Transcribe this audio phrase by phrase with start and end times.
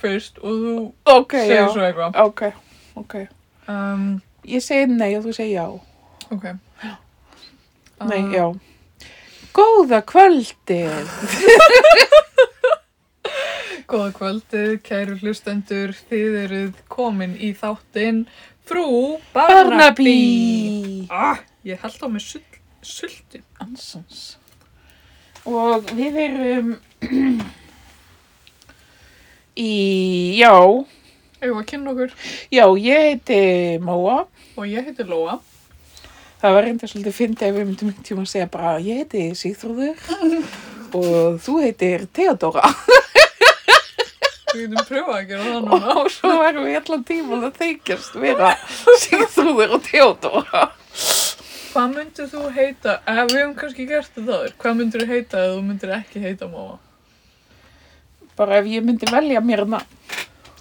[0.00, 0.74] fyrst og þú
[1.16, 1.68] Ok, segir já.
[1.72, 2.16] svo eitthvað.
[2.24, 2.42] Ok,
[2.96, 3.14] ok.
[3.68, 5.68] Um, Ég segi nei og þú segir já.
[6.30, 6.44] ok.
[8.08, 8.46] Nei, Uh, já.
[9.52, 11.10] Góða kvöldið.
[13.90, 18.20] Góða kvöldið, kæru hlustendur, þið eruð komin í þáttinn
[18.70, 21.08] Frú Barnaby.
[21.10, 22.46] Ah, ég held á með sull,
[22.86, 23.40] sulti.
[23.60, 24.36] Ansons.
[25.50, 26.68] Og við erum
[29.56, 30.52] í, já,
[31.40, 32.10] var að kynna okkur
[32.52, 33.40] já, ég heiti
[33.84, 34.24] Móa.
[34.56, 35.38] og ég heiti Lóa.
[36.40, 39.24] Það var reynda svolítið fyndið ef við myndum einhvern tíma að segja bara, ég heiti
[39.36, 39.96] Sigþrúður
[41.00, 42.70] og þú heitir Theodora.
[44.50, 45.96] Við getum pröfað að gera það núna.
[46.00, 48.52] Og svo erum við allan tíman að þykjast vera
[49.04, 50.64] Sigþrúður og Theodora.
[51.70, 55.42] Hvað myndir þú heita, ef við hefum kannski gert þetta aður, hvað myndir þú heita
[55.44, 56.80] ef þú myndir ekki heita Móa?
[58.40, 59.82] Bara ef ég myndi velja mér hana.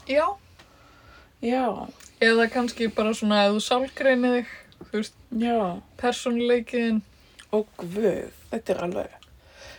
[0.10, 0.26] Já.
[1.40, 1.64] Já,
[2.20, 4.50] Eða kannski bara svona ef þú sálgreinir þig,
[4.90, 5.54] þú veist, já.
[6.02, 6.98] persónuleikiðin.
[7.56, 9.14] Og guð, þetta er alveg,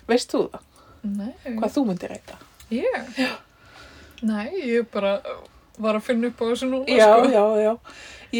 [0.08, 0.62] veist þú það?
[1.18, 1.34] Nei.
[1.58, 2.38] Hvað þú myndir heita?
[2.72, 3.10] Ég?
[3.20, 3.34] Já.
[4.24, 5.12] Nei, ég bara
[5.80, 7.28] var að finna upp á þessu núna, Já, sko.
[7.28, 7.74] já, já.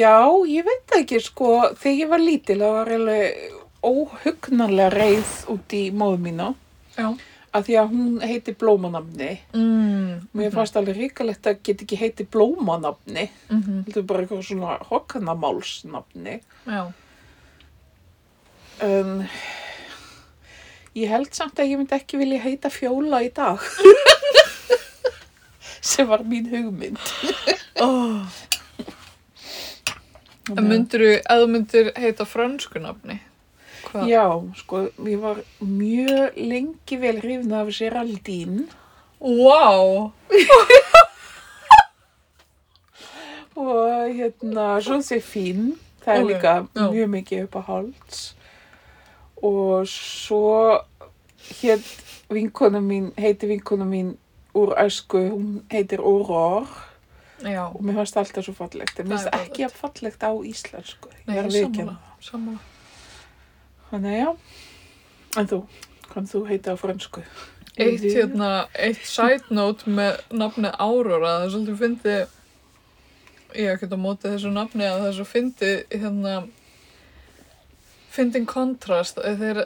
[0.00, 0.14] Já,
[0.54, 5.76] ég veit það ekki, sko, þegar ég var lítil, það var alveg óhugnanlega reið út
[5.76, 6.48] í móðu mína,
[6.96, 7.12] Já.
[7.50, 9.30] Af því að hún heiti blómanafni.
[9.56, 10.28] Mm.
[10.38, 13.84] Mér fannst alveg ríkalegt að geta ekki heiti blómanafni, Mm -hmm.
[13.84, 16.40] þetta er bara eitthvað svona hokkanamálsnafni.
[16.66, 16.92] Já.
[18.80, 19.28] En
[20.94, 23.58] ég held samt að ég myndi ekki vilja heita Fjóla í dag.
[25.80, 26.98] Sem var mín hugmynd.
[27.80, 28.26] Oh.
[30.44, 32.78] Þú, ef þú myndir heita frönsku
[33.90, 34.06] Hvað?
[34.08, 34.24] Já,
[34.60, 34.76] sko,
[35.08, 38.62] ég var mjög lengi vel hrifin af Geraldine
[39.20, 40.10] Vá!
[43.60, 45.72] og hérna Josephine,
[46.04, 46.86] það er Ok, líka já.
[46.92, 48.18] mjög mikið upp á hálts
[49.42, 50.78] og svo
[51.60, 51.90] hétt
[52.30, 54.14] vinkona mín, heiti vinkona mín
[54.54, 56.66] úr æsku, hún heitir Aurore
[57.40, 57.64] Já.
[57.72, 60.22] og mér fannst það alltaf svo fallegt, en mér Það finnst það ekki að fallegt
[60.28, 61.56] á íslensku, ég er að sammála.
[61.56, 61.96] viðkjanna.
[62.20, 62.58] Sammála.
[63.90, 64.28] Þannig að já,
[65.40, 65.60] en þú,
[66.10, 67.22] hvað þú heita á fransku?
[67.80, 72.16] Eitt hérna, eitt side note með nafni Aurora, það er svolítið fyndi,
[73.56, 76.34] ég hef ekkert á móti þessu nafni að það er svo fyndi, hérna,
[78.10, 79.62] fyndin kontrast, þeir,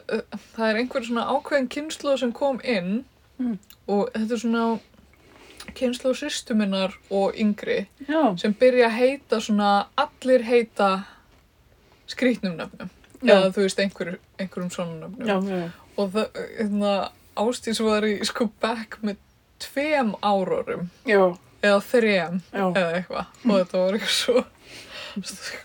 [0.54, 3.02] það er einhver svona ákveðin kynslu sem kom inn
[3.34, 3.56] Mm.
[3.90, 4.64] og þetta er svona
[5.74, 10.90] kynslu sýstu minnar og yngri Já, sem byrja að heita svona, allir heita
[12.06, 12.92] skrýtnum nöfnum.
[13.24, 16.94] Eða þú veist einhver, einhverjum svona nöfnum og það, hérna,
[17.34, 19.16] Ástís var í sko back með
[19.62, 20.88] tveim árorum.
[21.08, 22.64] Já, eða þrem já.
[22.68, 23.32] eða eitthvað.
[23.44, 24.44] Og þetta var eitthvað svo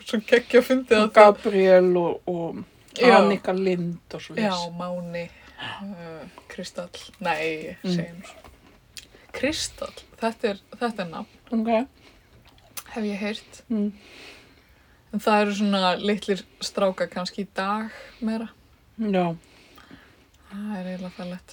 [0.05, 2.63] svo geggja og að það Gabriel og, og.
[2.99, 6.89] Annika Lind og svo já, Máni uh, Kristall,
[7.23, 7.93] nei, Mm.
[7.95, 8.49] segjum svo.
[9.31, 11.37] Kristall, þetta er, þetta er nafn.
[11.55, 11.87] Ok.
[12.89, 13.61] hef ég heyrt.
[13.69, 13.91] Mm.
[15.13, 17.83] En það eru svona litlir stráka kannski í dag
[18.25, 18.47] meira
[18.99, 19.25] Já.
[20.49, 21.49] það er eiginlega fællett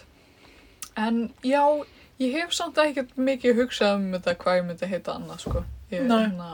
[0.97, 1.62] en já,
[2.22, 5.59] ég hef samt ekkert mikið hugsað um þetta hvað ég myndi heita annað sko
[5.93, 6.21] ég, Nei.
[6.27, 6.49] hérna,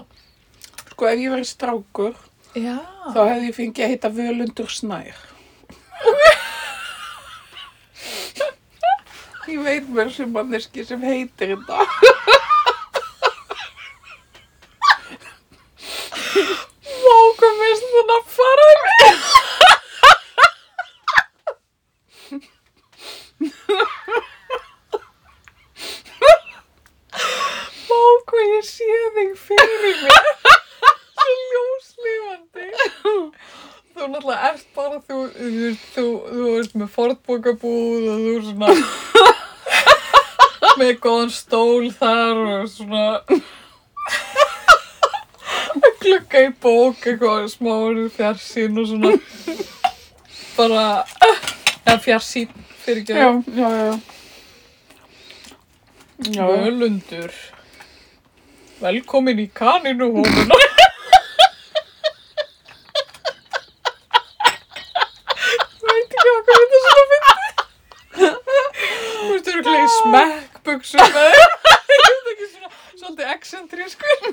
[0.93, 2.15] Sko ef ég verið strákur,
[2.53, 2.75] já,
[3.15, 5.17] þá hefði ég fengið að heita Völundur Snær.
[9.53, 11.79] ég veit mér sem manneski sem heitir þetta.
[17.03, 19.17] Vá, hvað minnst þannig að fara í mig?
[26.73, 28.87] Vá, hvað ég sé
[29.17, 30.29] þig fyrir mér.
[31.23, 32.67] Svo ljóslifandi.
[33.03, 33.15] Þú
[34.09, 38.69] náttúrulega ert bara, þú, þú, veist, þú, þú veist með fornbókabúð og þú svona
[40.81, 43.43] með góðan stól þar og svona að
[46.03, 47.75] glugga í bók eitthvað smá
[48.17, 49.13] fjarsýn og svona.
[50.57, 50.85] Bara
[51.87, 52.51] eða fjarsýn
[52.85, 53.95] fyrir ekki Já, já, já.
[56.33, 57.33] Já, Völundur.
[58.83, 60.59] Velkomin í kaninu hónuna
[65.83, 67.33] veit ekki hvað þetta er svona fyndi
[69.13, 69.92] þú veist þú eru í smekkbuxum eða ég veit ekki
[72.53, 74.17] svona svolítið excentrískur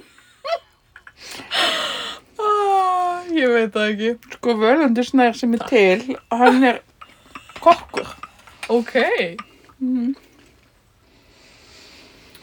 [2.39, 4.11] Ah, ég veit það ekki.
[4.37, 6.77] Sko Völundur Snær sem er til, hann er
[7.59, 8.07] kokkur.
[8.71, 8.93] Ok.
[9.83, 10.13] Mm.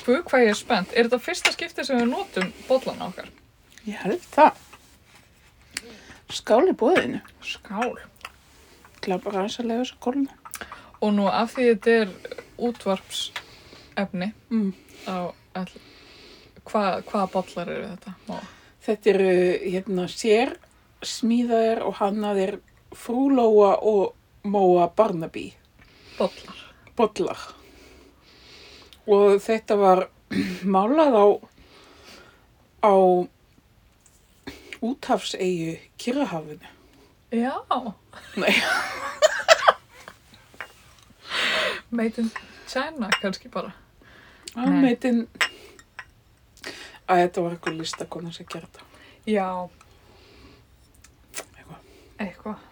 [0.03, 0.93] Guð, hvað ég er spennt.
[0.93, 3.33] Er þetta fyrsta skiptið sem við notum bollana okkar?
[3.89, 4.61] Ég held það.
[6.37, 7.23] Skál í búðinu.
[7.41, 7.97] Skál.
[9.01, 10.33] Það bara aðeins að lega þess að kólna.
[11.01, 12.09] Og nú af því þetta er
[12.59, 14.73] útvarpsefni Mm.
[15.09, 15.71] á all...
[16.67, 18.15] Hva, hvaða bollar eru þetta?
[18.29, 18.39] Má.
[18.87, 19.29] Þetta eru
[19.71, 20.57] hérna sér
[21.07, 22.57] smíðaðir og hannaðir
[22.97, 24.15] frúlóa og
[24.47, 25.53] móa Barnaby
[26.19, 26.59] Bollar.
[26.97, 27.39] bollar.
[29.07, 30.05] Og þetta var
[30.77, 31.27] málað á,
[32.87, 32.95] á
[34.83, 36.67] úthafseyju Kyrrahafinu.
[37.33, 37.55] Já.
[38.37, 38.55] Nei.
[41.91, 42.31] Made in
[42.67, 43.73] China kannski bara.
[44.53, 44.81] Það Nei.
[44.83, 45.21] meitin
[47.07, 48.87] að þetta var eitthvað listakona sem gerði þetta.
[49.27, 49.51] Já.
[51.37, 51.85] Eitthvað.
[52.25, 52.65] Eitthvað.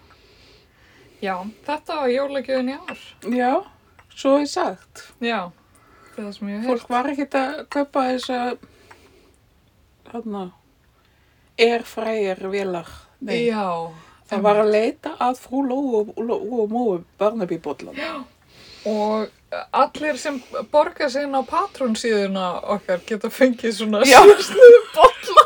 [1.24, 1.34] Já,
[1.66, 3.04] þetta var jólagjöðin í ár.
[3.32, 3.52] Já,
[4.14, 5.04] svo er sagt.
[5.24, 5.52] Já,
[6.16, 8.40] það er sem ég hef Fólk var ekkert að kaupa þessa
[10.10, 10.44] hérna
[11.60, 12.90] airfryer vélar.
[13.24, 13.92] Nei, Já.
[14.28, 17.96] það var að leita að frú Lóu og, og, og móu Barnaby bollan.
[18.84, 19.28] Og
[19.72, 20.40] allir sem
[20.72, 24.18] borga sig inn á Patreon síðuna okkar geta fengið svona Já.
[24.26, 25.44] síðsluðu bolla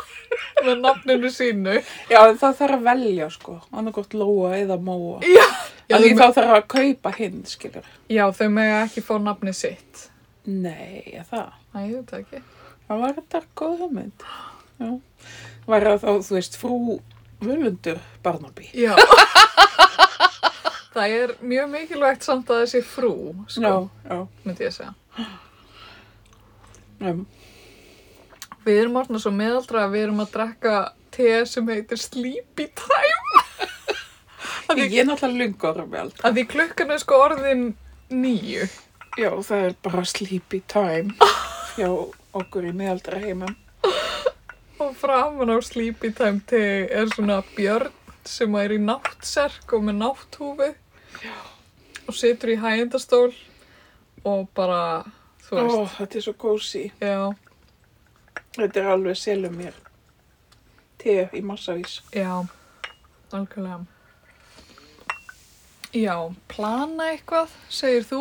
[0.65, 1.75] með nafninu sínu.
[2.11, 5.21] Já, það þarf að velja sko, annarkort Lóa eða móa.
[5.23, 5.45] Já.
[5.89, 7.85] Já, Því þá þarf að kaupa hinn, skilur.
[8.11, 10.03] já, þau mega ekki fá nafni sitt.
[10.45, 11.47] Nei, er það.
[11.73, 12.41] Æ, ég veit ekki.
[12.89, 14.27] Það var þetta góð hugmynd.
[14.83, 14.91] Já.
[15.69, 16.99] Var það þá, þú veist, frú
[17.41, 18.69] Völundur Barnaby.
[18.75, 18.93] Já.
[20.99, 23.13] það er mjög mikilvægt samt að þessi frú,
[23.47, 24.19] sko, Já, já.
[24.45, 24.93] myndi ég segja.
[26.99, 27.25] Um,
[28.65, 30.73] Við erum orðna svo meðaldra að við erum að drekka
[31.15, 33.43] te sem heitir Sleepy Time.
[34.69, 36.19] að, því, ég er náttúrulega lungur með allt.
[36.27, 37.63] að því klukkan er sko orðin
[38.13, 38.67] nýju.
[39.17, 41.15] Já, það er bara sleepy time
[41.79, 41.87] hjá
[42.37, 43.55] okkur í meðaldra heimum.
[44.79, 47.95] Og framan á Sleepy Time te er svona björn
[48.29, 50.69] sem er í náttserk og með nátthúfi.
[52.09, 53.29] Og situr í hægindastól
[54.25, 54.79] og bara,
[55.45, 56.83] þú Ó, veist, þetta er svo kósi.
[57.01, 57.35] já,
[58.57, 59.75] Þetta er alveg selum mér.
[60.99, 61.99] Te í massavís.
[62.11, 62.31] já,
[63.31, 63.85] algjörlega.
[65.93, 66.15] Já,
[66.51, 68.19] plana eitthvað, segir þú.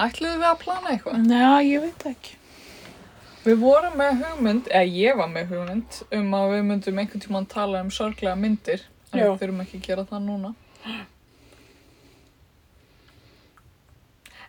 [0.00, 1.22] Ætluðu við að plana eitthvað?
[1.28, 2.34] Nei, ég veit ekki.
[3.46, 7.46] Við vorum með hugmynd, eða ég var með hugmynd, um að við myndum einhvern tímann
[7.48, 8.82] tala um sorglega myndir.
[9.12, 9.28] En Já.
[9.30, 10.54] við þurfum ekki að gera það núna.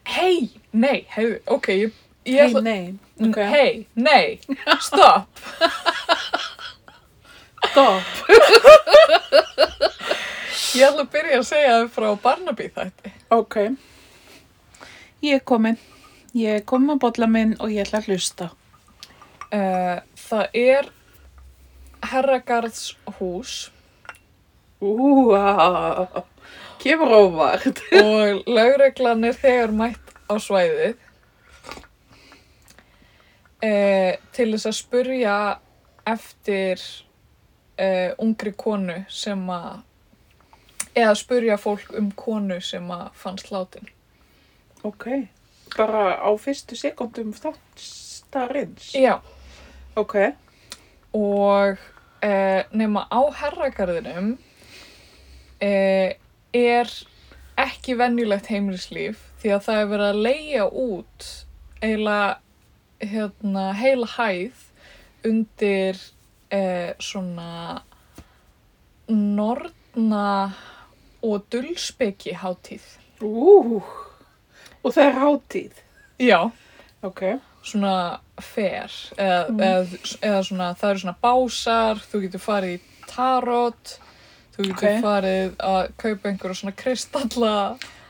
[0.08, 2.62] Hei, nei, heiðu, ok, ég, ég Hei, ætla...
[2.64, 2.96] nei.
[3.28, 3.38] Ok.
[3.52, 4.40] Hei, nei,
[4.86, 5.42] stopp.
[7.68, 8.06] Stopp.
[10.78, 13.12] Ég ætla að byrja að segja þau frá Barnaby þætti.
[13.34, 13.56] Ok.
[15.26, 15.78] Ég er komin.
[16.38, 18.50] Ég er komin með bolla minn og ég ætla að hlusta.
[19.48, 20.90] Uh, það er
[22.08, 22.82] Herragarðs
[23.18, 23.54] hús
[24.84, 26.06] Úa,
[26.82, 27.82] kemur óvart.
[28.04, 30.96] og lögreglan er þegar mætt á svæðið
[33.64, 35.36] uh, til þess að spurja
[36.08, 36.82] eftir
[37.80, 39.84] uh, ungri konu sem að
[40.98, 43.90] eða spurja fólk um konu sem að fannst látin.
[44.88, 45.06] Ok.
[45.76, 48.94] Bara á fyrstu sekundum þáttarins.
[48.96, 49.20] Já.
[49.98, 50.16] Ok.
[51.14, 51.78] og
[52.22, 54.36] eh, nema á herragarðinum
[55.60, 56.18] eh,
[56.54, 56.92] er
[57.58, 61.28] ekki venjulegt heimilislíf því að það er verið að leia út
[61.82, 62.38] eiginlega
[63.12, 64.64] hérna, heila hæð
[65.28, 66.00] undir
[66.54, 67.82] eh, svona
[69.08, 70.52] norna
[71.24, 72.86] og dulspeki hátíð.
[73.22, 73.82] Ú,
[74.84, 75.84] og það er hátíð.
[76.22, 76.42] Já.
[77.04, 77.22] Ok.
[77.68, 78.88] svona fer
[79.18, 79.60] eða, Mm.
[79.60, 84.00] eða, eða svona, það eru svona básar, þú getur farið í tarot,
[84.58, 85.02] þú getur Ok.
[85.04, 87.54] farið að kaupa einhverja svona kristalla.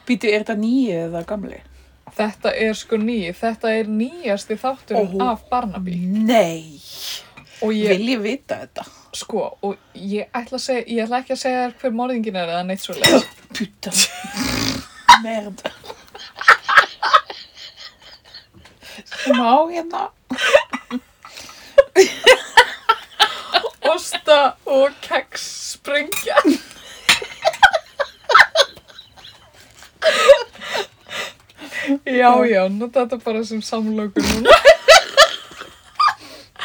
[0.07, 1.59] Býtu, er þetta nýju eða gamli?
[2.17, 5.31] Þetta er sko nýi, þetta er nýjasti þátturinn Ó.
[5.33, 6.79] af Barnaby Nei.
[7.61, 8.85] ég, Vil ég vita þetta?
[9.17, 12.65] sko, og ég ætla, segja, ég ætla ekki að segja þér hver morðingin er eða
[12.65, 13.27] neitt svo leið.
[13.57, 13.91] Puta.
[15.23, 15.71] Merda.
[19.33, 20.09] Má hérna.
[23.87, 26.35] Osta og keks sprengja.
[32.03, 34.51] Já, já, nota þetta bara sem samlokur núna.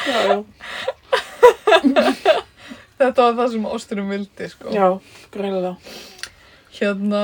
[0.03, 0.43] Já.
[2.99, 4.73] Þetta var það sem Ósturum vildi, sko.
[4.75, 4.89] Já,
[5.35, 5.77] greiðlega.
[6.75, 7.23] Hérna...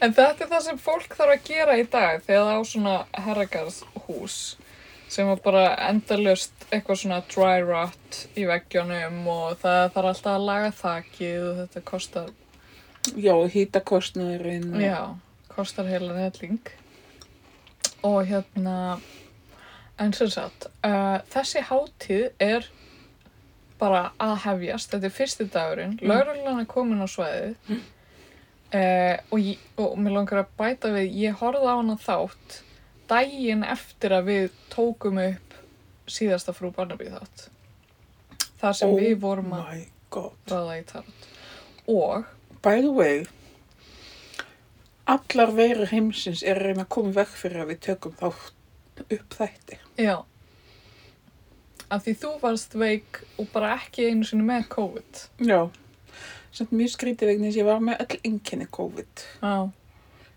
[0.00, 2.96] en þetta er það sem fólk þarf að gera í dag þegar það á svona
[3.26, 4.36] herragarðhús
[5.10, 10.44] sem var bara endalust eitthvað svona dry rot í veggjónum og það þarf alltaf að
[10.46, 12.28] laga þakið og þetta kostar,
[13.16, 14.68] Já, hýtakostnaðurinn.
[14.74, 15.00] og- já,
[15.54, 16.60] kostar heilan helling.
[18.04, 19.00] Og hérna,
[19.98, 22.68] en sem sagt, uh, þessi hátíð er
[23.80, 26.06] bara að hefjast, þetta er fyrsti dagurinn, mm.
[26.08, 27.82] lauruglan er komin á svæðið Mm.
[28.74, 29.40] uh, og,
[29.78, 32.60] og mér langar að bæta við, ég horfði á hana þátt
[33.10, 35.56] daginn eftir að við tókum upp
[36.10, 37.48] síðasta frú Barnaby þátt.
[38.60, 41.26] Þar sem við vorum að Oh ráða í tarot.
[41.86, 42.24] Og,
[42.62, 43.20] By the way,
[45.06, 48.26] allar veirur heimsins er að reyna að koma veg fyrir að við tökum þá
[49.06, 49.78] upp þætti.
[49.96, 50.16] já,
[51.90, 55.22] að því þú varst veik og bara ekki einu sinni með COVID.
[55.46, 55.60] Já.
[56.52, 59.24] Samt mjög skrítið vegna þess að ég var með öll einkenni COVID.
[59.40, 59.54] Já.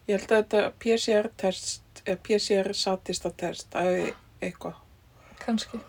[0.08, 4.80] Ég held að þetta PCR-test, eða PCR-satista-test, að eitthvað.
[5.44, 5.80] Kannski.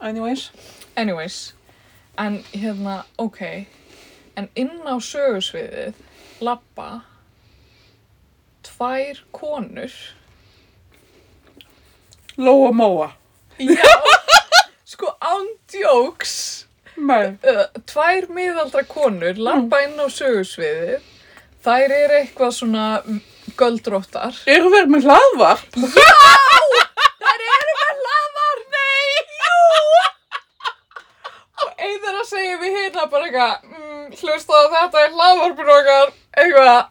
[0.00, 0.50] Anyways.
[0.96, 1.54] Anyways,
[2.18, 3.40] en hérna, ok,
[4.36, 5.98] en inn á sögursviðið
[6.44, 7.02] labba
[8.64, 9.92] tvær konur.
[12.36, 13.10] Lóa Móa.
[13.58, 13.92] Já,
[14.92, 21.12] sko ándjóks, uh, tvær miðaldra konur labba inn á sögursviðið.
[21.64, 22.86] Þær eru eitthvað svona
[23.60, 24.36] göldróttar.
[24.56, 25.76] Eru verið með hlaðvarp?
[25.76, 29.08] Þær eru með hlaðvar, nei,
[29.40, 29.56] jú!
[31.64, 36.14] Og einn þeirra segir við hérna bara eitthvað, mm, hlusta á þetta er hlaðvarpur okkar,
[36.36, 36.84] eitthvað,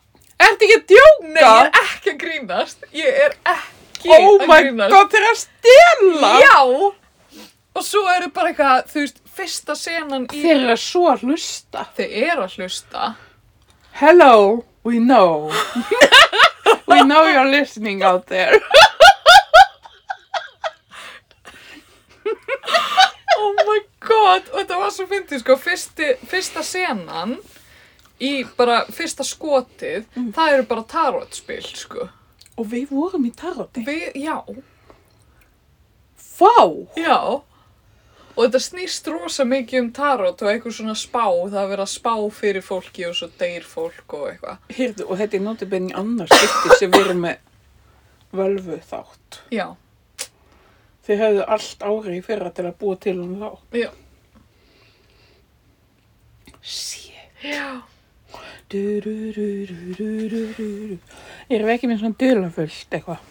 [0.45, 1.27] Ertu ekki að djóka?
[1.31, 2.81] Nei, ég er ekki að grínast.
[2.91, 4.91] Ég er ekki Oh að my grínast.
[4.91, 6.31] god, þeir eru að stela!
[6.43, 6.57] Já!
[7.75, 10.41] Og svo eru bara eitthvað, þú veist, fyrsta senan í...
[10.43, 11.85] Þeir eru að svo að hlusta.
[11.97, 13.07] Þeir eru að hlusta.
[14.01, 14.35] Hello,
[14.83, 15.47] we know.
[16.87, 18.59] we know you're listening out there.
[23.37, 24.47] Oh my god!
[24.53, 27.35] Og þetta var svo fyndið, sko, fyrsti, fyrsta senan
[28.23, 32.07] í bara fyrsta skotið, það eru bara tarotspil, sko.
[32.55, 33.83] Og við vorum í taroti.
[33.85, 34.37] Við, já,
[36.39, 36.55] Vá!
[36.99, 37.19] já.
[38.35, 41.23] Og þetta snýst rosa mikið um tarot og eitthvað svona spá,
[41.53, 44.57] það er að spá fyrir fólki og svo deyr fólk og eitthvað.
[44.75, 47.37] Heyrðu, og þetta er notabenni annars skipti sem við erum með
[48.35, 49.39] völvu þátt.
[49.55, 49.67] Já,
[51.05, 53.49] Þið höfðu allt ári í fyrra til að búa til um þá.
[53.77, 53.89] já.
[56.65, 57.27] Sér.
[57.45, 57.67] Já.
[61.45, 63.21] Erum við ekki með svona dulafullt eitthvað?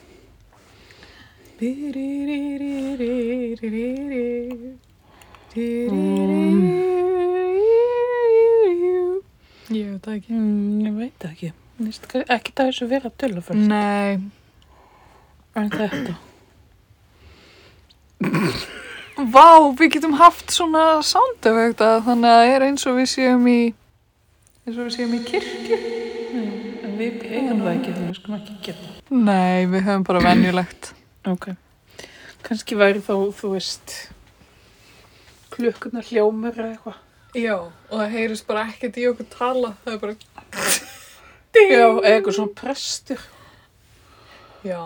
[5.54, 5.90] Ég
[9.70, 10.38] veit það ekki.
[10.82, 11.50] Ég veit það ekki.
[12.34, 13.66] Ekki það þessu vera dulafullt.
[13.70, 14.18] Nei.
[15.54, 16.14] En þetta.
[19.14, 19.46] Vá,
[19.78, 23.60] við getum haft svona soundeffekta þannig að það er eins og við séum í
[24.64, 25.78] eins og við séum í kirkju.
[26.82, 28.90] En við eigum það ekki þannig að við skulum ekki það.
[29.14, 30.82] Nei, við höfum bara venjulegt.
[31.30, 31.46] Ok.
[32.42, 33.94] Kannski væri þá, þú veist,
[35.54, 37.00] klukkunar hljómur eða eitthvað.
[37.34, 39.72] Já, og það heyrist bara ekkert í okkur tala.
[39.84, 40.14] Það er bara...
[41.54, 43.26] Já, eitthvað svona prestur.
[44.66, 44.80] Já.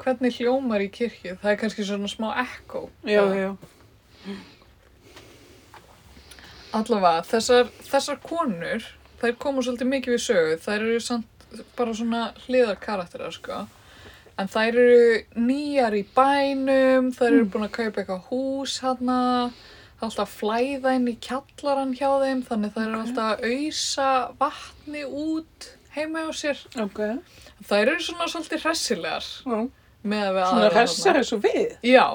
[0.00, 1.36] Hvernig hljómar í kirkju?
[1.42, 2.88] Það er kannski svona smá ekko.
[3.08, 3.50] Já, já.
[6.74, 8.88] Allavega, þessar, þessar konur,
[9.20, 10.56] þær koma svolítið mikið við sögu.
[10.64, 11.46] Þær eru samt
[11.78, 13.64] bara svona hliðar karakterar, sko.
[14.34, 19.18] En þær eru nýjar í bænum, þær eru búin að kaupa eitthvað hús hana,
[19.94, 24.08] það er alltaf flæða inn í kjallaran hjá þeim, þannig þær eru alltaf að ausa
[24.40, 26.64] vatni út heima hjá sér.
[26.82, 27.00] Ok.
[27.68, 29.60] Þær eru svona svolítið hressilegar Já.
[30.02, 31.78] með að við Svona aðrar hressar eins og við.
[31.86, 32.08] Já,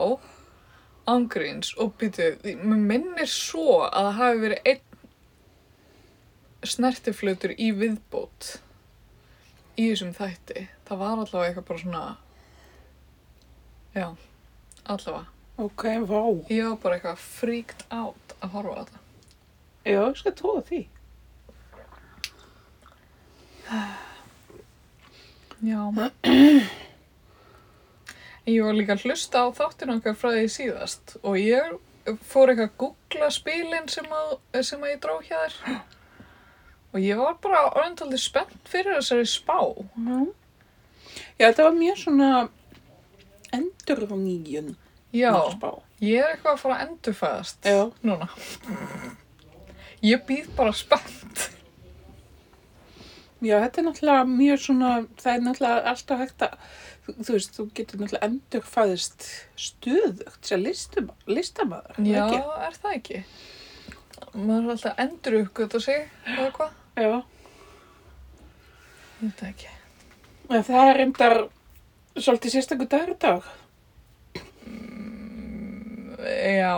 [1.09, 4.85] ángríns og býtu, mér minnir svo að það hafi verið einn
[6.67, 8.57] snertiflutur í viðbót
[9.79, 10.65] í þessum þætti.
[10.87, 12.03] Það var allavega eitthvað bara svona,
[13.95, 14.07] já,
[14.85, 15.25] allavega.
[15.59, 16.21] Ok, vá.
[16.51, 19.03] Ég var bara eitthvað freaked out að horfa á þetta.
[19.89, 20.81] Já, ég skal trúa því.
[25.59, 25.81] Já.
[28.49, 31.75] Ég var líka að hlusta á þáttinu okkar frá því síðast og ég
[32.25, 34.31] fór eitthvað að googla spilin sem að,
[34.65, 35.57] sem að ég dró hjá þér.
[36.93, 39.59] Og ég var bara orðindaldið spennt fyrir þessari spá.
[40.07, 40.19] Já.
[41.39, 42.29] Já, þetta var mjög svona
[43.53, 44.75] endurníjun
[45.13, 45.69] Já, Má spá.
[46.05, 47.79] ég er eitthvað að fara að endurfæðast Já.
[48.05, 48.27] núna.
[50.05, 51.47] Ég býð bara spennt.
[53.41, 54.91] Já, þetta er náttúrulega mjög svona,
[55.21, 56.55] það er náttúrulega alltaf hægt að,
[57.05, 60.65] þú, þú veist, þú getur náttúrulega endur fæðist stöðugt sem
[61.29, 62.41] listamæður, Já, ekki?
[62.67, 63.21] er það ekki?
[64.35, 66.75] Maður er alltaf endur uppgöta sig, eða hvað?
[66.99, 67.21] Já.
[69.19, 69.69] Það ekki.
[70.49, 71.37] En það er reyndar
[72.19, 73.47] svolítið sérstakur dagur í dag.
[76.19, 76.75] Já,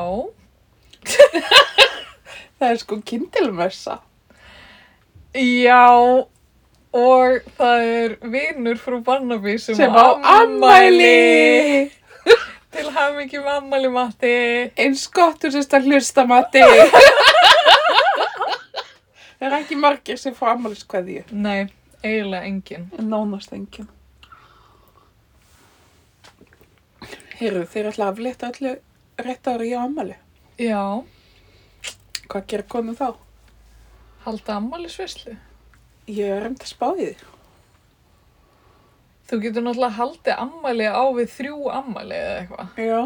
[2.61, 3.95] Það er sko kindilmessa.
[5.33, 5.87] já,
[6.93, 11.89] og það er vinur frú Barnaby sem, Sem á ammæli.
[12.71, 14.35] Til hafingjum ammæli, Matti.
[14.77, 16.61] Eins gott úr sérst að hlusta mati.
[19.41, 21.23] Það er ekki margir sem fá ammæliskveðju.
[21.33, 21.63] Nei,
[22.05, 22.83] eiginlega engin.
[23.01, 23.87] En nánast enginn.
[27.39, 28.73] Heyrðu, þeir ætla að aflétta öllu
[29.25, 30.17] rétt ári í ammæli.
[30.61, 30.83] Já,
[32.31, 33.07] Hvað gerir konu þá?
[34.23, 35.33] halda ammælisveislu.
[36.07, 37.15] Ég er reynd að spá í því.
[39.31, 42.67] Þú getur náttúrulega haldið ammæli á við þrjú ammæli eða eitthvað.
[42.85, 43.01] Já.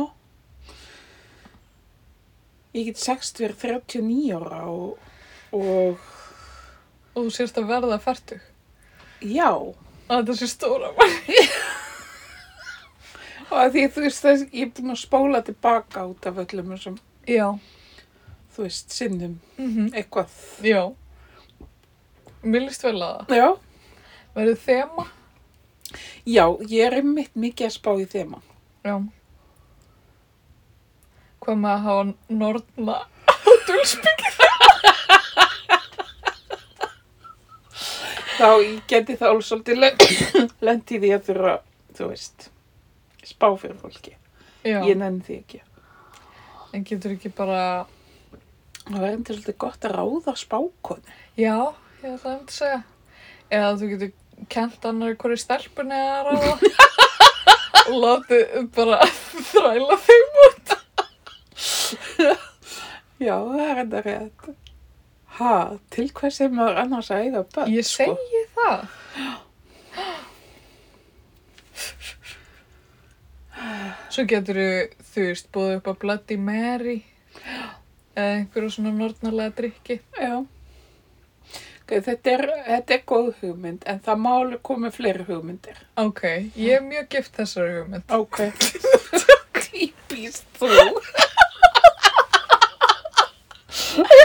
[2.75, 4.99] Ég get sagst verið 39 ára og,
[5.55, 6.03] og
[7.15, 8.41] Og þú sérst að verða færtug.
[9.23, 9.51] já.
[10.05, 11.45] Að þetta sé stóra ammæli.
[13.49, 16.71] Og að því þú veist þess, ég er búin að spóla tilbaka út af öllum
[16.75, 16.95] þessum,
[17.29, 17.47] Já.
[18.55, 20.29] þú veist, sinnum Mm eitthvað.
[20.65, 20.81] Já.
[22.43, 23.35] Mér líst vel að það.
[23.37, 23.47] Já.
[24.35, 25.05] Verður þema?
[26.25, 28.41] Já, ég er einmitt mikið að spá í þema.
[28.85, 28.95] Já.
[31.45, 32.03] Hvað með að hafa
[32.41, 34.24] nortna á dulsbyggja?
[38.35, 41.53] Þá ég geti þá svolítið len- lent í því að þurfa,
[41.97, 42.47] þú veist,
[43.25, 44.15] spá fyrir fólki.
[44.65, 44.79] Já.
[44.89, 45.61] Ég nenni því ekki.
[46.75, 47.61] En getur ekki bara,
[48.85, 51.15] Það var endur svolítið gott að ráða spákonu.
[51.39, 51.55] já,
[52.03, 52.81] ég ætla að að segja.
[53.55, 54.11] Eða þú getur
[54.51, 56.51] kent annar hverju stelpunni að ráða.
[57.85, 58.99] og látið bara
[59.53, 60.75] þræla þeim út.
[63.15, 64.47] Já, það er enda rétt.
[65.35, 65.55] Ha,
[65.91, 67.71] til hvers er maður annars að eiga börn?
[67.73, 68.05] Ég sko?
[68.15, 68.79] segi það.
[74.15, 74.59] Svo getur
[75.11, 76.97] þú veist, búið upp á Bloody Mary
[78.15, 79.97] eða einhverju svona nortnarlega drikki.
[80.15, 80.37] Já.
[81.85, 85.83] Okay, þetta, er, þetta er góð hugmynd, en það má alveg koma fleiri hugmyndir.
[86.01, 86.23] Ok,
[86.57, 88.07] ég er mjög gift þessari hugmynd.
[88.15, 88.39] Ok.
[89.67, 90.71] Típist þú.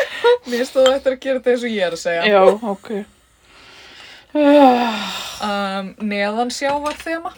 [0.50, 2.22] Mér stóð eftir að gera þetta eins og ég er að segja.
[2.30, 2.42] Já,
[2.74, 2.88] ok.
[5.40, 7.32] Um, neðan sjávar þema.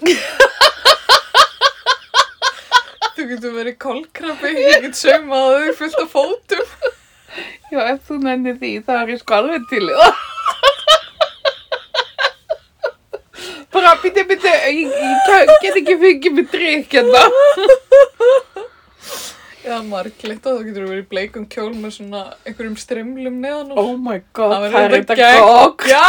[3.16, 6.66] þú getur verið kolkrabbi, ég get saumað þig fullt af fótum.
[7.72, 10.14] Já, ef þú nennir því, það er ég sko alveg til það.
[13.72, 17.22] Bara, býti, býti, ég, ég kann- get ekki fengið mig drikk hérna.
[19.62, 23.70] Já, marglitt og þá getur þú verið í bleikum kjól með svona einhverjum strimlum neðan
[23.74, 23.78] úr.
[23.82, 25.86] Oh my god, Það er þetta þetta gogg.
[25.92, 26.08] Já!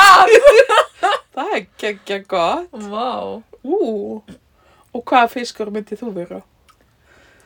[1.35, 2.73] Það er geggja gott.
[2.89, 3.11] Vá,
[3.63, 3.77] Ú,
[4.93, 6.41] og hvaða fiskur myndið þú vera?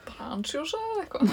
[0.07, 1.27] bransjósa eða eitthvað.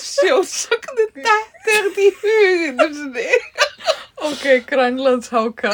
[0.00, 3.26] Sjósakni, þetta er því huginu sinni.
[4.28, 5.72] Ok, grænlandsháka.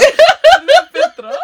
[0.97, 1.39] Betra.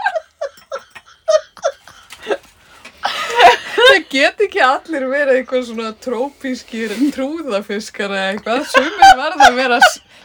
[3.72, 8.64] Það get ekki allir verið eitthvað svona trópískir trúðafiskar eða eitthvað.
[8.72, 9.78] Sumir verða að vera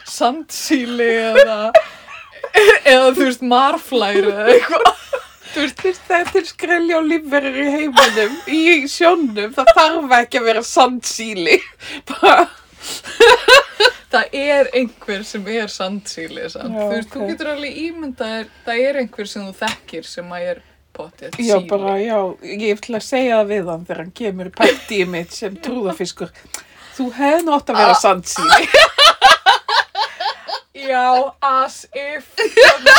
[0.07, 1.57] sandsíli eða,
[2.83, 4.91] eða þú veist, marflæri eða eitthvað.
[5.53, 8.61] Þú veist, það er til skrelja og lífverðir í heiminum, í
[8.91, 11.57] sjónum, það þarf ekki að vera sandsíli.
[12.11, 12.47] Bara,
[14.17, 16.73] Það er einhver sem er sandsíli, sant?
[16.73, 17.27] Já, þú veist, þú ok.
[17.31, 20.61] getur alveg ímyndað, þér- það er einhver sem þú þekkir sem að er
[20.97, 22.17] potið já, bara, já,
[22.49, 26.31] ég ætla að segja það við hann þegar hann kemur í partíið mitt sem trúðafiskur.
[26.97, 28.69] Þú hefði nátt að vera sandsíli.
[30.87, 32.97] Já, as if þarna,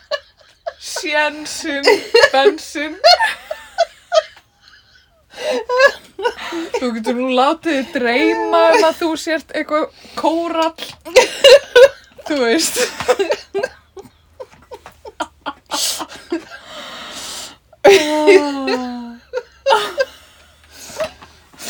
[0.90, 1.84] Sjensin,
[2.32, 2.96] bensin
[6.80, 9.84] Þú getur nú látið þig dreyma um að þú sért eitthvað
[10.18, 10.74] kórall
[12.28, 12.80] Þú veist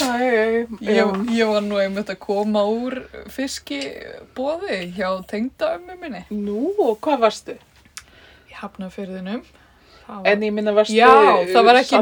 [0.01, 2.97] Æ, Ég, ég var nú einmitt að koma úr
[3.33, 7.57] fiskibóði hjá tengdaömmu minni Nú, og hvað varstu?
[8.51, 9.43] í Hafnarfyrðinum.
[10.31, 11.11] En ég minna varstu Já,
[11.53, 11.97] það var ekki-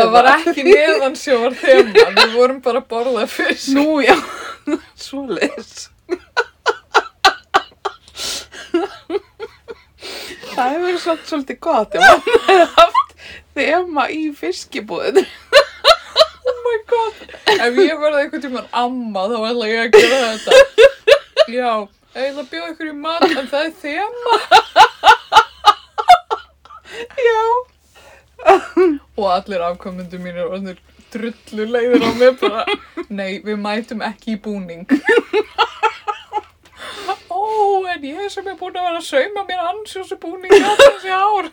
[0.00, 3.72] það var ekki neðansjóar þema, við vorum bara að borða fisk.
[3.76, 4.16] Nú, já,
[5.06, 5.88] svoleiðis.
[10.50, 13.14] Það hefur verið svolítið, svolítið gott ef maður hefði haft
[13.56, 15.22] þema í fiskibúðinu.
[16.50, 17.22] Oh my god,
[17.54, 20.52] ef ég verði einhvern tímann amma þá ætla ég að gera þetta.
[21.50, 21.72] Já,
[22.16, 24.34] ég ætla að bjóða ykkur í mat en það er þema.
[27.20, 27.42] Já.
[29.16, 30.78] Og allir afkomendur mínir og þannig
[31.12, 32.64] drullu leiðir á mig bara,
[33.10, 34.86] nei, við mætum ekki í búning.
[37.30, 37.42] Ó,
[37.90, 41.50] en ég sem er búin að vera að sauma mér ansjósi búning á þessi ár.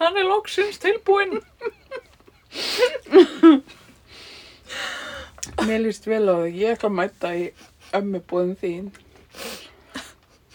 [0.00, 1.40] Hann er loksins tilbúinn.
[5.66, 6.56] Mér líst vel á þig.
[6.60, 7.50] Ég ætla að mæta í
[7.96, 8.88] ömmubúðin þín.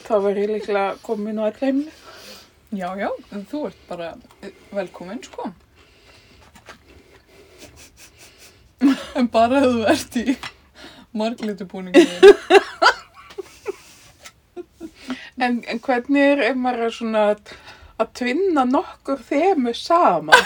[0.06, 1.86] Þá verður ég líklega komin á allir
[2.74, 3.10] Já, já,
[3.52, 4.14] þú ert bara
[4.74, 5.52] velkominn, sko.
[9.16, 10.38] En bara ef þú ert í
[11.16, 12.34] marglitubúninginu.
[15.36, 17.50] En, en hvernig er ef maður er svona að,
[18.00, 20.46] að tvinna nokkur þemu saman?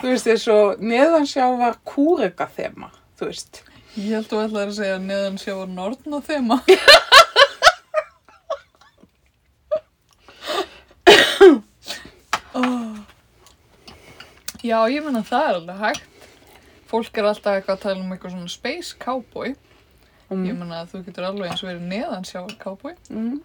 [0.00, 2.88] þú veist, eins og neðansjá var kúrega þema,
[3.18, 3.62] þú veist.
[3.96, 6.56] Ég held þú ætlaðir að segja neðan sjávar nortna þema.
[12.60, 12.96] oh.
[14.66, 16.26] Já, ég menna það er alveg hægt.
[16.90, 19.48] Fólk er alltaf eitthvað að tala um eitthvað svona space cowboy.
[20.26, 20.58] Ég Mm.
[20.58, 22.94] menna að þú getur alveg eins verið neðan sjávar cowboy.
[23.10, 23.36] Mm.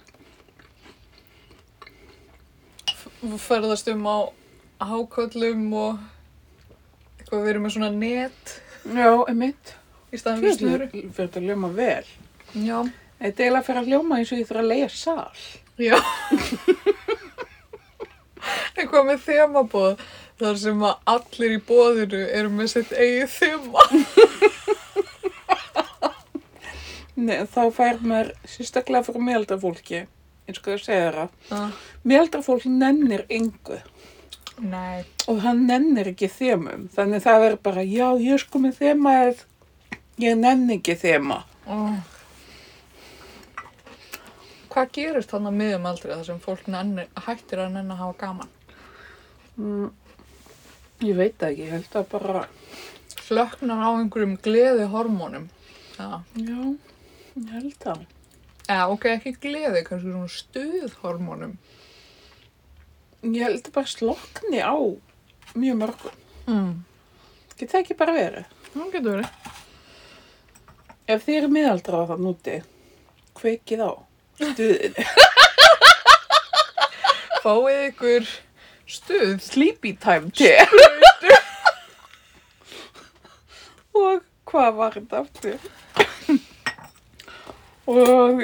[3.42, 4.18] Ferðast um á
[4.82, 6.00] háköllum og
[7.20, 8.56] eitthvað verið með svona net
[8.86, 9.76] Já, emitt.
[10.12, 10.88] í staðan fyrir snöru.
[10.90, 12.06] Fyrir þetta að ljóma vel.
[12.58, 12.80] Já.
[13.22, 15.38] Þetta er eiginlega fyrir að ljóma eins og ég þarf að leia sal.
[15.78, 15.98] Já.
[18.82, 19.94] Eitthvað með þemabóð
[20.42, 23.86] þar sem að allir í bóðinu eru með sitt eigið þema.
[27.22, 30.06] Nei, þá fær maður sérstaklega fyrir meðaldrafólki,
[30.48, 31.36] eins og það segir það.
[31.54, 31.82] Ah.
[32.08, 33.78] Meðaldrafólk nennir yngu
[34.62, 35.04] Nei.
[35.30, 36.88] og hann nennir ekki þemum.
[36.96, 41.42] Þannig það er bara, já, ég er sko með þema eða ég nenni ekki þema.
[41.70, 42.00] Oh.
[44.72, 48.18] Hvað gerist þannig að miðum aldrei þar sem fólk nennir, hættir að nenni að hafa
[48.22, 48.52] gaman?
[49.60, 49.90] Mm,
[51.02, 52.46] ég veit það ekki, ég held að bara,
[53.32, 55.46] Slöknar á einhverjum gleði hormónum.
[55.96, 56.20] Já.
[56.36, 56.58] já,
[57.38, 58.02] ég held það.
[58.66, 61.54] Eða, ok, ekki gleði, kannski svona stuðhormónum.
[63.24, 64.76] Ég held að bara slokni á
[65.56, 66.18] mjög mörgum.
[66.50, 66.74] Mm.
[67.56, 68.54] Get það ekki bara verið?
[68.74, 69.58] Það getur verið.
[71.12, 72.58] Ef þið eru miðaldra það núti,
[73.40, 73.92] kveikið á
[74.42, 75.08] stuðinu.
[77.42, 78.32] Fáið ykkur
[78.88, 79.40] stuð.
[79.44, 80.54] Sleepy time te.
[84.02, 85.60] og hvað var þetta aftur?
[87.92, 88.42] og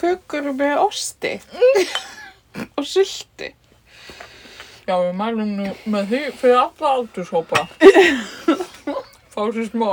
[0.00, 1.36] kökur með osti
[2.76, 3.54] og sulti.
[4.88, 7.66] Já, við mælum nú með því fyrir alla aldurshópa.
[9.30, 9.90] Fá sér smá.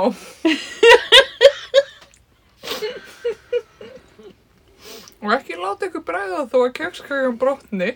[5.18, 7.92] Og ekki láta ykkur bræða þó að kekskakan brotni.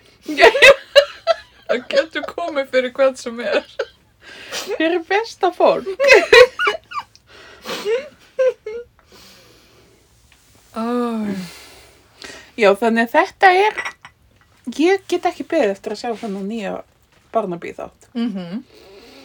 [1.67, 3.63] Það getur komið fyrir hvern sem er.
[4.53, 5.87] Þið eru besta fólk.
[10.73, 10.83] Æ,
[12.57, 13.79] Já, þannig að þetta er,
[14.77, 16.73] ég get ekki beðið eftir að sjá þannig nýja
[17.33, 18.09] barnabíð þátt.
[18.13, 18.63] mhm.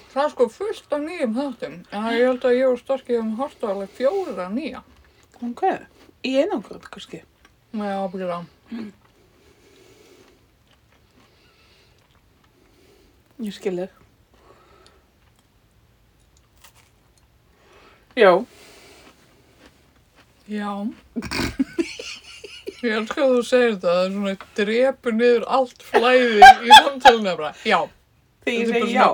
[0.09, 1.75] Það er sko fullt af nýjum þáttum.
[1.93, 4.81] En ég held að ég og Storki hefum hort á alveg fjóra nýja.
[5.45, 5.63] Ok,
[6.25, 7.21] í einangrun kannski.
[7.77, 8.47] Já, ábyggilega.
[13.39, 13.91] Ég skil þig.
[18.19, 18.33] Já,
[20.49, 20.71] Já.
[22.83, 27.33] Ég elskar að þú segir þetta, það er svona drepur niður allt flæði í samtalinu
[27.41, 27.79] bara, já,
[28.47, 29.09] þegar ég segi já.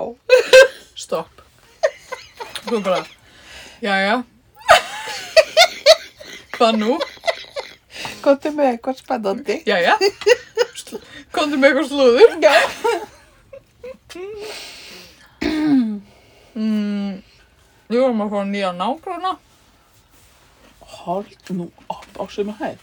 [1.01, 1.41] stopp.
[2.67, 2.99] Þú bara,
[3.81, 4.19] jæja,
[6.55, 6.93] hvað nú?
[8.25, 9.57] Góttu með eitthvað spennandi.
[9.69, 9.97] Jæja,
[10.77, 11.01] Sl-
[11.33, 12.31] komdu með eitthvað slúður.
[12.45, 12.53] Já.
[16.55, 17.21] Mm,
[17.95, 19.31] við vorum að fá nýja nágrana.
[20.95, 22.77] Hold nú upp á að hæð.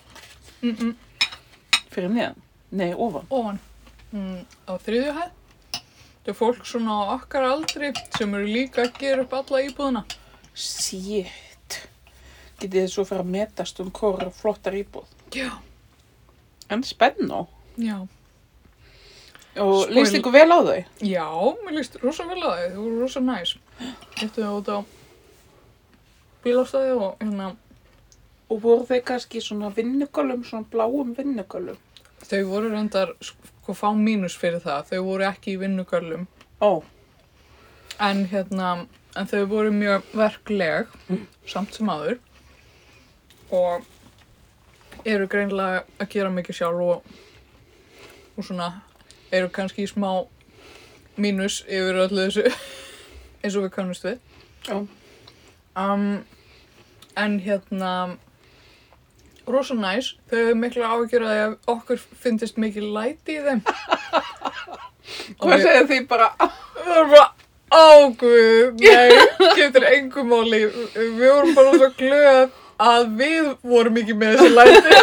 [0.62, 0.94] Mm -mm,
[1.90, 2.40] Fyrir neðan.
[2.70, 3.26] Nei, ofan.
[3.30, 3.58] ofan,
[4.12, 5.30] mm, á þriðju hæð.
[6.22, 10.04] Þetta er fólk svona á okkar aldri sem eru líka að gera upp alla íbúðina.
[10.54, 11.32] Shit.
[12.62, 15.06] getið þið svo fyrir að metast um hvora flottar íbúð.
[15.34, 15.50] Já.
[16.70, 17.48] En spennó.
[17.76, 18.06] Já.
[19.56, 20.84] Og Spoil- líst ykkur vel á þau?
[21.00, 21.28] Já,
[21.64, 23.56] mér líst rosa vel á þau, þau voru rosa næs.
[24.16, 24.78] Þetta út á
[26.44, 27.52] bílastæði og hérna,
[28.52, 31.76] Og voru þau kannski svona vinnugölum, svona bláum vinnugölum?
[32.28, 36.26] þau voru reyndar sko fá mínus fyrir það, þau voru ekki í vinnugörlum.
[36.60, 36.82] Ó,
[38.00, 41.26] En hérna, en þau voru mjög verkleg, Mm.
[41.46, 42.18] samt sem aður.
[43.50, 43.82] Og
[45.04, 47.02] eru greinlega að gera mikið sjálf og,
[48.36, 48.70] og svona,
[49.32, 50.26] eru kannski í smá
[51.16, 52.46] mínus yfir öllu þessu,
[53.44, 54.18] eins og við kannumst við.
[54.66, 54.86] já.
[55.78, 56.24] Um,
[57.16, 57.92] en hérna,
[59.48, 63.62] rosa næs, þau hefur miklu áhyggjur að því að okkur finnist mikið læti í þeim.
[65.42, 66.28] Hvað segir þið bara?
[66.76, 67.28] Við vorum bara,
[67.72, 70.62] águð, nei, getur engum máli.
[70.96, 74.98] Við vorum bara svo glöð að við vorum ekki með þessi læti.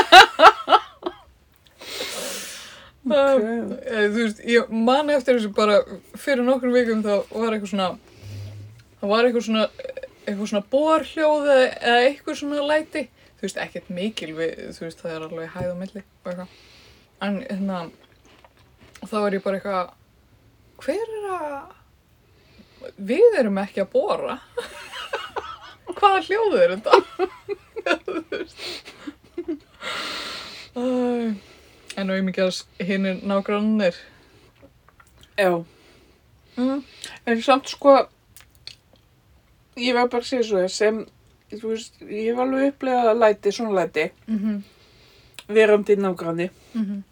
[3.09, 3.41] Ok.
[3.89, 5.79] Eh, Þú veist, ég man eftir þessu bara
[6.19, 7.87] fyrir nokkur vikum þá var eitthvað svona,
[8.99, 9.63] það var eitthvað svona,
[10.29, 13.05] eitthvað svona borhljóð eða eitthvað svona læti.
[13.39, 16.55] Þú veist, ekkert mikil við, þú veist, það er alveg hæð á milli og eitthvað.
[17.25, 17.81] En hérna,
[19.03, 19.91] þá var ég bara eitthvað,
[20.85, 21.75] hver er að,
[23.11, 24.39] við erum ekki að bora.
[25.99, 26.93] Hvaða hljóð er þetta?
[28.05, 28.59] Þú veist.
[30.77, 30.83] Æ,
[31.99, 33.95] En og ég mikið að hinn er nágrannir.
[35.39, 35.65] Já.
[36.55, 36.83] Mm.
[37.25, 37.95] En samt sko,
[39.79, 41.05] ég var bara að segja svo sem,
[41.51, 44.61] þú veist, ég var alveg upplegað að læti, svona læti, Mm -hmm.
[45.53, 46.49] verandi í nágranni.
[46.73, 47.03] Mm -hmm.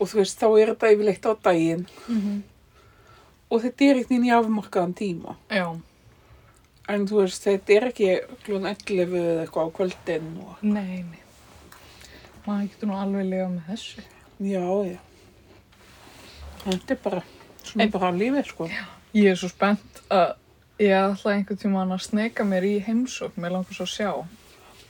[0.00, 1.86] Og þú veist, þá er þetta yfirleitt á daginn.
[2.08, 2.42] Mhm.
[3.50, 5.36] Og þetta er ekki inn í afmarkaðan tíma.
[5.50, 5.80] Já,
[6.88, 10.56] En þú veist, þetta er ekki klun 11 eða eitthvað á kvöldin og...
[10.62, 11.18] nei, nei.
[12.46, 14.00] Maður getur nú alveg lifa með þessu.
[14.40, 14.98] Já, já.
[16.64, 17.22] Þetta er bara,
[17.62, 18.68] svona En- bara lífið, sko.
[19.14, 20.34] Ég er svo spennt að
[20.80, 23.40] ég ætla einhvern tíma að sneka mér í heimsókn.
[23.40, 24.10] Mér langar svo að sjá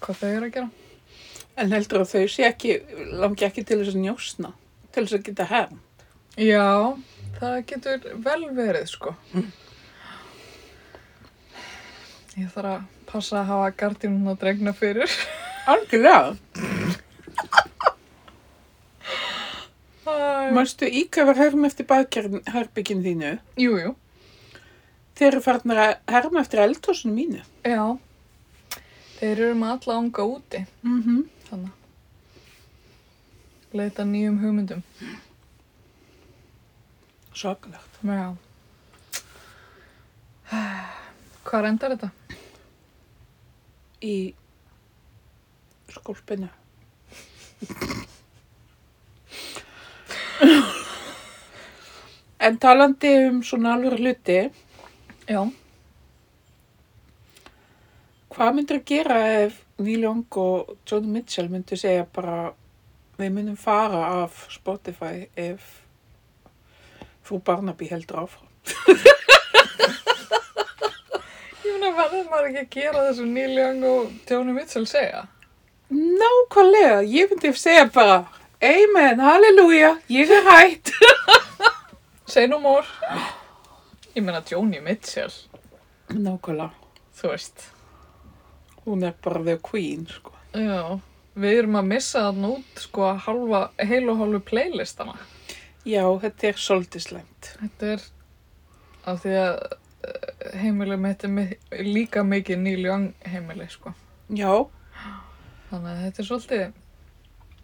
[0.00, 0.70] hvað þau eru að gera.
[1.60, 2.76] En heldur að þau sé ekki,
[3.20, 4.52] langi ekki til þess að njósna,
[4.94, 5.80] til þess að geta herm.
[6.40, 6.96] Já,
[7.40, 9.14] það getur vel verið, sko.
[12.38, 15.16] Ég þarf að passa að hafa gardínun að dregna fyrir.
[15.68, 16.36] Algjörlega.
[20.06, 20.12] Æ.
[20.54, 23.34] Manstu íkafar herm eftir baðherbyggin þínu?
[23.60, 23.92] Jú, jú.
[25.20, 27.42] Þeir eru farnir að herma eftir eldhúsinu mínu.
[27.68, 27.82] Já.
[29.18, 30.60] Þeir eru með alla ánga úti.
[30.80, 31.18] Mm -hmm.
[31.48, 31.74] Þannig.
[33.76, 34.82] Leita nýjum hugmyndum.
[37.34, 37.98] Svakalegt.
[38.02, 38.36] Já.
[41.44, 42.10] Hvað endar þetta?
[44.00, 44.34] Í
[45.92, 46.48] skólpinu.
[52.40, 54.38] en talandi um svona alveg hluti,
[55.30, 55.44] Já.
[58.34, 62.50] hvað myndir að gera ef Neil Young og Joni Mitchell myndu segja bara
[63.20, 65.62] við myndum fara af Spotify ef
[67.22, 68.48] frú Barnaby heldur áfram?
[71.62, 75.26] Ég meina, verður maður ekki að gera þessu Neil Young og Joni Mitchell segja?
[75.90, 78.24] Nákvæmlega, ég myndi segja bara
[78.60, 80.90] Amen, halleluja, ég er hætt.
[82.32, 82.84] Say no more.
[84.20, 85.32] Ég meina, Joni Mitchell,
[86.10, 86.70] Nákvæmlega,
[87.16, 87.62] þú veist.
[88.84, 90.32] hún er bara the queen, sko.
[90.52, 91.00] Já.
[91.40, 95.14] Við erum að missa þarna út, sko, halva, heil og hálfu playlistana.
[95.88, 97.50] Já, þetta er svolítið slæmt.
[97.62, 98.04] Þetta er
[99.08, 101.46] af því að eh, heimilið mitt er mi
[101.86, 103.94] líka mikið Neil Young heimili, sko.
[104.28, 104.52] Já,
[105.70, 106.62] Þannig að þetta er svolítið,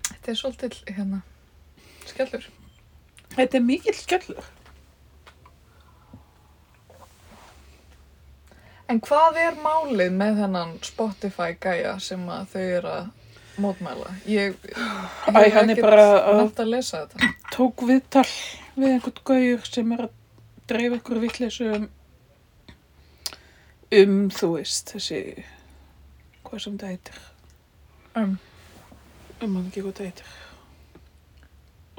[0.07, 1.21] þetta er svolítið, hérna,
[2.07, 2.45] skellur.
[3.35, 4.47] þetta er mikill skellur.
[8.93, 13.09] En hvað er málið með þennan Spotify gæja sem að þau eru að
[13.65, 14.13] mótmæla?
[14.31, 14.55] Ég
[15.27, 17.31] hann er bara að- að lesa þetta.
[17.57, 18.27] Tók viðtal
[18.77, 20.15] við einhvern gauður sem er að
[20.71, 21.89] dreifa ykkur vitleysu um,
[23.97, 25.21] um, þú veist, þessi,
[26.47, 27.23] hvað sem það heitir.
[28.17, 28.37] Um,
[29.37, 30.29] Um hann ekki hvað það heitir.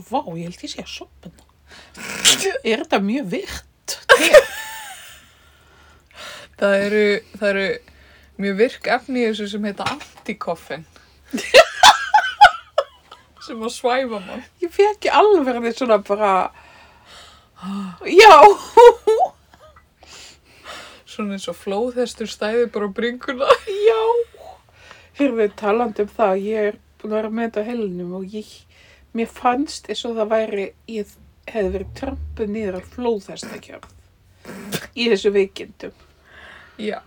[0.08, 1.32] Vá, ég held ég sé að sopna.
[2.72, 3.98] er þetta mjög virt?
[4.10, 4.38] það,
[6.66, 7.06] eru,
[7.38, 7.68] það eru
[8.42, 10.86] mjög virk efni í þessu sem heita antikoffin.
[13.48, 14.44] sem að svæfa mann.
[14.62, 16.32] Ég fekk ekki alveg þetta svona bara,
[18.10, 18.34] já,
[21.08, 23.48] Svona eins og flóðhestur stæði bara á bringuna.
[23.66, 24.02] já.
[25.18, 28.52] Hyrfið talandi um það, ég er búin að vera með þetta á heilinum og ég,
[29.18, 31.16] mér fannst eins og það væri, ég
[31.48, 33.96] hefði verið trampuð niður að flóðhestakjörð
[34.94, 35.96] í þessu veikindum.
[36.78, 37.02] Já.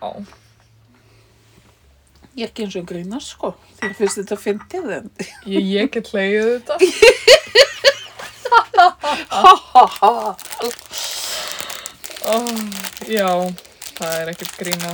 [2.34, 3.48] Ég er ekki eins og að grína sko,
[3.80, 5.10] þér finnst þetta fyndið en.
[5.50, 6.74] Ég, ég get leiðið þetta.
[12.30, 12.48] Oh,
[13.08, 13.28] já,
[13.96, 14.92] það er ekkert grín á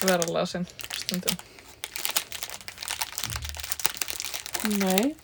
[0.00, 1.36] verðalega sinn stundum.
[4.80, 5.14] Nei.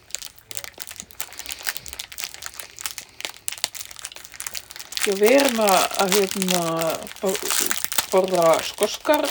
[5.07, 6.63] Já, við erum að, að hérna,
[8.13, 9.27] borða skoskar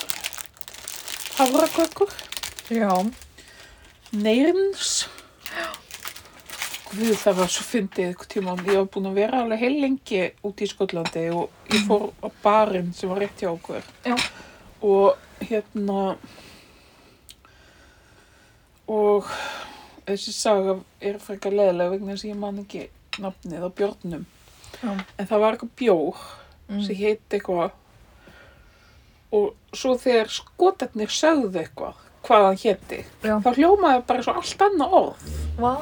[1.38, 2.12] havrakökur,
[2.72, 2.92] Já.
[4.16, 5.08] neyrins.
[6.96, 8.54] Guð, það var svo fyndið eitthvað tíma.
[8.70, 12.28] Ég var búin að vera alveg heil lengi út í Skotlandi og ég fór á
[12.44, 13.84] barinn sem var rétt hjá okkur.
[14.06, 14.16] Já.
[14.86, 16.16] Og hérna,
[18.88, 19.28] og
[20.06, 22.86] þessi saga er frekar leðilega vegna þess að ég man ekki
[23.24, 24.26] nafnið á björnum.
[24.80, 24.92] Já.
[25.20, 26.26] En það var eitthvað bjór
[26.66, 26.80] Mm.
[26.82, 27.72] sem heit eitthvað
[29.36, 33.36] og svo þegar skotarnir sögðu eitthvað hvað hann héti, Já.
[33.44, 35.26] þá hljómaði bara svo allt annað orð.
[35.62, 35.74] Vá.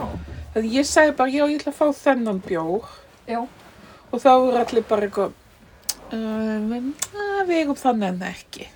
[0.54, 2.90] Þannig ég sagði bara, já, ég ætla að fá þennan bjór
[3.32, 3.40] Já.
[4.12, 5.32] og þá voru allir bara eitthvað,
[6.14, 8.68] að við eigum þannig en ekki.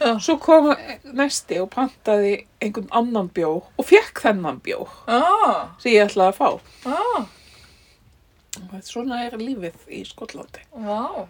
[0.00, 0.14] Já.
[0.24, 0.70] Svo kom
[1.12, 2.32] næsti og pantaði
[2.64, 6.48] einhvern annan bjór og fekk þennan bjór Ah, sem ég ætlaði að fá.
[6.88, 7.26] ah,
[8.60, 10.64] Og svona er lífið í Skotlandi.
[10.72, 11.26] vá.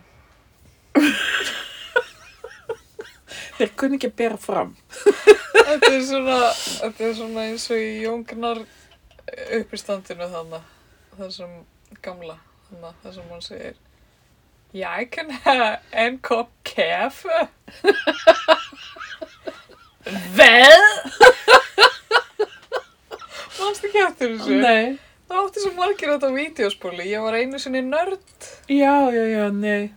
[3.60, 4.70] Þeir kunni ekki að bera fram.
[5.52, 8.62] Þetta er svona, þetta er svona eins og í Jóngnar
[9.58, 10.70] uppistandinu þannig,
[11.18, 11.52] það sem
[12.00, 12.38] gamla,
[12.70, 13.76] þannig, það sem hann segir
[14.80, 17.42] Jeg kan have en kop kaffe.
[20.38, 20.88] Hvad?
[23.60, 24.58] Manstu ekki eftir þessu?
[24.64, 24.98] Nei.
[25.28, 27.10] Það átti svo margir þetta á vídeospóli.
[27.12, 28.46] Ég var einu sinni nörd.
[28.72, 29.90] Já, já, já, nei.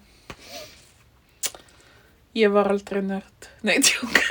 [2.34, 3.50] Ég var aldrei nörd.
[3.62, 4.24] Nei, tjók.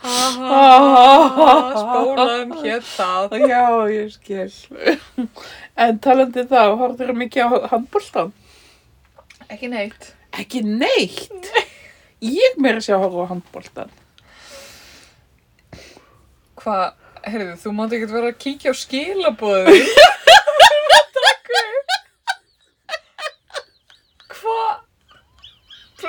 [0.00, 3.34] Ha ha ha, spólan hétt það.
[3.46, 4.50] Já, ég skil.
[5.76, 8.32] En talandi þá, horfður mikið á handbóltan?
[9.50, 10.10] Ekki neitt.
[10.40, 11.50] Ekki neitt.
[12.24, 13.90] Ég meira sé að horfa á handbóltan.
[16.60, 16.86] Hvað,
[17.24, 19.78] heyrðu, þú mátt ekkert vera að kíkja á skilabóðu.
[24.40, 24.74] Hvað?
[26.00, 26.08] Svo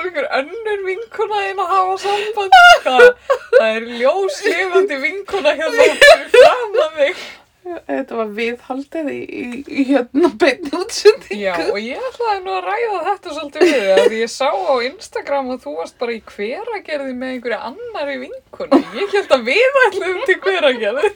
[0.72, 2.56] einhver önnur vinkona þín að hafa samband.
[2.82, 3.06] Hvað?
[3.52, 5.86] Það er ljóslifandi vinkona hérna
[6.32, 7.22] fram að mig.
[7.62, 11.38] Þetta var viðhaldið í, í, í hérna beinni útsendingu.
[11.38, 14.74] Já, og ég ætlaði nú að ræða þetta svolítið við þig, að ég sá á
[14.88, 18.82] Instagram að þú varst bara í hveragerði með einhverju annari vinkonu.
[18.98, 21.12] Ég held að við ætluðum til hveragerði.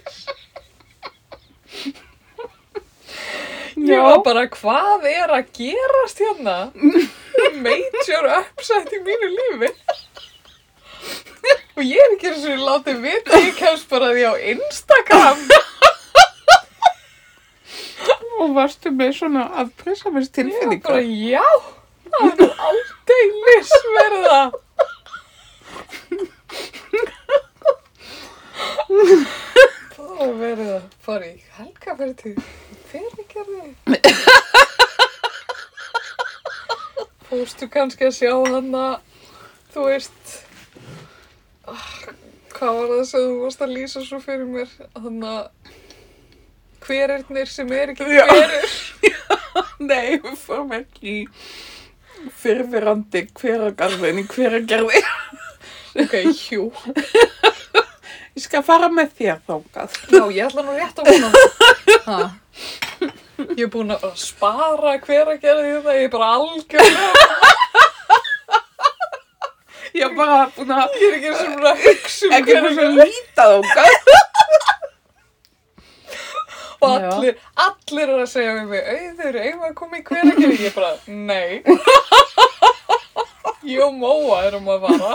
[3.76, 6.54] Ég var bara, hvað er að gerast hérna?
[7.64, 9.68] Major upset í mínu lífi.
[11.76, 15.42] Og ég er ekki eins og látið vita, ég kemst bara því á Instagram.
[18.40, 21.44] Og varstu með svona aðpressa með Ég var bara, já,
[22.16, 24.50] það er nú aldeilis verið að.
[29.96, 30.84] Það var verið að
[32.96, 33.74] fyrirgerði.
[37.26, 38.94] Fórstu kannski að sjá hann að,
[39.74, 40.34] þú veist,
[41.68, 41.88] ah,
[42.54, 44.70] hvað var það sem þú varst að lýsa svo fyrir mér?
[44.94, 45.46] Þannig að
[46.86, 48.26] hverirnir sem er ekki Já.
[48.30, 48.76] hverir.
[49.90, 51.26] Nei, við fórum ekki í
[52.40, 55.02] fyrfirandi hveragarðin í hveragerði.
[55.96, 56.70] Ok, hjú.
[58.36, 59.94] Ég skal fara með þér þángað.
[60.12, 61.30] Já, ég ætla nú rétt vona
[62.04, 62.26] það.
[63.56, 67.10] Ég er búin að spara hver að gera því þetta, ég er bara algjörlega,
[69.96, 72.52] Ég er bara búin að ég er ekki eins og búin að hugsa um ekki
[72.52, 73.92] hver búin að að gera líta þángað.
[76.76, 77.34] og allir,
[77.66, 80.68] allir er að segja við mig, auður, eigum að koma í hver að gera, ég
[80.68, 81.52] er bara, nei.
[83.66, 85.12] Ég og Móa erum að fara.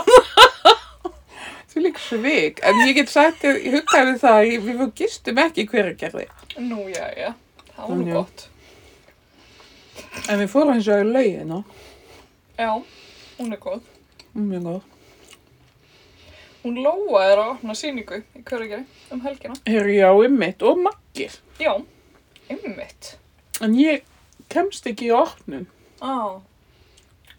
[1.72, 2.58] Þú lík svig.
[2.66, 6.26] En ég get sagt, ég hugtaði það, að við gistum ekki í hveragerði.
[6.58, 7.32] Nú, já, já,
[7.76, 8.14] það var nú Já.
[8.18, 8.48] gott.
[10.28, 11.62] En við fórum eins og í laugina.
[12.58, 12.70] Já,
[13.38, 13.80] hún er góð.
[14.36, 14.82] Mjög góð.
[16.62, 19.56] Hún Lóa er að opna sýningu í Körugeri um helgina.
[19.66, 21.34] Herri, já, ymmit og makkir.
[21.58, 21.72] Já,
[22.52, 23.16] einmitt.
[23.60, 24.04] En ég
[24.52, 25.66] kemst ekki í opnun.
[25.98, 26.38] Á,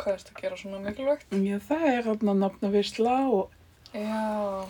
[0.01, 1.29] hvað ertu að gera svona mikilvægt?
[1.31, 3.51] Já, það er hérna nafnavisla og
[3.93, 4.65] Já,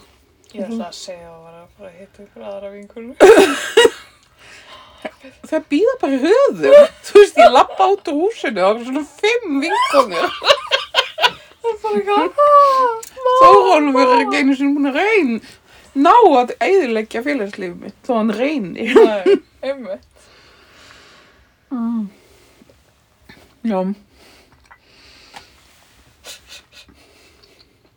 [0.51, 3.15] ég ætla að segja að var að fara að hitta ykkur aðra vinkunum.
[5.53, 6.77] Það býða bara höðum.
[7.05, 10.29] Þú veist, ég lappa át úr húsinu og það var svona fimm vinkonur.
[11.63, 12.89] Það er bara eitthvað, "Ah,
[13.43, 15.33] Þórólfur er ekki einu búin að reyn.
[15.93, 18.87] Ná að eiðileggja félagslífið mitt, þó hann reyni.
[18.97, 19.35] Nei,
[19.67, 20.27] einmitt.
[21.73, 22.03] Mm.
[23.69, 23.79] Já.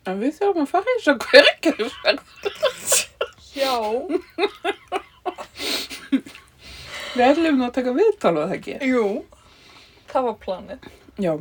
[0.07, 2.23] En við þurfum að fara þess að hverkjörferð.
[3.57, 3.75] Já,
[7.17, 8.75] Við ætlum nú að taka viðtal og það ekki.
[8.87, 9.05] jú,
[10.11, 10.89] það var planið.
[11.25, 11.33] Já.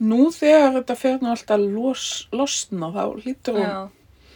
[0.00, 3.88] Nú þegar þetta fer nú alltaf los, losna þá hlýtur hún Já,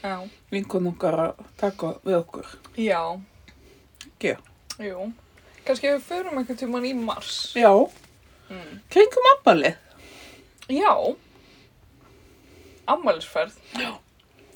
[0.02, 0.16] já,
[0.50, 2.46] vinkun okkar að taka við okkur.
[2.76, 3.02] já,
[4.22, 4.36] Já.
[4.78, 5.12] jú.
[5.64, 7.52] Kannski við förum einhvern tíman í mars.
[7.54, 7.70] Já,
[8.50, 8.80] Mm.
[8.90, 9.76] kringum ammalið.
[10.68, 11.14] Já,
[12.86, 13.54] ammælisferð.
[13.78, 13.92] Já.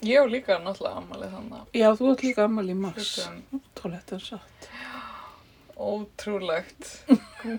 [0.05, 3.13] Ég hef líka náttúrulega ammælið þannig Já, þú ert líka ammal í mars.
[3.27, 3.43] en
[4.19, 4.67] satt.
[5.79, 6.89] Ótrúlegt.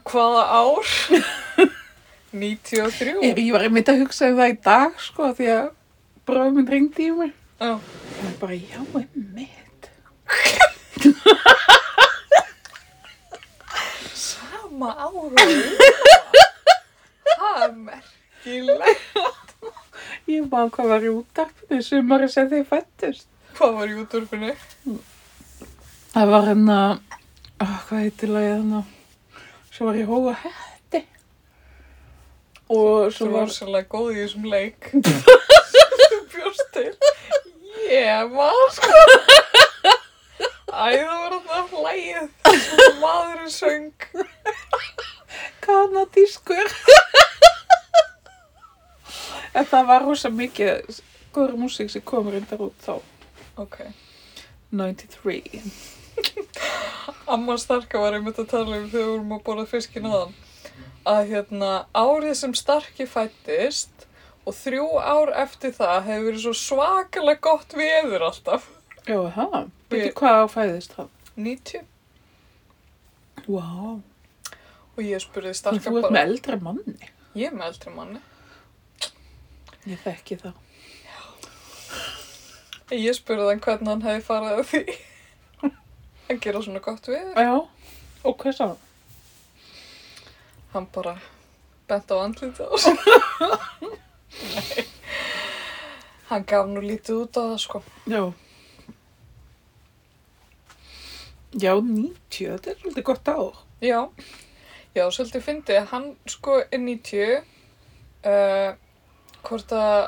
[0.04, 0.86] Hvaða ár?
[2.32, 3.14] 93.
[3.24, 5.68] Ég, ég var einmitt að hugsa um það í dag, sko, því að
[6.28, 7.32] bróðum minn ringdi í mig.
[7.58, 7.72] Já.
[7.78, 9.88] Og ég bara, já, einmitt.
[14.14, 15.46] Sama ára.
[17.38, 19.54] Það er merkilegt.
[20.28, 23.28] Ég man hvað var í útarpinu sumari sem þið fættust.
[23.56, 24.52] Hvað var í útdurfinu?
[26.12, 26.76] Það var hérna,
[27.64, 28.82] oh, hvað heitir lagið hérna?
[29.72, 31.02] Svo var ég hóga hætti.
[32.68, 34.90] Og svo var svolítið góð í þessum leik.
[36.11, 36.90] Þú bjóst til.
[37.88, 39.02] Ég var sko.
[40.68, 42.32] Æ, það var þarna hlægið.
[42.68, 44.09] Svo maðurinn söng.
[45.68, 46.72] kanadískur.
[49.54, 51.00] en það var rosa mikið
[51.34, 52.98] góður músík sem kom reyndar út þá.
[53.59, 53.80] Ok.
[54.70, 55.97] 93.
[57.32, 60.34] Amma Starka var einmitt að tala um þegar við vorum að borða fiskinn aðan.
[61.08, 64.06] Að hérna, árið sem Starki fættist
[64.48, 68.68] og þrjú ár eftir það hefur verið svo svakalega gott veður alltaf.
[69.08, 69.58] Já, það.
[69.88, 71.10] Veitu Við- hvað áfæðist það?
[71.36, 71.84] 90.
[73.48, 73.48] Vá.
[73.48, 74.00] Wow.
[74.98, 76.14] Og ég spurði Starka þú ert bara.
[76.16, 76.96] með eldri manni.
[77.38, 78.20] Ég er með eldri manni.
[79.88, 80.56] Ég þekki það.
[82.96, 84.82] Ég spurði hann hvernig hann hefði farið að því.
[86.29, 87.39] Að gera svona gott veður.
[87.41, 87.55] Já.
[88.29, 88.85] Og hvað sá hann?
[90.74, 91.14] Hann bara
[91.89, 92.99] bent á andlita á sig.
[94.53, 94.85] Nei.
[96.29, 97.81] Hann gaf nú lítið út á það sko.
[98.05, 98.20] Já.
[101.57, 103.62] Já, 90, þetta er svolítið gott ár.
[103.81, 104.01] Já,
[104.93, 105.81] já, svolítið fyndið.
[105.95, 107.49] Hann sko er 90,
[108.29, 108.70] uh,
[109.49, 109.99] hvort að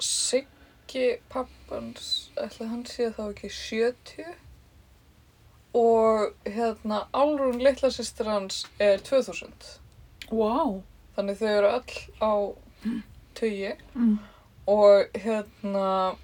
[0.00, 4.47] Siggi pappans, ætla hann sé þá ekki 70
[5.74, 9.52] og hérna Álrún litla systir hans er 2000.
[10.30, 10.82] Vá.
[11.16, 12.32] Þannig þau eru öll á
[13.34, 14.18] tugi Mm.
[14.66, 16.16] og hérna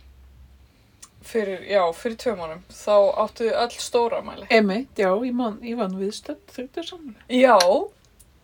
[1.22, 4.46] fyrir, já, fyrir tvö mánum þá áttu þau öll stóramæli.
[4.50, 7.16] Emitt, já, ég, man, ég var nú viðstönd þrjóttu saman.
[7.28, 7.56] Já,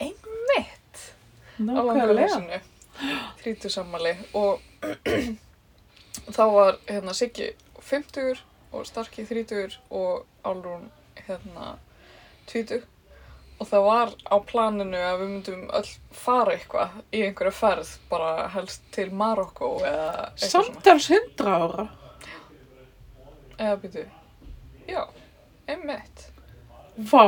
[0.01, 1.03] einmitt.
[1.61, 2.61] á langarleysinu
[3.43, 4.61] þrítu sammali og
[6.37, 8.41] þá var hérna Siggi 50
[8.73, 10.89] og Starki 30 og Álrún
[11.27, 11.75] hérna
[12.51, 12.83] 20
[13.61, 18.49] og það var á planinu að við myndum öll fara eitthvað í einhverju ferð bara
[18.55, 21.91] helst til Marokko eða eitthvað Samtals 100 ára.
[23.59, 24.07] eða býtu
[24.91, 25.05] já,
[25.66, 26.27] einmitt.
[26.97, 27.27] Vá,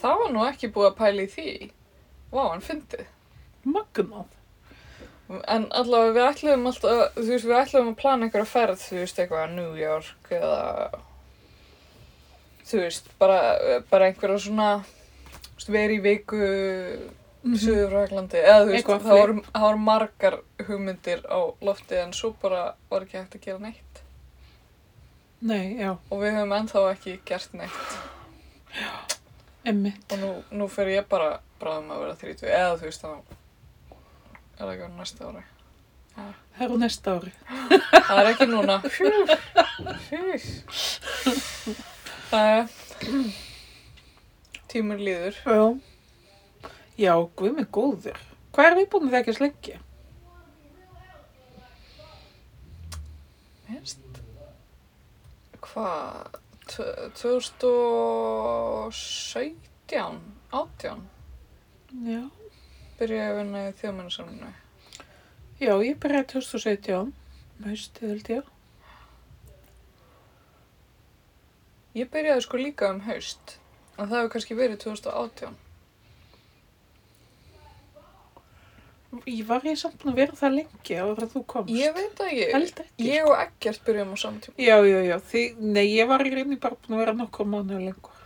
[0.00, 1.54] það var nú ekki búið að pæla í því.
[2.30, 3.06] Vá, hann fyndið.
[3.64, 4.39] Magnað.
[5.30, 9.18] En allavega við ætlum alltaf, þú veist, við ætlum að plana einhverja ferð, þú veist,
[9.22, 11.00] eitthvað New York eða,
[12.66, 13.38] þú veist, bara,
[13.92, 14.68] bara einhverja svona,
[15.46, 16.42] þú veist, verið í viku
[17.40, 17.54] Mhm.
[17.56, 20.34] Suðurfraklandi, eða þú veist, það voru, það voru margar
[20.66, 24.02] hugmyndir á lofti en svo bara var ekki hægt að gera neitt.
[25.40, 27.96] Nei, já, Og við höfum ennþá ekki gert neitt.
[29.64, 30.04] emmitt.
[30.12, 33.39] Og nú, nú fer ég bara bráðum að vera 30, eða þú veist, þá
[34.60, 35.44] er það ekki á næsta ári.
[36.16, 36.32] Það
[36.64, 37.32] er á næsta ári.
[38.10, 38.76] Það er ekki núna.
[42.30, 42.64] Það er
[44.70, 45.34] tímur líður.
[45.46, 45.62] Já.
[47.00, 48.18] Já, guð mig góður.
[48.52, 49.74] Hvað er við búin að þekkja slengi?
[53.70, 54.04] Veist?
[55.64, 56.20] Hvað?
[56.70, 60.20] Tv- 2017?
[60.50, 61.00] 18?
[62.10, 62.22] Já
[63.00, 64.52] byrjaði að vinna í þjóðmennasamlunni?
[65.60, 68.52] Já, ég byrjaði 2017, um haustið held ég.
[71.98, 73.56] Ég byrjaði sko líka um haust,
[73.96, 75.58] en það hefur kannski verið 2018.
[79.26, 81.74] Ég var ég samt að vera það lengi á að þú komst.
[81.74, 82.36] Ég veit að sko.
[82.38, 83.32] ég, ekki, ég sko.
[83.32, 84.54] og Eggert byrjum á samtíma.
[84.62, 87.84] Já, já, já, því, nei, ég var í reyni bara búin að vera nokkuð mánuð
[87.88, 88.24] lengur.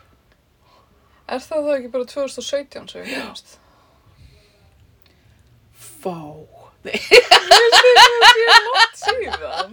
[1.25, 3.57] Er það þá ekki bara 2017 sem ég finnst?
[3.57, 3.64] Já.
[6.05, 6.17] Vá.
[6.85, 7.93] Nei, Það sé
[8.51, 9.71] langt síðan.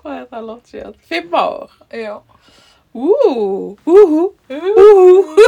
[0.00, 0.94] hvað er það látt síðan?
[1.10, 1.74] Fimm ár.
[1.92, 2.14] Já.
[2.94, 3.08] Ú,
[3.84, 5.46] úhú, úhú.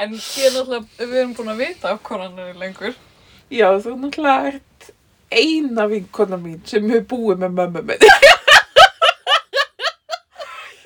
[0.00, 2.94] En ég er náttúrulega, við erum búin að vita af konan lengur.
[3.52, 4.90] Já, þú náttúrulega ert
[5.30, 8.12] eina vinkona mín sem hefur búið með mömmu minni.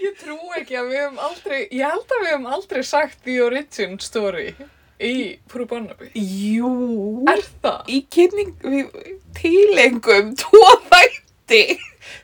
[0.05, 3.39] Ég trú ekki að við hefum aldrei, ég held að við hefum aldrei sagt the
[3.45, 4.51] origin story
[5.03, 5.15] í
[5.51, 6.11] Frú Barnaby.
[6.19, 6.71] Jú.
[7.31, 7.81] Er það?
[7.91, 8.93] Í kynning, við
[9.39, 11.65] tilengum tvo þætti.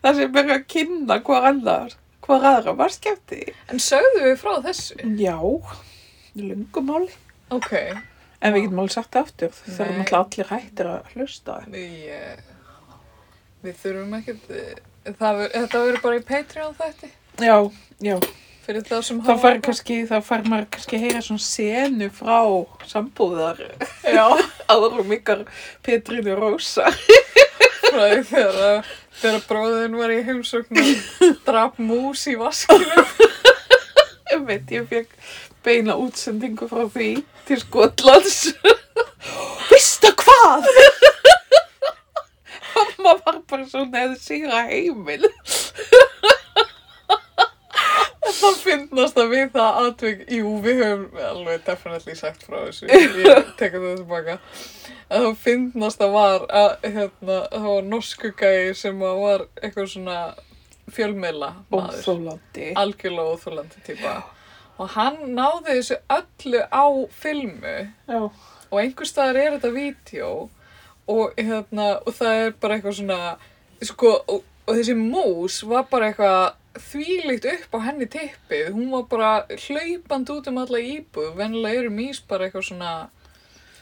[0.01, 3.43] Það sem er að kynna hver annar, hver aðra var skemmti.
[3.73, 5.01] En sögðu við frá þessu?
[5.19, 5.37] Já,
[6.39, 7.11] lungumáli.
[7.51, 7.73] Ok.
[8.41, 9.57] En við getum alveg sagt það aftur.
[9.67, 11.57] Það er náttúrulega allir hættir að hlusta.
[11.73, 11.97] Við,
[13.67, 14.71] við þurfum eh,
[15.19, 17.11] það, þetta verður bara í Patreon þætti.
[17.41, 17.57] Já,
[18.05, 18.17] já.
[18.71, 22.37] Fyrir það sem Þá fær kannski, þá fær maður kannski að heyra svona senu frá
[22.87, 23.63] sambúðar
[24.07, 24.27] Já,
[24.71, 25.41] áðurum ykkar
[25.83, 26.93] Petrínu Rósa.
[27.89, 31.19] frá því þegar, þegar bróðin var í heimsókn og
[31.49, 33.03] draf mús í vaskinu.
[34.31, 35.19] Ég veit, ég fekk
[35.67, 37.11] beina útsendingu frá því
[37.51, 38.39] til Skotlands.
[39.73, 40.71] Vistu hvað?
[42.77, 45.27] Mamma var bara svona eða sigra heimil.
[48.31, 53.51] Það finnast að við það atvik, jú, við höfum alveg definitely sagt frá þessu, ég
[53.59, 54.37] tekur það tilbaka.
[55.11, 59.91] Að það finnast að var að, hérna, það var norsku gæi sem að var eitthvað
[59.95, 60.19] svona
[60.91, 61.99] fjölmiðla maður.
[61.99, 62.71] Óþólandi.
[62.79, 64.15] algjörlega óþólandi típa
[64.81, 66.87] og hann náði þessu öllu á
[67.21, 67.75] filmu
[68.09, 68.23] Já.
[68.71, 70.31] og einhver staðar er þetta vídeo
[71.11, 73.19] og, hérna, og það er bara eitthvað svona
[73.85, 78.69] sko, og, og þessi mús var bara eitthvað þvílíkt upp á henni tippið.
[78.75, 79.31] Hún var bara
[79.67, 81.33] hlaupand út um alla íbúð.
[81.39, 82.93] Venjulega eru mís bara eitthvað svona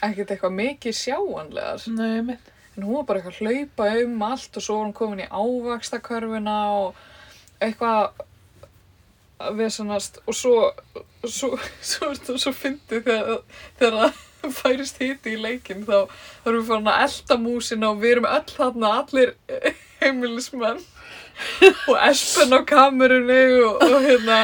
[0.05, 1.85] ekkert eitthvað mikið sjáanlegar.
[1.93, 2.55] Nei, mitt.
[2.75, 5.29] en hún var bara eitthvað að hlaupa um allt og svo var hún komin í
[5.29, 6.99] ávakstakörfuna og
[7.59, 8.25] eitthvað
[9.39, 10.55] að vesanast og svo
[11.27, 13.43] svo, svo, svo, svo fyndi þegar,
[13.79, 13.97] þegar
[14.39, 15.83] það færist hiti í leikinn.
[15.85, 16.07] Þá,
[16.43, 19.35] þá erum við farin að elda músina og við erum öll þarna allir
[20.01, 20.81] heimilismenn
[21.89, 24.39] og Espen á kamerunni og, og hérna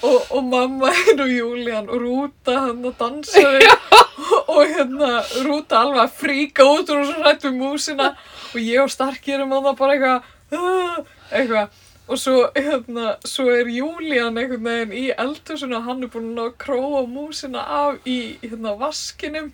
[0.00, 5.10] og, og mamma hinn og Júlían og Rúta hann að dansaði og, og hérna
[5.44, 8.10] Rúta alveg að fríka út og svo hrætt við músina.
[8.54, 10.20] Og ég og Starki erum að það bara eitthvað
[10.56, 10.96] "Ah",
[11.30, 11.68] eitthvað.
[12.10, 16.56] Og svo hérna svo er Júlían einhvern veginn í eldhúsinu og hann er búinn að
[16.64, 19.52] króa músina af í hérna vaskinum.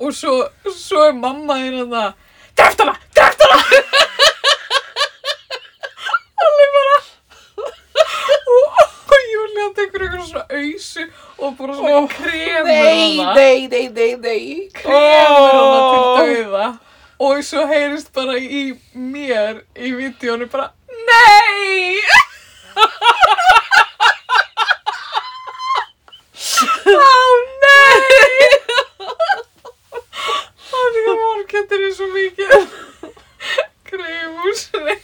[0.00, 0.38] Og svo,
[0.76, 2.06] svo er mamma hérna
[2.56, 2.94] Dreft hana!
[3.16, 3.58] Dreft hana!
[6.46, 6.96] Allir bara
[8.54, 8.80] og,
[9.12, 9.72] og Júlían
[10.26, 11.04] eitthvað svona ausu
[11.38, 14.70] og bara svona Ó, kremur Nei, hana nei, nei, nei, nei.
[14.74, 16.18] kremur hana Ó.
[16.20, 16.66] til dauða
[17.18, 20.66] og svo heyrist bara í mér í vídjónu bara
[21.06, 22.02] NEI!
[26.86, 27.14] Ó
[27.62, 28.48] nei!
[30.66, 32.52] Þannig að morgættir er svo mikið
[33.88, 34.96] kreifúsinni.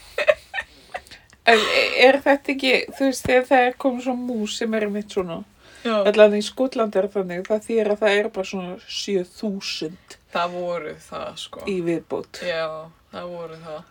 [1.51, 1.59] En
[1.99, 5.41] er þetta ekki, þú veist, þegar það er komið svo mús sem er mitt svona,
[5.85, 10.93] allan í Skotland er þannig, það þýr að það er bara svona 7000 Það voru
[11.09, 11.65] það sko.
[11.69, 12.41] í viðbót.
[12.47, 12.69] Já,
[13.13, 13.83] það voru það.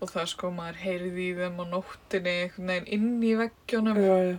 [0.00, 3.98] Og það sko, maður heyrði í þeim á nóttinni einhvern veginn inn í veggjónum.
[4.00, 4.36] Já, já.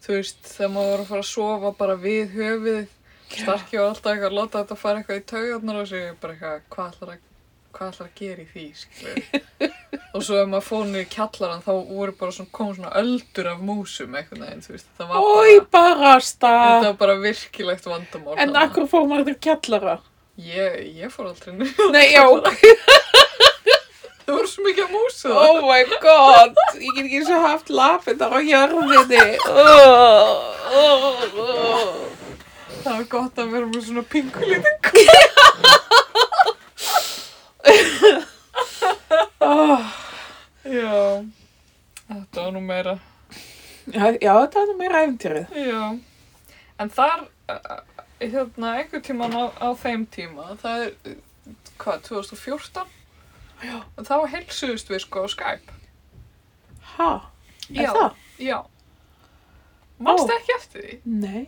[0.00, 2.92] Þú veist, þegar maður var að fara að sofa bara við höfuðið.
[3.30, 6.62] Starki var alltaf eitthvað að láta þetta fara eitthvað í taugarnar og sér bara eitthvað,
[6.74, 7.26] hvað ætlar að,
[7.76, 9.18] hvað ætlar að gera í því, skilur.
[10.14, 13.50] og svo ef maður fór niður í kjallaran þá voru bara svona, kom svona öldur
[13.52, 14.88] af músum einhvern veginn, þú veist.
[14.98, 16.52] Það var Ói, bara, barasta.
[16.52, 18.38] þetta var bara virkilegt vandamál.
[18.42, 19.96] En akkur fór maður til kjallara?
[20.40, 21.90] Ég, ég fór aldrei niður.
[21.96, 22.24] Nei, já,
[24.30, 28.30] Það voru svo mikið af músu oh my god, ég get ekki svo haft lapindar
[28.30, 29.24] á jörðinni.
[29.50, 31.96] Oh, oh, oh.
[32.84, 35.02] Það var gott að vera með svona pingulítinn kú.
[39.40, 39.80] Oh.
[40.64, 41.24] Já,
[42.06, 42.92] þetta var nú meira.
[43.90, 45.54] Já, já, þetta er nú meira æfintýrið.
[45.56, 45.82] Já,
[46.84, 52.92] en þar, uh, hérna, einhver tíman á, á þeim tíma, það er, uh, hvað, 2014?
[53.64, 53.78] Já.
[54.00, 55.78] Þá heilsuðust við sko á Skype.
[56.96, 57.10] Ha?
[57.70, 57.80] Já.
[57.82, 58.20] Er það?
[58.40, 58.58] Já.
[60.00, 60.36] Manstu Ó.
[60.36, 61.00] ekki eftir því?
[61.24, 61.46] Nei.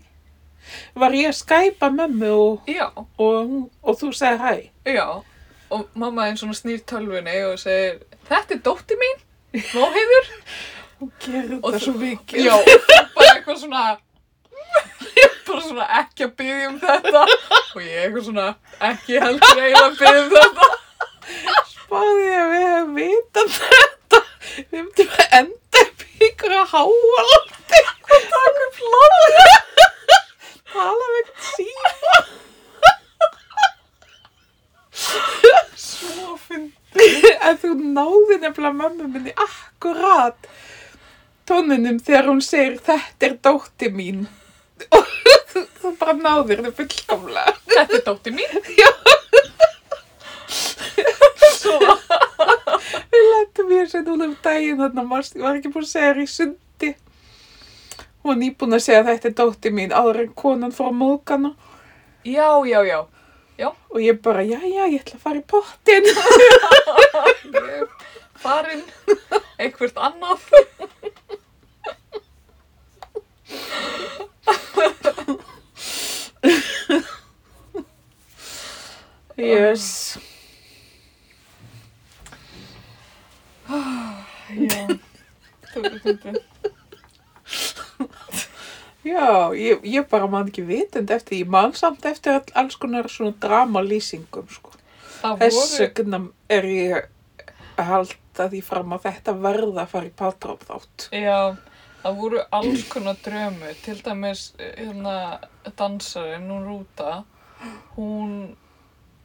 [0.95, 2.87] Var ég að skæpa mömmu og, Já.
[2.97, 4.53] og, og þú segir hæ?
[4.87, 5.07] Já.
[5.73, 9.21] Og mamma einn svona snýr tölvunni og segir, þetta er dótti mín,
[9.73, 10.29] Móheiður.
[11.01, 12.45] Hún gerir Og þetta svo mikið.
[12.47, 13.85] Já, og bara eitthvað svona,
[15.47, 17.25] bara svona ekki að byggja um þetta.
[17.73, 18.47] Og ég eitthvað svona
[18.91, 20.69] ekki heldur eiginlega að byggja um þetta.
[21.73, 24.23] Spáði ég að við hefum vitað þetta.
[24.53, 27.83] Við myndum að enda upp í að háalandi.
[28.37, 29.27] Takk upp hlað.
[30.73, 32.17] Tala við síma.
[35.79, 36.69] Svo finn.
[37.43, 40.49] En þú náði nefnilega mömmu minni akkurat
[41.49, 44.27] tóninum þegar hún segir þetta er dótti mín.
[44.93, 45.09] Og
[45.53, 47.57] þú, þú bara náðir þau fullkomlega.
[47.73, 48.61] Þetta er dótti mín.
[48.79, 48.91] Já.
[51.63, 51.79] Svo,
[53.13, 56.13] Við lettum ég sér núna um daginn þarna, manst, ég var ekki búin að segja
[56.13, 56.91] þér í sundi.
[58.23, 60.99] Hún var nýbúin að segja að þetta er dótti mín áður en konan fór að
[61.01, 61.53] móðgana.
[62.25, 62.99] já, já, já.
[63.93, 66.07] Og ég bara, já, já, ég ætla að fara í pottin.
[68.43, 68.83] Farin
[69.61, 70.41] eitthvert annað.
[79.43, 80.19] Yes.
[84.53, 84.83] Já.
[85.73, 86.52] Þú, þú, þú.
[89.03, 93.09] Já, ég, ég bara man ekki vitund eftir, ég man samt eftir all, alls konar
[93.11, 94.71] svona dramalýsingum, sko.
[95.23, 96.97] Þess voru, vegna er ég
[97.79, 101.09] að halda því fram að þetta verða að fara í patróp þátt.
[101.11, 101.57] já,
[102.03, 103.75] það voru alls konar drömu.
[103.83, 105.17] Til dæmis, hérna,
[105.79, 107.25] dansarinn, hún Rúta,
[107.97, 108.33] hún,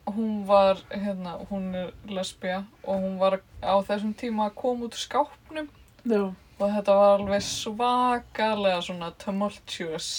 [0.10, 4.98] hún var, hérna, hún er lesbía og hún var á þessum tíma að koma út
[4.98, 5.70] skápnum
[6.08, 6.34] Já.
[6.58, 10.10] Og þetta var alveg svakalega svona tumultuous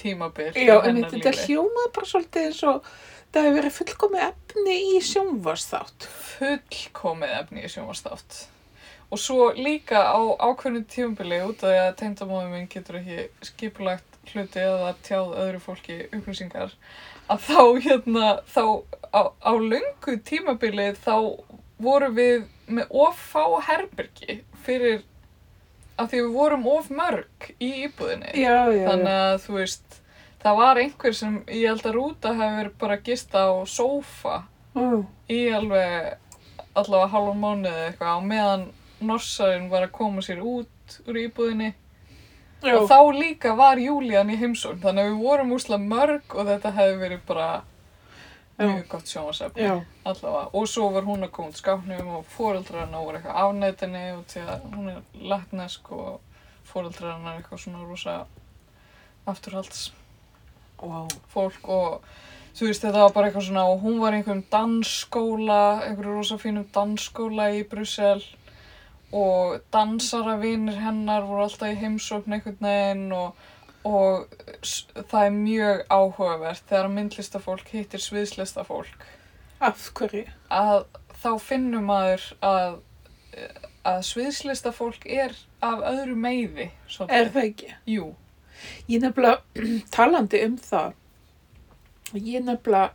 [0.00, 1.46] tímabil í Já, en hennar þetta lífi.
[1.48, 2.88] hljómaði bara svolítið eins og
[3.32, 6.08] það hefur verið fullkomið efni í sjónvarsþátt.
[6.36, 8.40] fullkomið efni í sjónvarstátt.
[9.10, 14.18] Og svo líka á ákveðnu tímabili út af því að tengdamóðum minn getur ekki skipulagt
[14.30, 16.76] hluti eða tjáð öðru fólki upplýsingar
[17.30, 18.64] að þá hérna, þá
[19.10, 21.16] á, á löngu tímabili þá
[21.80, 25.02] vorum við með of fá herbergi fyrir
[26.00, 28.32] að því við vorum of mörg í íbúðinni.
[28.40, 30.00] Já, já, Þannig að þú veist,
[30.44, 34.42] það var einhver sem ég held að Rúta hefur bara að gista á sófa
[34.74, 34.88] já.
[35.28, 36.18] í alveg
[36.78, 38.66] allavega halvan mánuði eða eitthvað á meðan
[39.00, 41.72] norsarinn var að koma sér út úr íbúðinni
[42.60, 46.48] Já, og þá líka var Júlían í heimsókn þannig að við vorum úslega mörg og
[46.50, 47.48] þetta hefði verið bara
[48.68, 50.48] mjög gott sjónvarsefni já, allavega.
[50.52, 54.26] Og svo var hún að koma út skápnum og fóreldrar hennar voru eitthvað afnætinni og
[54.30, 55.00] til að hún er
[55.32, 56.20] latnesk og
[56.68, 58.18] fóreldrar hennar eitthvað svona rosa
[59.30, 59.92] afturhalds
[60.80, 61.04] Vá.
[61.28, 62.04] fólk og
[62.56, 66.38] þú veist þetta var bara eitthvað svona og hún var í einhverjum dansskóla, einhverjum rosa
[66.40, 68.22] fínum dansskóla í Brussel
[69.12, 73.34] og dansaravinir hennar voru alltaf í heimsókn einhvern veginn og,
[73.88, 74.34] og
[75.10, 79.06] það er mjög áhugavert þegar myndlistafólk hittir sviðslistafólk
[79.60, 80.26] Af hverju?
[80.52, 80.84] að
[81.22, 82.78] þá finnur maður að,
[83.88, 87.16] að sviðslistafólk er af öðru meiði svolítið.
[87.20, 87.70] Er það ekki?
[87.96, 88.08] Jú,
[88.92, 89.40] Ég nefnilega,
[89.96, 90.90] talandi um það,
[92.20, 92.90] ég nefnilega,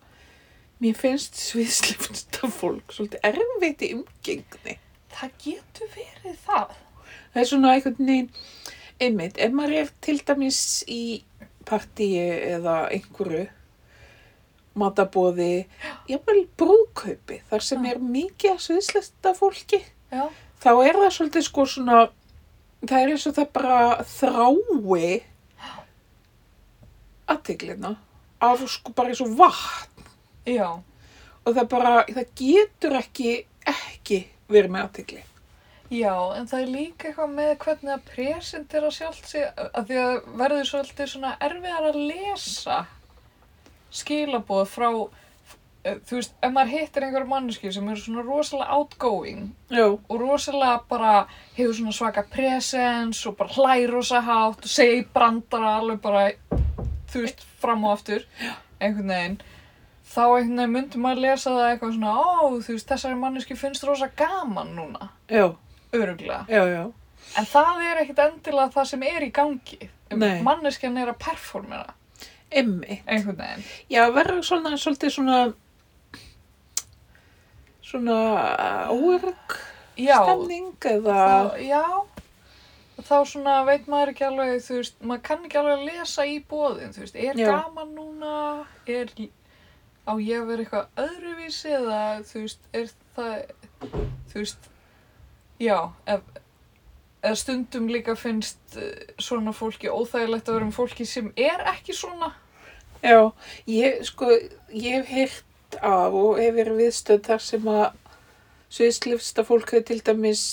[0.83, 4.75] mér finnst sviðslifnsta fólk svolítið erfitt í umgengni.
[5.15, 6.73] það getur verið það.
[7.33, 8.29] Það er svona einhvern veginn,
[9.01, 10.59] einmitt, ef maður er til dæmis
[10.91, 11.23] í
[11.65, 12.21] partíi
[12.55, 13.45] eða einhverju
[14.75, 15.65] matabóði,
[16.09, 19.79] jafnvel brúðkaupi, þar sem er mikið að sviðslista fólki,
[20.11, 20.27] Já,
[20.63, 22.01] þá er það svolítið sko svona,
[22.83, 23.79] það er eins og það bara
[24.11, 25.13] þrái
[27.31, 27.95] aðteglina
[28.43, 30.09] af sko bara eins og vatn.
[30.45, 30.67] Já,
[31.45, 33.31] og það bara, það getur ekki,
[33.65, 34.19] ekki
[34.51, 35.23] verið með aðtegli.
[35.91, 40.15] Já, en það er líka eitthvað með hvernig það presentera sjálft sig, að því að
[40.41, 42.79] verður svolítið svona erfiðar að lesa
[43.95, 44.89] skilaboð frá,
[45.85, 50.79] þú veist, ef maður hittir einhverja manneski sem eru svona rosalega outgoing Já, og rosalega
[50.89, 51.15] bara
[51.55, 56.23] hefur svona svaka presens og bara hlær rosa hátt og segir brandara alveg bara,
[57.13, 58.25] þú veist, fram og aftur,
[58.81, 59.37] einhvern veginn.
[60.05, 63.85] Þá einhvern veginn myndi maður lesa það eitthvað svona, ó, þú veist, þessari manneski finnst
[63.87, 65.47] rosa gaman núna, já,
[66.01, 66.45] öruglega.
[66.49, 66.83] já, já.
[67.37, 69.89] En það er ekkit endilega það sem er í gangi.
[70.15, 70.41] Nei.
[70.45, 71.93] Manneskjan er að performera,
[72.51, 73.01] Emmi.
[73.07, 73.63] einhvern veginn.
[73.89, 75.39] Já, verður svona, svolítið svona,
[77.81, 78.17] svona
[78.93, 79.55] óörg
[79.97, 81.83] Já, stemning eða, það, já,
[83.07, 86.37] þá svona veit maður ekki alveg, þú veist, maður kann ekki alveg að lesa í
[86.51, 87.47] bóðin, þú veist, er Já.
[87.53, 88.33] gaman núna,
[88.91, 89.13] er,
[90.03, 93.37] á ég að vera eitthvað öðruvísi eða, þú veist, er það,
[94.33, 94.69] þú veist,
[95.59, 96.21] já, ef,
[97.23, 101.95] eða stundum líka finnst eh, svona fólki óþægilegt að vera um fólki sem er ekki
[101.97, 102.33] svona.
[103.03, 103.31] Já,
[103.67, 104.29] ég, sko,
[104.73, 107.85] ég hef heyrt af og hef verið viðstöð þar sem að
[108.75, 110.45] sviðslifsta fólk hefur til dæmis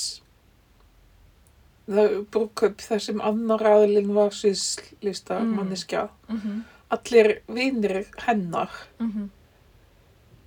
[2.32, 5.54] brúköp þar sem annar aðlinn var sviðslista Mm.
[5.56, 6.08] manneskja.
[6.28, 6.60] Mm -hmm.
[6.90, 9.30] Allir vinir hennar Mm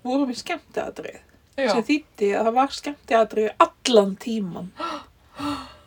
[0.05, 1.19] voru með skemmtiadrið
[1.57, 4.71] Já, sem þýtti að það var skemmtiadrið allan tíman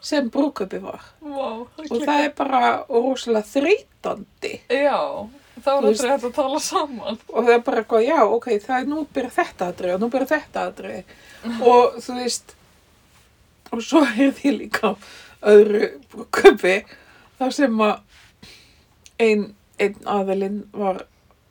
[0.01, 1.03] sem brúköpi var.
[1.21, 1.49] Vá,
[1.91, 4.53] Og það er bara rosalega þreytandi.
[4.73, 5.01] Já,
[5.65, 7.19] þá er aldrei hægt að tala saman.
[7.29, 10.09] og það er bara eitthvað, já, ok, það er nú byrja þetta aðrið og nú
[10.15, 11.17] byrja þetta aðrið
[11.73, 12.55] og þú veist
[13.73, 14.95] og svo er því líka
[15.43, 16.77] öðru brúköpi
[17.39, 17.99] þar sem að
[19.21, 19.45] ein,
[19.79, 21.05] ein aðilinn var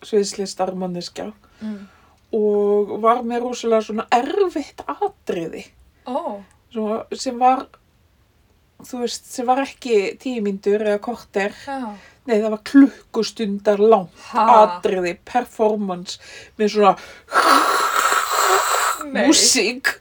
[0.06, 1.88] sviðslistar manneskja Mm.
[2.36, 5.64] Og var með rosalega svona erfitt atriði.
[6.08, 7.68] Ó, svona, sem var
[8.86, 11.80] þú veist, sem var ekki tíu mínútur eða korter, já.
[12.30, 16.20] nei það var klukkustundar langt Ha, atriði, performance
[16.60, 16.94] með svona
[19.16, 19.94] músík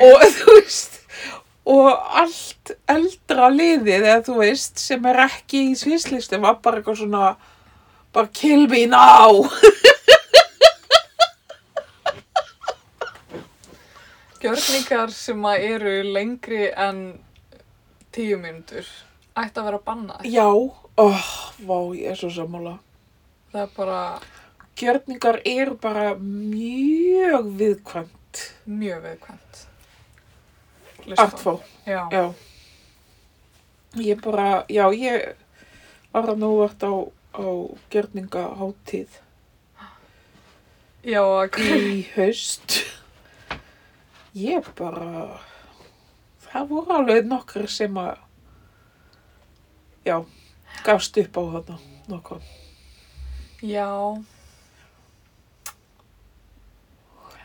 [0.00, 1.00] og þú veist
[1.64, 1.88] og
[2.20, 7.34] allt eldra liðið eða þú veist sem er ekki í sviðslistum var bara eitthvað svona
[8.14, 9.44] bara kill me now
[14.44, 16.98] Gjörningar sem að eru lengri en
[18.12, 18.84] tíu mínútur
[19.40, 20.26] ætti að vera bannað.
[20.28, 21.28] já, oh,
[21.64, 22.74] vá, ég er svo sammála.
[23.52, 24.00] Það er bara
[24.78, 28.42] gjörningar eru bara mjög viðkvæmt.
[28.66, 29.64] Mjög viðkvæmt.
[31.16, 32.08] artfó, Já.
[32.12, 32.34] já.
[33.96, 35.34] Ég bara, já, ég
[36.12, 36.92] var að nú vart á,
[37.36, 37.46] á
[37.92, 39.20] gjörningaháttíð
[41.04, 42.80] Já, að í haust
[44.34, 45.40] ég bara
[46.48, 48.18] það voru alveg nokkur sem að
[50.04, 50.18] já,
[50.84, 51.78] gafst upp á þarna
[52.10, 52.42] nokkur
[53.64, 53.88] Já.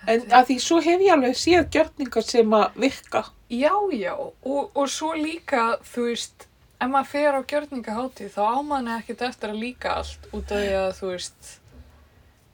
[0.09, 4.69] en að því svo hef ég alveg séð gjörningar sem að virka Já, já, og,
[4.77, 6.43] og svo líka, þú veist,
[6.77, 10.61] ef maður fer á gjörningahátíð þá á manni ekkert eftir að líka allt út af
[10.61, 11.49] því að, þú veist,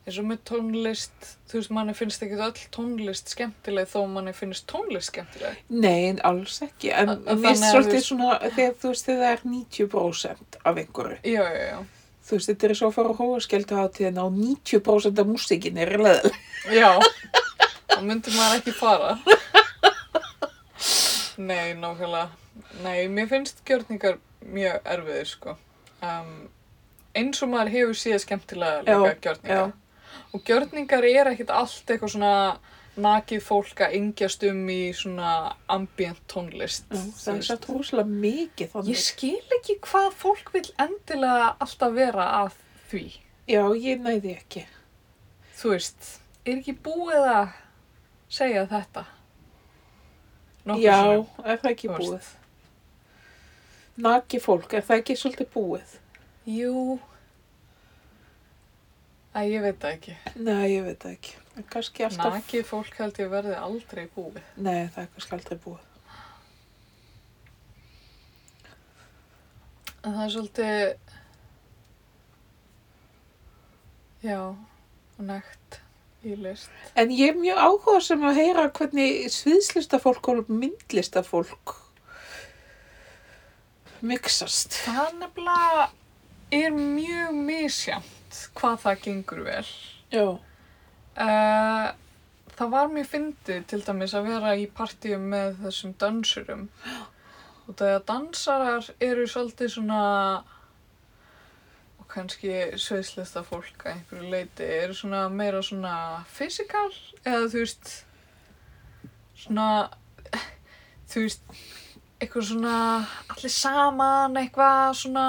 [0.05, 4.67] eins og með tónlist, þú veist, manni finnst ekki öll tónlist skemmtileg þó manni finnst
[4.69, 5.57] tónlist skemmtileg.
[5.69, 9.39] nei, en alls ekki en við að svolítið þú- svona þegar þú veist það er
[9.45, 11.79] 90% af einhverju Já, já, já.
[12.25, 15.95] þú veist, þetta er svo að fara á hóaskjöldu hátíðina og 90% af músikin er
[15.97, 16.37] leðileg
[16.69, 16.91] Já,
[17.89, 19.17] þá myndi maður ekki fara.
[21.37, 22.29] Nei, nákvæmlega.
[22.83, 25.55] Nei, mér finnst gjörningar mjög erfiðir, sko.
[26.05, 26.29] Um,
[27.17, 29.73] eins og maður hefur síða skemmtilega líka Já, gjörningar.
[30.35, 32.33] Og gjörningar er ekkert allt eitthvað svona
[32.95, 35.31] nakið fólk að yngjast um í svona
[35.71, 36.85] ambient tónlist.
[36.91, 41.95] Já, það er satt rosalega mikið þannig Ég skil ekki hvað fólk vil endilega alltaf
[41.97, 42.55] vera að
[42.91, 43.03] því.
[43.51, 44.65] já, ég næði ekki
[45.55, 46.07] Þú veist,
[46.45, 47.53] er ekki búið að
[48.31, 49.05] segja þetta?
[50.65, 52.31] Nokkuð já, sinnum, er það ekki búið
[53.95, 55.93] naki fólk, er það ekki svolítið búið
[56.45, 56.99] Jú.
[59.35, 60.13] Æ, ég veit það ekki.
[60.39, 64.39] nei, ég veit það ekki En kannski alltaf, Nakið fólk held ég verði aldrei búið.
[64.57, 65.91] nei, það er kannski aldrei búið
[70.05, 71.13] En það er svolítið,
[74.25, 74.39] já,
[75.25, 75.79] nekt
[76.25, 76.69] í list.
[76.97, 81.73] en ég er mjög áhuga sem að heyra hvernig sviðslistafólk og myndlistafólk
[84.05, 85.87] mixast Það nefnilega
[86.53, 87.39] er mjög
[88.35, 89.65] misjant hvað það gengur vel.
[90.11, 90.25] já,
[91.15, 91.93] Uh,
[92.57, 96.65] það var mjög fyndið til dæmis að vera í partíum með þessum dansurum.
[97.65, 99.99] Og það að dansarar eru svolítið svona,
[102.01, 105.93] og kannski sveislista fólk að einhverju leiti, eru svona meira svona
[106.27, 106.91] fysikal,
[107.23, 107.93] eða þú veist,
[109.45, 109.69] svona,
[111.13, 111.47] þú veist,
[112.19, 112.75] eitthvað svona,
[113.31, 115.27] allir saman, eitthvað svona,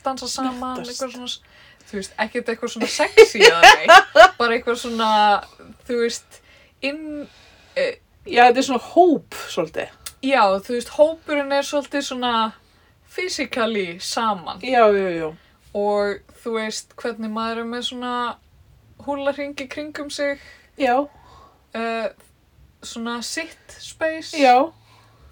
[0.00, 0.96] dansa saman, Snertast.
[0.96, 1.49] eitthvað svona,
[1.90, 5.10] þú veist, ekkert eitthvað svona sexy eða neitt, bara eitthvað svona,
[5.88, 6.40] þú veist,
[6.86, 7.04] inn,
[7.74, 7.86] e,
[8.26, 9.96] já, þetta er svona hóp svolítið.
[10.20, 12.34] Já, þú veist, hópurinn er svolítið svona
[13.10, 14.60] physically saman.
[14.62, 15.30] Já, já, já,
[15.74, 18.16] og þú veist hvernig maður er með svona
[19.06, 20.42] húlarringi kringum sig,
[20.78, 22.08] já, uh,
[22.82, 24.70] svona sitt space, já.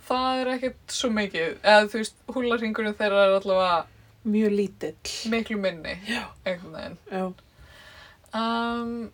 [0.08, 1.58] Það er ekkert svo mikið.
[1.60, 5.12] Eða þú veist, húlarringurinn þeirra er allavega Mjög lítill.
[5.30, 5.94] miklu minni.
[6.44, 6.98] Einhvern veginn.
[7.10, 7.32] Já.
[8.34, 9.10] Um,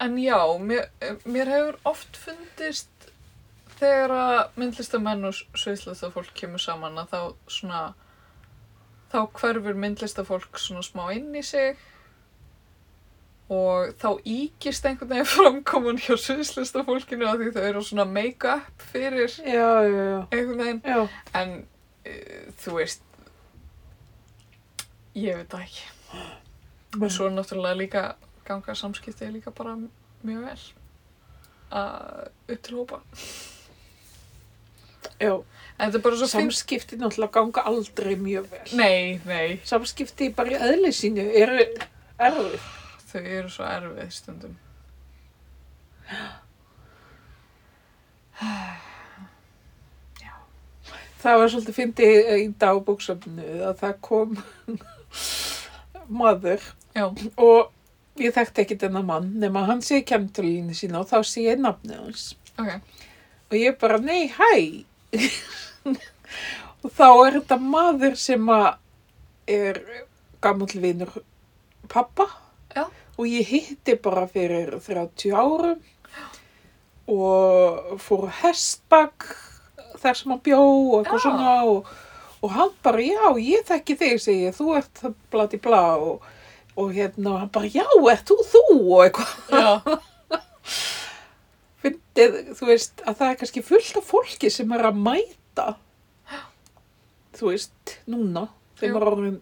[0.00, 0.88] en já, mér,
[1.24, 2.88] mér hefur oft fundist
[3.78, 7.82] þegar að myndlistamenn og sviðslistafólk kemur saman að þá svona
[9.12, 11.76] þá hverfur myndlistafólk svona smá inn í sig
[13.52, 19.28] og þá íkist einhvern veginn framkoman hjá sviðslistafólkinu að því þau eru svona make-up fyrir
[19.28, 20.20] Já, já, já.
[20.32, 21.08] einhvern veginn
[21.42, 23.02] en uh, þú veist
[25.14, 25.90] ég veit það ekki
[27.00, 28.02] Og svo er náttúrulega líka
[28.44, 29.76] ganga samskipti líka bara
[30.22, 30.58] mjög vel
[31.72, 32.98] að upp til hópa.
[35.22, 35.32] Já.
[35.78, 36.52] En þetta er bara svo fint.
[36.52, 38.66] Samskipti náttúrulega ganga aldrei mjög vel.
[38.76, 41.58] Nei, nei, Samskipti bara í eðli sínu eru
[42.18, 42.68] erfið.
[43.12, 44.56] þau eru svo erfið stundum.
[51.22, 54.40] Það var svolítið fyndið í dagbóksöfnu að það kom
[56.12, 57.06] maður Já,
[57.40, 57.72] og
[58.20, 62.00] ég þekkti ekki þennan mann nema hann sé kemtölinu sína og þá sé ég nafnið
[62.02, 62.26] hans.
[62.58, 63.00] ok.
[63.52, 64.52] Og ég bara, nei, hæ.
[66.82, 68.46] og þá er þetta maður sem
[69.52, 69.80] er
[70.40, 71.12] gammal vinur
[71.92, 72.30] pappa.
[72.72, 72.86] Já.
[73.18, 75.82] Og ég hitti bara fyrir 30 árum
[77.12, 79.26] og fór hestbakk
[80.00, 81.90] þar sem hann bjó og eitthvað svona og,
[82.42, 86.24] og hann bara, já, ég þekki þig, segi ég, þú ert blati blá og,
[86.74, 88.64] og hérna, hann bara, já, ert þú þú?
[88.96, 90.00] og eitthvað.
[91.82, 95.68] Fyndið, þú veist, að það er kannski fullt af fólki sem er að mæta,
[97.38, 98.44] þú veist, núna,
[98.78, 98.98] þeim Jú.
[99.00, 99.40] er orðin,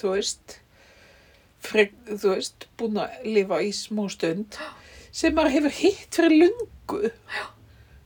[0.00, 0.58] þú veist,
[1.64, 4.60] frek, þú veist, búin að lifa í smá stund,
[5.12, 7.12] sem maður hefur hitt fyrir lungu,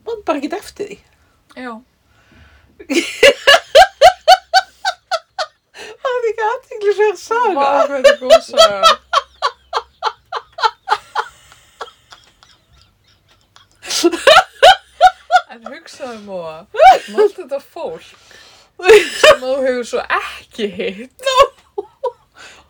[0.07, 1.03] mann bara ekki eftir því.
[1.59, 1.75] já.
[6.85, 7.55] ekki aðteglisverð saga.
[7.55, 8.93] Vá, hvað þetta er góð saga.
[15.55, 16.55] En hugsaðu móa,
[17.15, 18.07] allt þetta fólk
[19.21, 21.29] sem þú hefur svo ekki hitt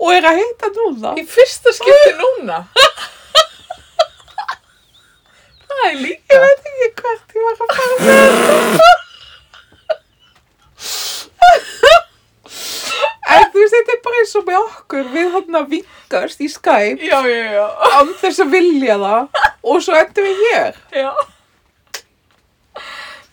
[0.04, 1.12] Og er að hitta núna.
[1.16, 2.58] í fyrsta skipti núna.
[5.64, 6.40] Það er Ég líka.
[6.42, 8.10] veit ekki hvert ég var að fara með
[8.50, 8.88] þetta.
[13.34, 16.48] En þú veist, þetta er bara eins og með okkur, við hann að vingast í
[16.50, 17.66] Skype, Já, já, já.
[17.94, 19.28] án þess að vilja það,
[19.62, 20.78] og svo endum við hér.
[20.90, 21.12] Já.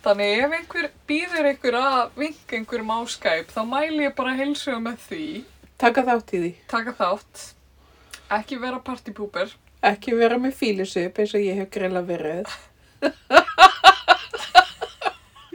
[0.02, 4.80] Þannig ef einhver býður einhver að vinka einhverjum á Skype, þá mæli ég bara heilsuga
[4.82, 5.26] með því,
[5.82, 6.52] Taka þátt í því.
[6.70, 7.46] taka þátt,
[8.38, 9.56] ekki vera partypooper.
[9.82, 12.46] Ekki vera með fílusup eins og ég hef greila verið.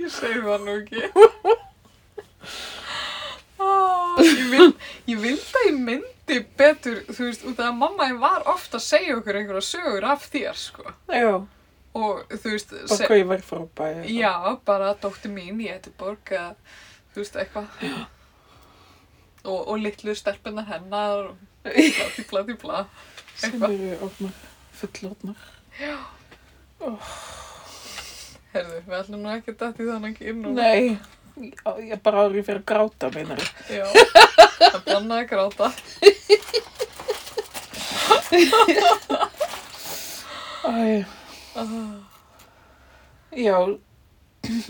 [0.03, 1.07] Ég segi það nú ekki.
[3.57, 4.67] Ah, ég, vil,
[5.07, 8.81] ég vildi að ég myndi betur, þú veist, út af að mamma þín var ofta
[8.81, 10.95] að segja okkur einhverja sögur af þér, sko.
[11.13, 11.35] Já,
[11.97, 14.03] Og þú veist, bara hvað ég var frábæð.
[14.13, 14.33] já,
[14.69, 16.51] bara dóttir mín í Ediborg, eða,
[17.15, 17.67] þú veist, eitthvað.
[19.47, 21.37] Og, og litlu stelpunar hennar, og
[22.33, 22.81] bla, bla, bla.
[23.39, 24.33] Sem eru orðnar,
[24.75, 25.45] fullorðnar.
[28.53, 30.57] Herðu, við ætlum nú ekki dætt í þannig inn og...
[30.59, 30.97] Nei,
[31.37, 33.43] ég bara árið fyrir að gráta, meinar.
[33.71, 33.85] Já,
[34.61, 35.73] það bannaði að gráta.
[40.67, 41.05] Æ,
[43.37, 43.59] já,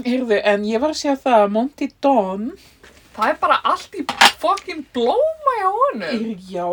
[0.04, 2.48] heyrðu, en ég var að segja það að Monty Don,
[3.16, 4.02] Það er bara allt í
[4.42, 6.24] fokkin blóma hjá honum.
[6.52, 6.66] já,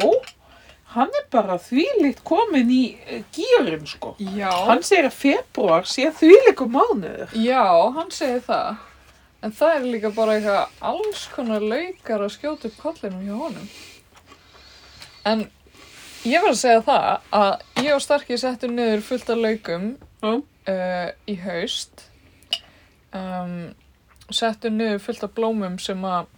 [0.91, 4.11] hann er bara þvílitt komin í uh, gýrin, sko.
[4.19, 7.31] Já, Hann segir að februar sé þvíliku mánuður.
[7.39, 7.63] já,
[7.95, 8.75] hann segir það.
[9.43, 13.67] En það er líka bara eitthvað alls konar laukar að skjóta upp kollinum hjá honum.
[15.27, 15.43] En
[16.27, 19.89] ég var að segja það að ég og Starki settum niður fullt af laukum
[20.23, 20.31] Já.
[20.31, 22.05] uh, í haust.
[23.11, 23.73] Um,
[24.31, 26.31] settum niður fullt af blómum sem að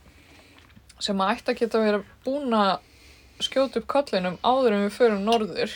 [1.03, 5.25] sem að ætti að geta verið búin að skjóta upp kollinum áður en við förum
[5.27, 5.73] norður.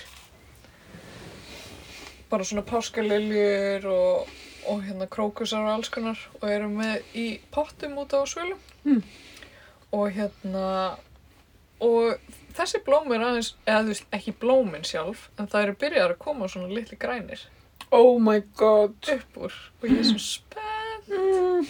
[2.29, 4.29] Bara svona páskaliljur og,
[4.69, 8.59] og hérna krókusar og alls konar og erum með í pottum út á svölum.
[8.85, 9.01] Mm.
[9.97, 10.65] Og hérna,
[11.81, 12.19] og
[12.57, 16.21] þessi blóm er aðeins, eða þú veist, ekki blómin sjálf, en það eru byrjar að
[16.25, 17.41] koma svona litli grænir
[17.91, 18.93] Oh my god.
[19.09, 21.09] upp úr og ég er svo spennt.
[21.09, 21.65] Mm.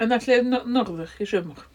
[0.00, 1.66] En allir no norður í sömur.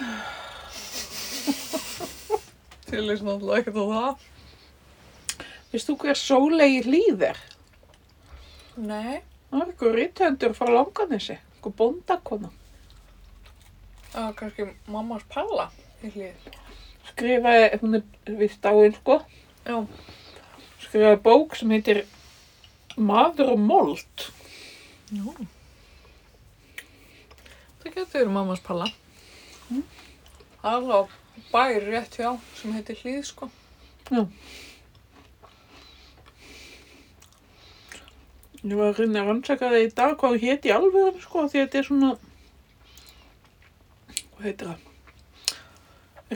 [2.90, 4.14] Til þess náttúrulega ekkert á það.
[5.70, 7.42] Veist þú hver sólegi hlýð er?
[8.76, 9.20] Nei.
[9.50, 12.50] Það er eitthvað rítöndur frá langanessi, eitthvað bóndakona.
[14.10, 15.68] Það var kannski mammas palla
[16.06, 16.50] í hlýð.
[17.10, 19.16] Skrifaði, hún er vist áinn sko,
[19.66, 19.76] Já.
[20.86, 22.04] skrifaði bók sem heitir
[23.00, 24.24] Maður og mold.
[25.14, 25.24] Já.
[27.80, 28.88] Það getur verið mammas palla.
[29.70, 29.78] Það
[30.62, 31.14] er alveg
[31.52, 33.50] bær rétt hjá sem heitir hlýð, sko.
[38.60, 41.44] Ég var að reyna að rannsaka það í dag hvað það héti í alvegum sko,
[41.48, 42.10] því þetta er svona,
[44.34, 44.80] hvað heitir það?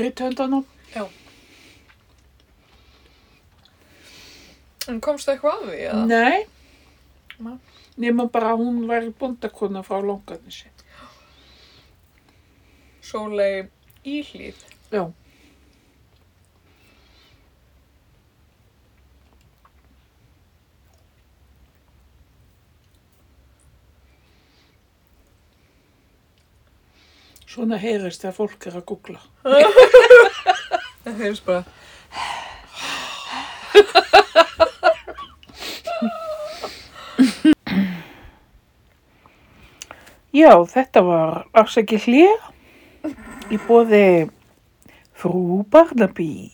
[0.00, 0.64] Rítöndanum.
[4.88, 6.04] En komstu eitthvað að því, eða?
[6.08, 6.38] Nei.
[7.44, 7.54] Nei.
[8.00, 10.68] Nefnum bara að hún væri bóndakona frá langanessi.
[13.04, 13.66] Sólei
[14.04, 14.64] í hlýð.
[14.92, 15.04] Já.
[27.54, 29.20] Svona heyrist þegar fólk er að googla.
[31.04, 31.62] Það heyrðist bara.
[40.34, 44.26] Já, þetta var afsæki hlið í bóði
[45.14, 46.50] frú Barnaby.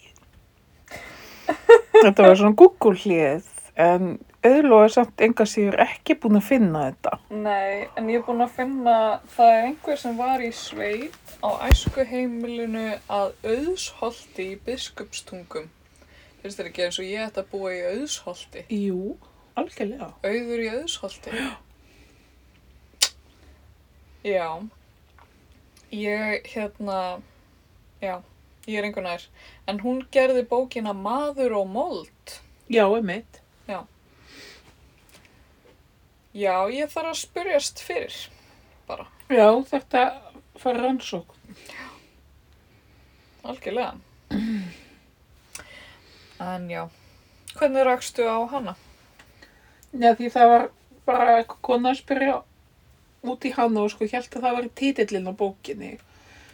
[1.49, 3.49] Þetta var svona Google hlið
[3.81, 7.17] en auðvitað er samt enga síður ekki búin að finna þetta.
[7.31, 8.97] Nei, en ég er búin að finna,
[9.35, 15.69] það er einhver sem var í sveit á æskuheimilinu að auðsholti í biskupstungum.
[16.41, 18.65] Finnst þér ekki eins og ég ætti að búa í auðsholti?
[18.73, 19.17] Jú,
[19.61, 20.13] algjörlega.
[20.25, 21.35] Auður í auðsholti?
[21.37, 21.51] Já.
[24.25, 24.49] Já.
[25.91, 27.21] Ég, hérna,
[28.01, 28.21] já,
[28.69, 29.29] ég er einhvern nær.
[29.69, 32.37] En hún gerði bókina Maður og mold.
[32.71, 33.40] Já, emitt.
[36.35, 38.17] Já, ég þarf að spyrjast fyrir,
[38.87, 40.03] bara, Já, þetta
[40.59, 41.35] fara rannsók.
[43.43, 43.97] algjörlega.
[46.41, 46.89] En já,
[47.59, 48.75] hvernig rakstu á hana?
[49.93, 50.69] Já, því það var
[51.07, 52.37] bara eitthvað kona að spyrja
[53.27, 55.91] út í hana og sko held að það var títillinn á bókinni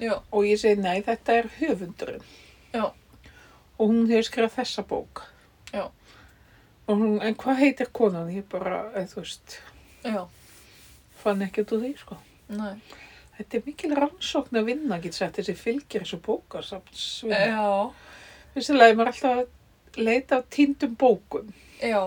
[0.00, 2.24] Já, og ég segi nei, þetta er höfundurinn.
[2.74, 2.90] Já.
[3.78, 5.22] Og hún hefur skrifað þessa bók.
[5.72, 5.86] Já.
[6.86, 8.28] Og hún, en hvað heitir konan?
[8.28, 9.56] Ég bara, eða þú veist,
[10.06, 10.22] já,
[11.22, 12.18] fann ekki út úr því, sko.
[12.54, 12.78] nei.
[13.36, 17.34] Þetta er mikil rannsókn að vinna, get sett þessi fylgir þessu bókar samt svinn.
[17.36, 17.92] Já,
[18.54, 21.50] Fyrstilega er maður alltaf að leita á týndum bókum.
[21.84, 22.00] Já,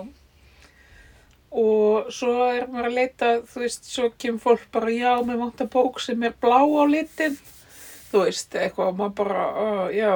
[1.49, 5.69] og svo er maður að leita, þú veist, svo kemur fólk bara, já, mér vantar
[5.69, 7.37] bók sem er blá á litin,
[8.09, 10.13] þú veist, eitthvað, maður bara, uh, já,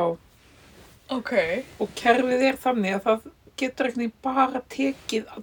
[1.14, 1.34] ok,
[1.82, 3.28] og kerfið er þannig að það
[3.62, 5.34] getur ekki bara tekið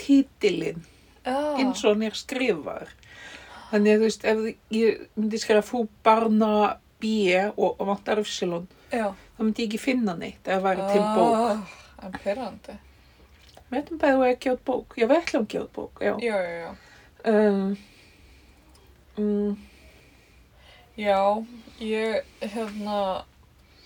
[0.00, 0.84] títilinn
[1.24, 2.94] já, eins og hann er skrifaður.
[3.70, 6.50] Þannig að þú veist, ef ég myndi skrifa fú barna
[7.02, 7.12] B
[7.56, 9.06] og, og vantar já.
[9.36, 11.36] þá myndi ég ekki finna neitt ef það væri til bók.
[11.40, 12.74] Ah, En pyrrandi.
[13.70, 14.96] Við ætlum bæði að gefa út bók.
[15.00, 16.14] Já, við ætlum gefa út bók, já.
[16.20, 16.74] Já, já, já.
[17.24, 17.76] Um,
[19.18, 19.56] um,
[20.94, 21.18] Já,
[21.82, 23.24] ég, hérna,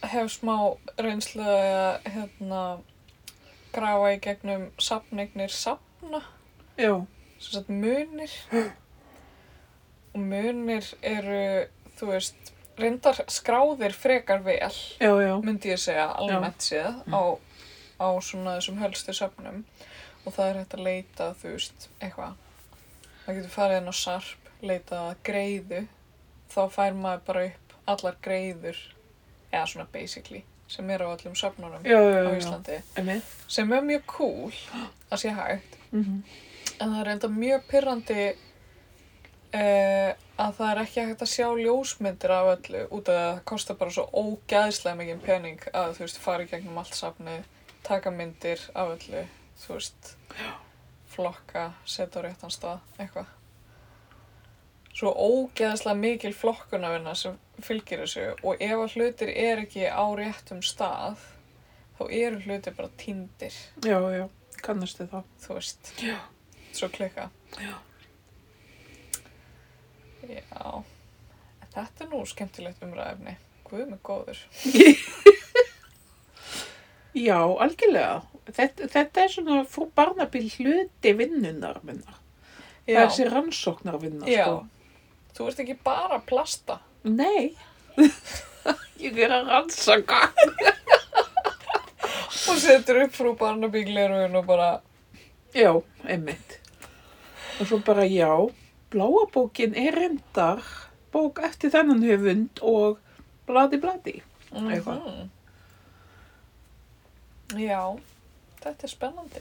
[0.05, 0.57] hef smá
[1.01, 2.65] reynslu að, hérna,
[3.73, 6.21] grafa í gegnum safnignir safna,
[6.77, 6.93] já,
[7.39, 8.33] sem sagt munir.
[10.15, 11.41] Og munir eru,
[11.99, 14.59] þú veist, reyndar skráðir frekar vel,
[15.03, 17.23] já, já, myndi ég segja, almennt séð, á,
[18.01, 19.65] á svona þessum helstu söfnum.
[20.27, 22.37] Og það er hægt að leita, þú veist, eitthvað.
[23.25, 25.83] Það getur farið inn á sarp, leita greiðu,
[26.53, 28.79] þá fær maður bara upp allar greiður,
[29.53, 32.37] eða svona basically, sem eru á öllum söfnunum já, já, á já, já.
[32.41, 32.79] Íslandi.
[33.01, 33.31] Einmitt.
[33.49, 34.53] Sem er mjög cool
[35.11, 36.23] að sé hægt, Mhm.
[36.81, 38.25] En það er enda mjög pyrrandi
[39.55, 43.41] uh, að það er ekki hægt að sjá ljósmyndir af öllu út af að það
[43.51, 47.49] kostar bara svo ógæðslega mikið pening að þú veist fara í gegnum allt safnið,
[47.87, 49.25] taka myndir af öllu,
[49.65, 50.13] þú veist
[51.15, 53.35] flokka, setja á réttan stað, eitthvað.
[54.99, 60.63] Svo ógeðslega mikil flokkunarvinna sem fylgir þessu og ef að hlutir er ekki á réttum
[60.67, 61.19] stað
[61.99, 64.27] þá eru hlutir bara týndir, Já, já,
[64.63, 65.27] kannastu það.
[65.43, 65.93] þú veist.
[66.03, 66.19] Já.
[66.79, 67.27] Svo klika.
[67.59, 67.75] Já.
[70.29, 70.85] Já.
[71.75, 73.35] Þetta er nú skemmtilegt umræðefni.
[73.67, 74.43] Guð með góður.
[77.19, 78.21] Já, algjörlega.
[78.47, 82.15] Þetta, þetta er svona frú Barnaby hluti vinnunar minna.
[82.87, 84.45] Það er þessi rannsóknar vinna, Já.
[84.47, 84.61] sko.
[85.37, 86.79] Þú ert ekki bara plasta.
[87.05, 87.57] Nei.
[89.03, 90.23] ég er að rannsaka.
[92.49, 94.71] Og setur upp frú Barnaby glerun og bara,
[95.57, 95.73] Já,
[96.07, 96.58] einmitt.
[97.59, 98.31] Og svo bara já,
[98.91, 100.63] bláa bókin er reyndar
[101.13, 102.99] bók eftir þennan höfund og
[103.49, 104.17] bladi bladi.
[104.53, 105.05] Eitthvað.
[105.05, 105.31] mhm.
[107.59, 107.81] Já,
[108.61, 109.41] þetta er spennandi.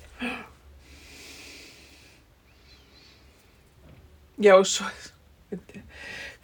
[4.38, 4.86] Já, svo,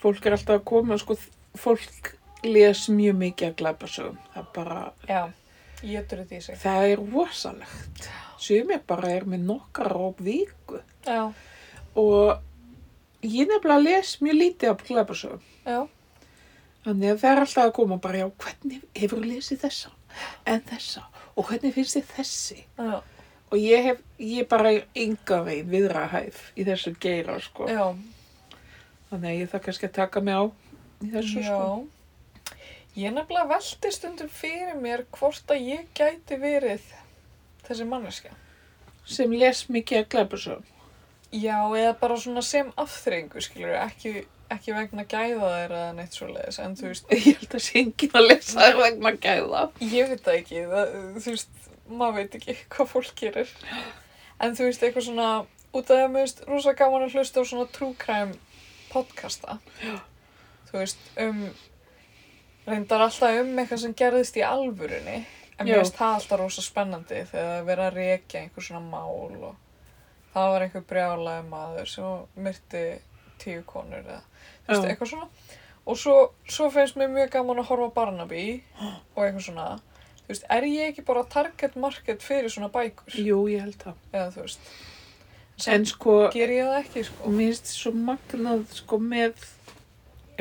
[0.01, 1.15] fólk er alltaf að koma, sko,
[1.55, 4.19] fólk les mjög mikið að glæpasögum.
[4.34, 5.21] Það bara, Já,
[6.59, 8.09] það er rosalegt.
[8.43, 11.32] Sumir bara er með nokkar á viku Já,
[11.95, 12.39] og
[13.23, 15.41] ég nefnilega les mjög lítið af glæpasögum.
[15.65, 15.87] já,
[16.83, 19.91] Þannig að það er alltaf að koma bara, já, hvernig hefur þú lesið þessa,
[20.51, 21.03] en þessa,
[21.37, 22.63] og hvernig finnst þið þessi?
[22.77, 23.01] já,
[23.53, 27.67] Og ég hef, ég bara enga veginn viðrahæf í þessu geira, sko.
[27.69, 27.93] já.
[29.11, 30.43] Þannig að ég þarf kannski að taka mig á
[31.05, 31.87] í þessu, sko.
[32.49, 32.57] Já,
[33.05, 36.81] ég nefnilega veldi stundum fyrir mér hvort að ég gæti verið
[37.67, 38.33] þessi manneska.
[39.05, 40.65] Sem les mikið að glæpasögum.
[41.34, 46.59] Já, eða bara svona sem afþrengu, skilur, ekki, ekki vegna gæða þeirra eða neitt svoleiðis,
[46.61, 49.63] en þú veist, Ég held að sé enginn að lesa þær vegna gæða.
[49.81, 51.59] ég veit það ekki, það, þú veist,
[51.89, 53.53] maður veit ekki hvað fólk gerir.
[54.43, 55.29] En þú veist, eitthvað svona,
[55.73, 58.38] út af það mér veist, rosa gaman að hlusta á svona true crime
[58.93, 59.57] podcasta.
[59.81, 59.95] Já.
[60.69, 61.43] Þú veist, um,
[62.69, 65.23] reyndar alltaf um eitthvað sem gerðist í alvörunni,
[65.57, 68.86] en mér veist það alltaf rosa spennandi þegar það er verið að rekja einhver svona
[68.86, 69.55] mál og
[70.34, 72.86] það var einhver brjálaði maður sem myrti
[73.43, 74.21] tíu konur eða,
[74.65, 75.27] þú veist, eitthvað svona.
[75.84, 76.15] Og svo,
[76.47, 78.45] svo finnst mér mjög gaman að horfa Barnaby
[78.79, 79.67] og eitthvað svona,
[80.23, 83.11] þú veist, er ég ekki bara target market fyrir svona bækur?
[83.19, 84.01] Jú, ég held það.
[84.13, 84.73] Eða þú veist,
[85.69, 87.29] En sko, ger ég það ekki, sko?
[87.29, 89.43] mér finnst svo magnað, sko, með,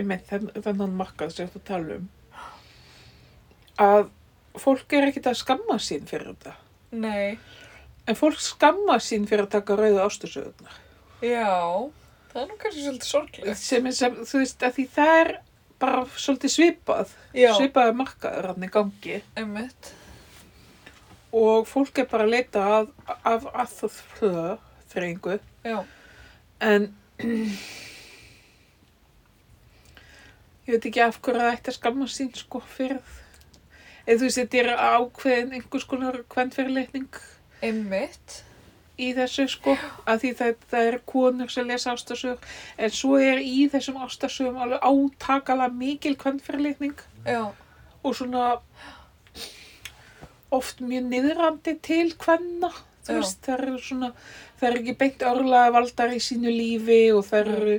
[0.01, 2.07] með þenn, þennan markað sem þetta tala um,
[3.82, 4.07] að
[4.62, 6.55] fólk er ekkert að skamma sín fyrir þetta.
[6.97, 7.38] Nei,
[8.11, 10.78] En fólk skamma sín fyrir að taka rauðu ástusöðunar.
[11.22, 11.90] já,
[12.32, 13.59] það er nú kannski svolítið sorglegt.
[13.62, 15.30] Sem sem, þú veist, að því það er
[15.82, 17.12] bara svolítið svipað.
[17.34, 19.20] Já, Svipaði markaður hann í gangi.
[19.36, 19.92] emmitt.
[21.32, 22.90] Og fólk er bara að leita að,
[23.24, 24.59] af að það
[24.92, 25.38] þreyingu.
[25.64, 25.78] Já,
[26.62, 26.90] En
[30.66, 33.00] ég veit ekki af hverju það ætti að skamma sín sko fyrir
[34.07, 37.18] eða þú veist þetta er ákveðin einhvers konar kvendfyrirleitning
[37.62, 38.42] emmitt.
[39.02, 39.72] í þessu sko
[40.06, 44.60] að því það, það er konur sem lesa ástasögur en svo er í þessum ástasögum
[44.62, 47.50] alveg átakalega mikil kvendfyrirleitning Já,
[48.04, 48.60] og svona
[50.52, 52.70] oft mjög niðrandi til kvenna
[53.02, 53.18] þú Já.
[53.18, 54.10] veist, það eru svona
[54.60, 57.78] það eru ekki beint örlega valdar í sínu lífi og það eru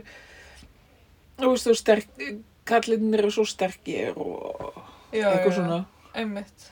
[1.37, 2.25] þú veist, þú sterk
[2.67, 4.73] kallinir eru svo sterkir og
[5.11, 5.79] já, eitthvað já, svona
[6.15, 6.71] emmitt.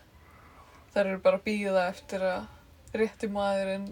[0.92, 2.42] Það eru bara býða eftir að
[2.92, 3.86] rétti maðurinn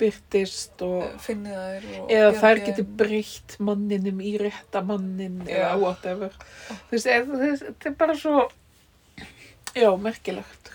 [0.00, 2.94] byrtist og eh, finni þær og eða þær þeim.
[3.02, 5.80] breytt manninum í rétta mannin eða Já.
[5.82, 6.36] whatever
[6.70, 8.48] þú veist, eða, þú veist, þetta er bara svo
[9.76, 10.72] já, merkilegt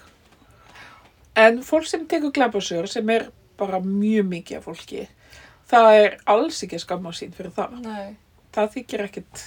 [1.37, 5.07] en fólk sem tekur glæpasögur sem er bara mjög mikið af fólki
[5.69, 8.17] það er alls ekki að skamma sín fyrir það Nei,
[8.55, 9.45] það þykir ekkit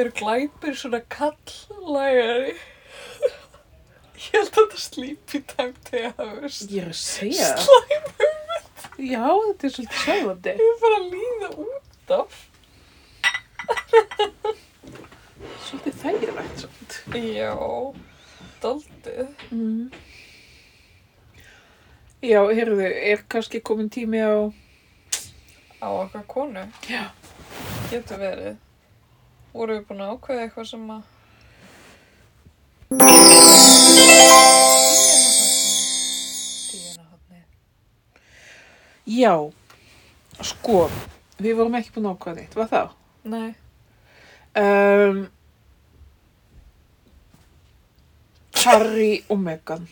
[0.00, 2.52] eru glæpir svona kallægari?
[4.20, 6.70] Ég held að þetta slípi tæmt þegar það veist.
[6.74, 7.62] ég er að segja það.
[7.64, 8.04] Slæm,
[9.10, 12.38] já, þetta er svolítið sjáðandi ég er bara að líða út af.
[15.64, 17.52] svolítið þægilegt svolítið Já,
[18.62, 19.28] daldið.
[19.50, 19.90] mm.
[22.22, 24.52] já, heyrðu, er kannski komin tími á
[25.80, 26.60] Á okkar konu.
[26.92, 27.06] Já.
[27.88, 28.58] Getur verið.
[29.54, 31.06] Voru við búin að ákveða eitthvað sem að...
[39.10, 39.34] Já,
[40.42, 40.80] sko,
[41.38, 42.90] við vorum ekki búin ákvæða neitt, var það?
[43.30, 43.50] Nei.
[44.58, 45.20] Um,
[48.64, 49.86] Harry og Meghan,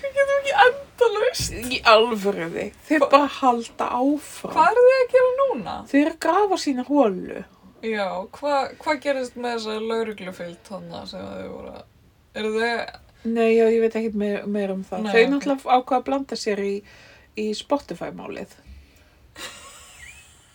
[0.00, 1.52] Við getum ekki endalaust.
[1.74, 4.54] í alvöruði, þeir bara halda áfram.
[4.54, 5.74] Hvað eru þið að gera núna?
[5.90, 7.42] Þeir að grafa sína hólu.
[7.80, 11.84] Já, hvað hva gerist með þessa lauruglufyllt hana sem þau voru að...
[12.36, 12.72] Eru þau...
[13.30, 15.04] Nei, já, ég veit ekkert meir, meir um það.
[15.04, 15.30] Nei, Þau ok.
[15.34, 16.74] náttúrulega ákvaða að blanda sér í,
[17.40, 18.54] í Spotify-málið.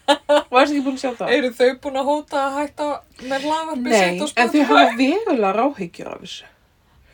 [0.53, 1.34] Varst ekki búin að sjá það?
[1.35, 2.89] Eru þau búin að hóta að hætta
[3.26, 3.47] með
[3.85, 4.65] Nei, sitt á en þau Spotify?
[4.72, 6.52] hafa verulega ráhyggjur af þessu.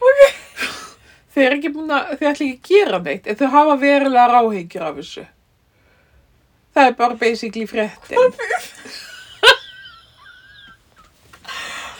[0.01, 0.31] Okay.
[1.31, 4.25] Þau er ekki búin að, þau ætla ekki að gera neitt, en þau hafa verulega
[4.33, 5.23] ráhyggjur af þessu.
[6.75, 8.35] Það er bara basically fréttin.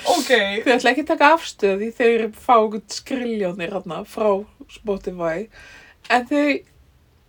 [0.09, 0.29] Ok,
[0.65, 2.55] Þau ætla ekki að taka afstöð því þau eru fá
[2.97, 4.29] skriljónir hérna frá
[4.73, 5.47] Spotify.
[6.09, 6.45] En þau,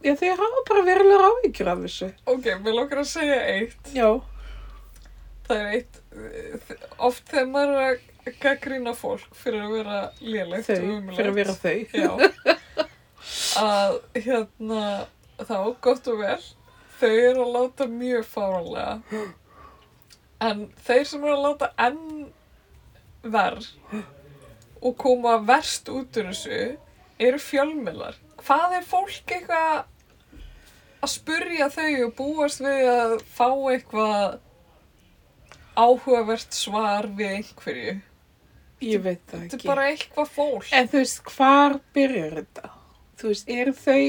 [0.06, 2.08] já þau hafa bara verulega áhyggjur af þessu.
[2.32, 3.92] ok, við lókar að segja eitt.
[3.96, 4.10] Já,
[5.42, 5.96] Það er eitt,
[7.02, 7.86] oft þegar maður er
[8.30, 11.16] að gaggrýna fólk fyrir að vera lélegt þau, og umulegt.
[11.18, 11.78] fyrir að vera þau.
[11.92, 12.12] Já.
[13.62, 14.84] Að hérna,
[15.42, 16.38] þá, gott og vel,
[17.00, 19.24] þau eru að láta mjög fáranlega.
[20.42, 22.00] En þeir sem eru að láta enn
[23.22, 23.68] verð
[24.82, 26.60] og koma verst út úr þessu
[27.22, 28.16] eru fjölmiðlar.
[28.42, 29.84] Hvað er fólk eitthvað
[31.02, 34.40] að spurja þau og búast við að fá eitthvað
[35.78, 37.94] áhugavert svar við einhverju?
[38.82, 39.62] Ég veit það Þetta ekki.
[39.68, 40.68] er bara eitthvað fólk.
[40.74, 42.70] En þú veist, hvar byrjar þetta?
[43.22, 44.04] Þú veist, eru þau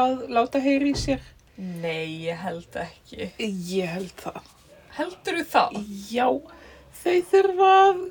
[0.00, 1.22] að láta heyri í sér?
[1.56, 3.28] Nei, ég held ekki.
[3.38, 4.40] Ég held það.
[4.96, 5.76] Heldur þú það?
[6.10, 6.26] Já,
[7.04, 8.02] þau þurfa að,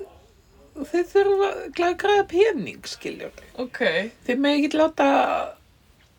[0.76, 3.43] þau þurfa að græða pening, skiljur.
[3.61, 3.80] Ok.
[4.27, 5.07] Þau með ekki láta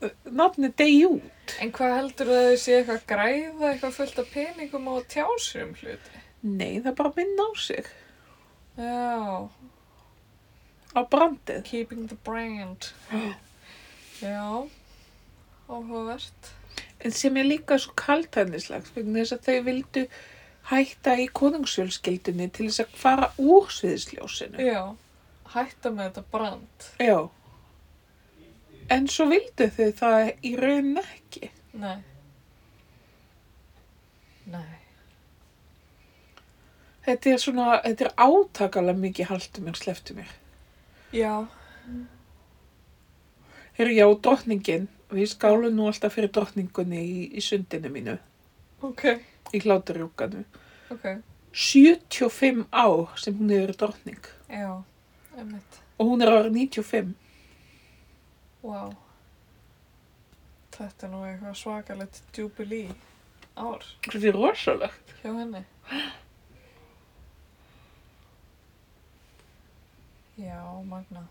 [0.02, 1.56] uh, nafni degi út.
[1.62, 4.92] En hvað heldur þú að þau sé eitthvað að græða eitthvað fullt af peningum á
[4.96, 6.22] að tjá sig um hluti?
[6.46, 7.92] Nei, það er bara minna á sig.
[8.76, 9.48] Já,
[10.96, 11.62] Á brandið.
[11.68, 12.90] keeping the brand.
[14.22, 14.64] Já,
[15.68, 16.52] áhugavert.
[17.04, 20.04] En sem er líka svo kaltæðnislags, vegna þess að þau vildu
[20.70, 24.62] hætta í konungsjölskyldunni til þess að fara úr sviðisljósinu.
[24.62, 24.82] Já,
[25.54, 26.88] hætta með þetta brand.
[27.02, 27.18] Já.
[28.92, 31.50] En svo vildu þau það í raunin ekki.
[31.76, 32.00] Nei.
[34.50, 34.74] Nei.
[37.06, 40.30] Þetta er svona, þetta er átakalega mikið haltu mér, sleftu mér.
[41.14, 41.46] Já,
[43.76, 48.14] Herru, já, drottningin, við skálum nú alltaf fyrir drottningunni í, í sundinu mínu,
[48.88, 49.02] ok,
[49.56, 50.44] í hláturjúkanu.
[50.94, 51.06] ok.
[51.56, 54.82] 75 ár sem hún hefur verið drottning Já,
[55.38, 55.78] einmitt.
[55.98, 57.14] og hún er árið 95.
[58.62, 58.82] Vá.
[60.76, 62.92] Þetta er nú eitthvað svakalegt jubilee
[63.56, 65.14] ár Þetta er rosalegt.
[65.22, 65.64] hjá henni.
[70.36, 71.22] Já, magna.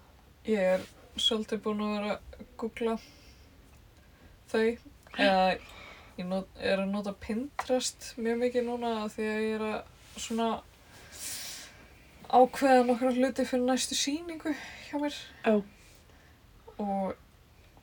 [0.49, 0.85] Ég er
[1.21, 2.95] svolítið búin að vera að googla
[4.49, 4.63] þau.
[5.15, 5.43] Eða
[6.19, 10.49] ég not, er að nota Pinterest mjög mikið núna því að ég er að svona
[12.31, 14.55] ákveða nokkra hluti fyrir næstu sýningu
[14.87, 15.19] hjá mér.
[15.45, 15.55] Já.
[16.81, 17.15] Og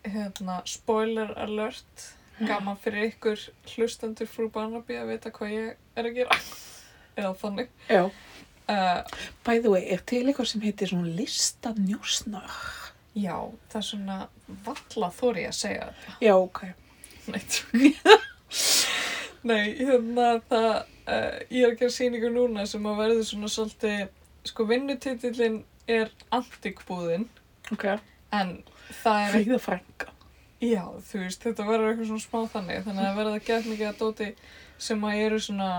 [0.04, 2.08] hérna, spoiler alert,
[2.42, 3.40] gaman fyrir ykkur
[3.74, 6.38] hlustendur frú Barnaby að vita hvað ég er að gera.
[7.20, 7.74] Eða þannig.
[7.88, 8.06] Já.
[8.72, 9.02] Uh,
[9.44, 12.52] By the way, er til eitthvað sem heitir svona listanjósnar?
[13.18, 13.36] já,
[13.68, 14.18] það er svona
[14.66, 16.14] valla þóri að segja þetta.
[16.24, 16.62] Já, ok.
[17.32, 17.62] Neitt.
[19.48, 20.70] Nei, hérna það,
[21.08, 24.02] uh, ég er að gera sýningu núna sem að verður svona svolítið,
[24.46, 27.26] sko vinnutitillin er antikbúðin,
[27.74, 27.88] Ok.
[28.30, 28.52] en
[29.02, 30.12] það er Fríða frænka.
[30.62, 33.98] Já, þú veist, þetta verður eitthvað svona smá þannig, þannig að verða gett mikið að
[34.04, 34.28] dóti
[34.78, 35.70] sem að eru svona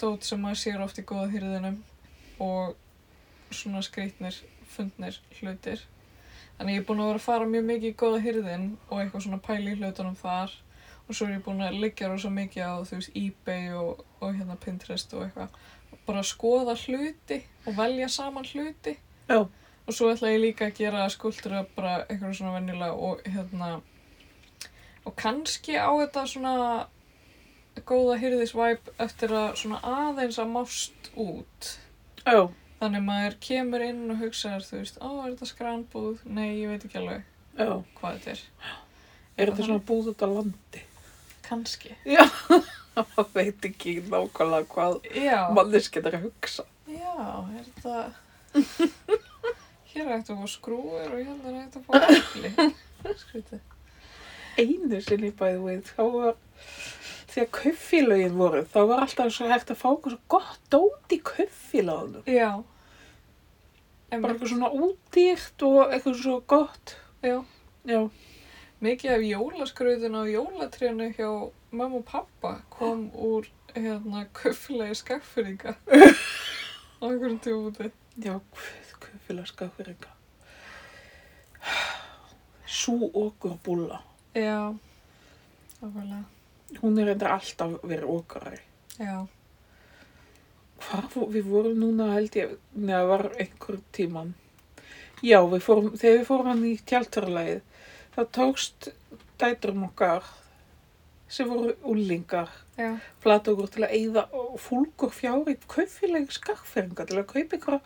[0.00, 1.76] dót sem að sér oft í góða hýrðinum
[2.40, 2.72] og
[3.52, 4.38] svona skrýtnir,
[4.72, 5.84] fundnir hlutir.
[6.58, 9.24] Þannig ég er búin að vera að fara mjög mikið í góða hýrðin og eitthvað
[9.24, 10.54] svona pæli í hlutunum þar
[11.02, 14.36] og svo er ég búin að liggja rosa mikið á, þú veist, eBay og, og
[14.36, 15.56] hérna Pinterest og eitthvað.
[16.06, 18.96] Bara að skoða hluti og velja saman hluti.
[19.28, 19.40] Já.
[19.82, 23.72] Og svo ætla ég líka að gera skuldur bara eitthvað svona venjulega og hérna
[25.02, 26.54] og kannski á þetta svona
[27.88, 31.70] góða hyrðisvæp eftir að svona aðeins að mást út.
[32.22, 32.48] Já.
[32.82, 36.22] Þannig maður kemur inn og hugsaður, þú veist, á, er þetta skránbúð?
[36.26, 37.20] Nei, ég veit ekki alveg
[37.54, 37.68] Já.
[38.00, 38.40] hvað þetta er.
[39.38, 40.82] Er þetta svona búð út á landi?
[41.46, 41.92] Kannski.
[42.02, 46.64] Það veit ekki nákvæmlega hvað Já, manneskinn er að hugsa.
[46.90, 47.14] já,
[47.54, 48.02] er þetta...
[49.92, 52.50] Hér er hægt að fá skrúir og hérna er hægt að fá efli.
[53.22, 53.62] Skrítið.
[54.58, 56.36] Einu sinni bæði veit, þá var,
[57.32, 61.20] þegar kauffélögin voru, þá var alltaf svo hægt að fá eitthvað svo gott dót í
[61.30, 62.24] kauffélögunum.
[62.28, 62.50] Já.
[64.12, 64.42] Bara Einmitt.
[64.42, 66.96] eitthvað svona útýrt og eitthvað svo gott.
[67.24, 67.38] Já.
[67.88, 68.00] Já.
[68.82, 71.28] Mikið af jólaskrauðin á jólatrénu hjá
[71.70, 77.92] mamma og pappa kom úr hérna köffilegi skagfyrringa á einhverjum tímúti.
[78.20, 80.18] Já, hvað kauffélagska fyrir eitthvað.
[82.66, 84.02] Sú okkur búla.
[84.34, 84.74] Já,
[85.80, 86.24] okkurlega.
[86.82, 88.60] Hún er endur alltaf verið okkari.
[88.98, 89.26] Já,
[90.82, 94.34] Hvar fó- við vorum núna held ég, neða var einhver tíman.
[95.22, 97.60] Já, við fórum, þegar við fórum hann í tjálturlegið,
[98.16, 98.88] þá tókst
[99.38, 100.24] dæturum okkar
[101.32, 102.98] sem voru úlingar Já.
[103.22, 104.24] flata okkur til að eyða
[104.60, 107.78] fúlgur fjári kaupfélagi skakferinga til að kaupa ykkur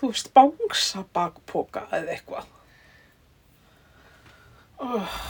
[0.00, 2.48] þú veist, bangsa bakpoka eða eitthvað.
[4.80, 5.20] Oh.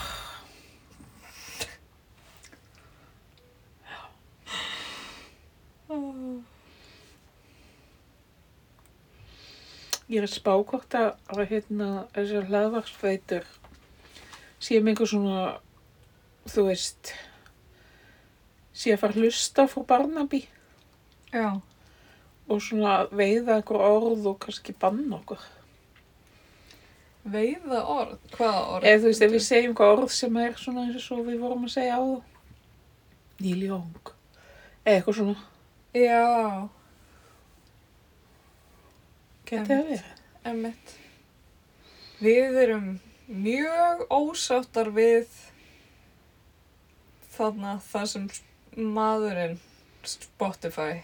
[10.11, 11.13] Ég er að spá hvort að,
[11.47, 13.45] hérna, þessar hlaðvarsveitur
[14.61, 15.43] séum einhver svona,
[16.51, 17.13] þú veist,
[18.75, 20.41] sé að fara að hlusta frá Barnaby
[21.31, 21.61] Já.
[22.51, 25.47] og svona veiða einhver orð og kannski banna okkur.
[27.31, 28.19] Veiða orð?
[28.35, 28.89] Hvaða orð?
[28.89, 31.39] Eða þú veist, ef við segjum hvað orð sem er svona eins og svo við
[31.39, 32.21] vorum að segja á það.
[33.41, 34.11] Nýljóng.
[34.83, 35.39] Eða eitthvað svona,
[35.91, 36.69] Já,
[39.51, 39.87] geti Einmitt.
[39.91, 40.03] verið.
[40.51, 40.93] emmitt.
[42.21, 42.89] Við erum
[43.31, 45.27] mjög ósáttar við
[47.35, 48.27] þarna það sem
[48.95, 49.57] maðurinn
[50.07, 51.01] Spotify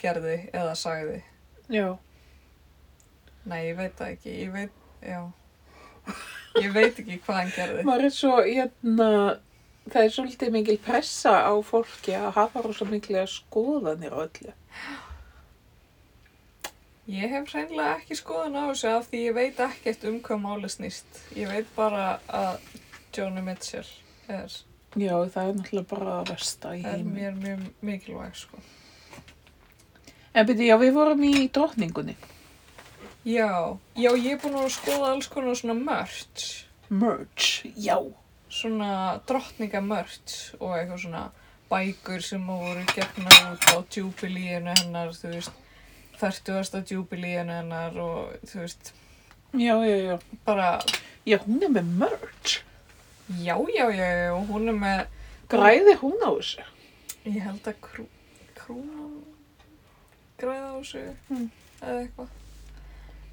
[0.00, 1.20] gerði eða sagði.
[1.70, 1.90] Já,
[3.48, 4.32] Nei, ég veit það ekki.
[4.44, 5.20] Ég veit, já.
[6.60, 7.84] Ég veit ekki hvað hann gerði.
[7.88, 9.06] maður er svo, hérna,
[9.88, 14.52] það er svolítið mikil pressa á fólki að hafa rosa mikil skoðanir á öllu.
[17.08, 20.68] Ég hef hreinlega ekki skoðan á þessu af því ég veit ekkert um hvað máli
[20.70, 21.22] snýst.
[21.36, 22.58] Ég veit bara að
[23.16, 23.86] Joni Mitchell
[24.30, 24.52] er,
[24.98, 27.14] Já, það er náttúrulega bara að versta í er heimi.
[27.16, 28.60] mér mjög mikilvæg, sko.
[30.34, 32.14] En byrju, já, við vorum í drottningunni.
[33.26, 33.48] Já,
[33.98, 37.96] já, ég er búin að skoða alls konar svona merch, Merch, já.
[38.50, 41.24] svona drottninga merch og eitthvað svona
[41.70, 45.52] bækur sem voru gefnar út á djúbilíinu hennar, þú veist,
[46.20, 46.82] 40.
[46.88, 48.92] djúbilíinu hennar og þú veist,
[49.52, 50.18] Já, já, já.
[50.46, 50.78] bara,
[51.26, 52.62] Já, hún er með merch.
[53.42, 55.06] já, já, já, já, hún er með,
[55.48, 56.62] Græði hún á þessu?
[57.26, 58.06] ég held að krú,
[58.54, 59.24] krúnan
[60.38, 61.50] græða á þessu Mm.
[61.82, 62.28] eða eitthvað.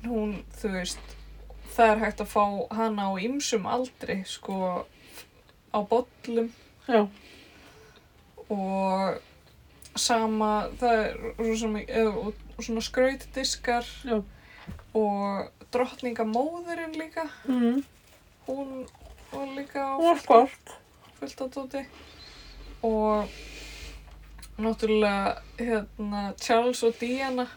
[0.08, 1.00] Hún, þú veist,
[1.76, 4.86] það er hægt að fá hana á ymsum aldri, sko,
[5.74, 6.52] á bollum
[6.88, 7.08] Já.
[8.50, 9.22] og
[9.96, 14.22] sama, það er rosa mikið, eða- og og svona skrautdiskar Já.
[14.94, 17.84] og drottningamóðurinn líka, Mm.
[18.48, 18.88] hún
[19.32, 20.74] var líka á var skort.
[21.20, 21.86] fullt á tóti
[22.84, 23.28] og
[24.58, 27.48] náttúrulega hérna Charles og Diana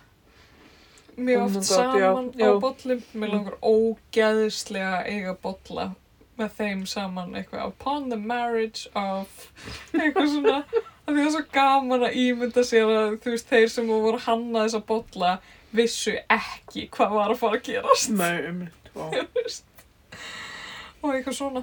[1.17, 2.61] mjög oft saman já, á já.
[2.61, 5.95] bollum mér langar ógeðslega að eiga bolla
[6.39, 9.51] með þeim saman eitthvað upon the marriage of
[9.93, 10.65] eitthvað svona
[11.07, 14.65] það er svo gaman að ímynda sér að þú veist þeir sem voru að hanna
[14.67, 15.33] þessa bolla
[15.75, 18.13] vissu ekki hvað var að fara að gerast.
[18.15, 18.89] Nei, um mitt.
[21.03, 21.63] og eitthvað svona.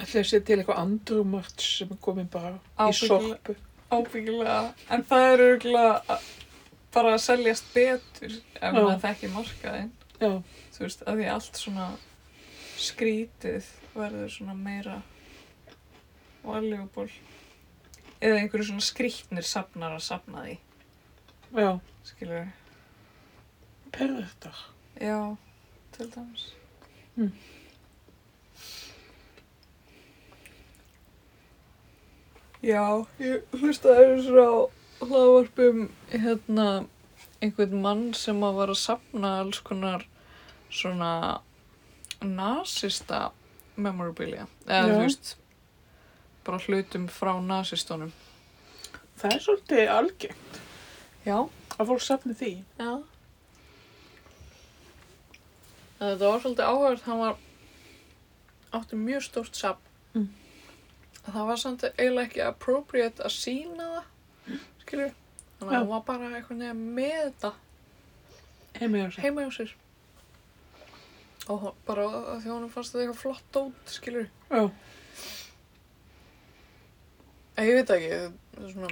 [0.00, 3.34] Að sé til eitthvað andrumart sem er komin bara í Ábyggilega.
[3.34, 3.56] sorpu.
[3.90, 4.60] ábyggilega.
[4.94, 6.20] En það er örgulega
[6.94, 9.90] bara að seljast betur ef maður þekki markaðinn.
[10.20, 10.30] Já,
[10.76, 11.90] þú veist, að því allt svona
[12.80, 15.00] skrítið verður svona meira
[16.44, 17.10] valuable
[18.20, 20.56] eða einhverju svona skrítnir safnar að safna því
[21.60, 21.70] já.
[22.04, 22.48] skilur
[23.92, 24.56] Pervertar.
[25.00, 25.36] já,
[25.96, 26.48] til dæmis
[27.16, 27.32] Mm.
[32.60, 32.82] Já,
[33.22, 34.52] ég hlustaði þessu á
[35.00, 36.66] hlaðvarpum hérna
[37.40, 40.04] einhvern mann sem að var að safna alls konar
[40.70, 41.12] svona
[42.20, 43.30] nasista
[43.80, 44.92] memorabilia eða Já.
[44.92, 45.30] þú veist
[46.46, 48.12] bara hlutum frá nasistunum
[49.20, 50.60] Það er svolítið algengt
[51.26, 51.36] Já,
[51.76, 52.52] að fólk safni því.
[52.80, 52.92] já
[56.00, 57.36] Þetta var svolítið áhverð hann var
[58.78, 60.24] átti mjög stórt safn Mm.
[61.22, 65.12] það var samt eiginlega ekki appropriate að sína það skilur
[65.60, 67.50] þannig að hann var bara eitthvað nefn með þetta
[68.80, 69.22] Heimi á sig.
[69.22, 69.74] heima hjá sér
[71.54, 74.64] og bara að því honum fannst þetta eitthvað flott dót skilur Já.
[77.68, 78.90] Ég veit ekki það er svona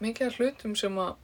[0.00, 1.16] mikið af hlutum sem að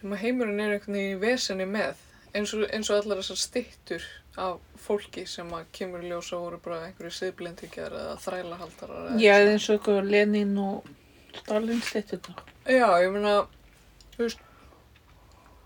[0.00, 2.00] sem að heimurinn er einhvern veginn í vesenni með
[2.34, 4.06] eins og, eins og allar þessar styttur
[4.40, 9.20] af fólki sem að kemur í ljós og voru bara einhverju siðblendingjar eða þrælahaldarar eða
[9.22, 10.88] Já, eins og eitthvað Lenin og
[11.32, 12.42] Stalin stittunar.
[12.68, 13.34] Já, ég meina,
[14.16, 14.40] þú veist,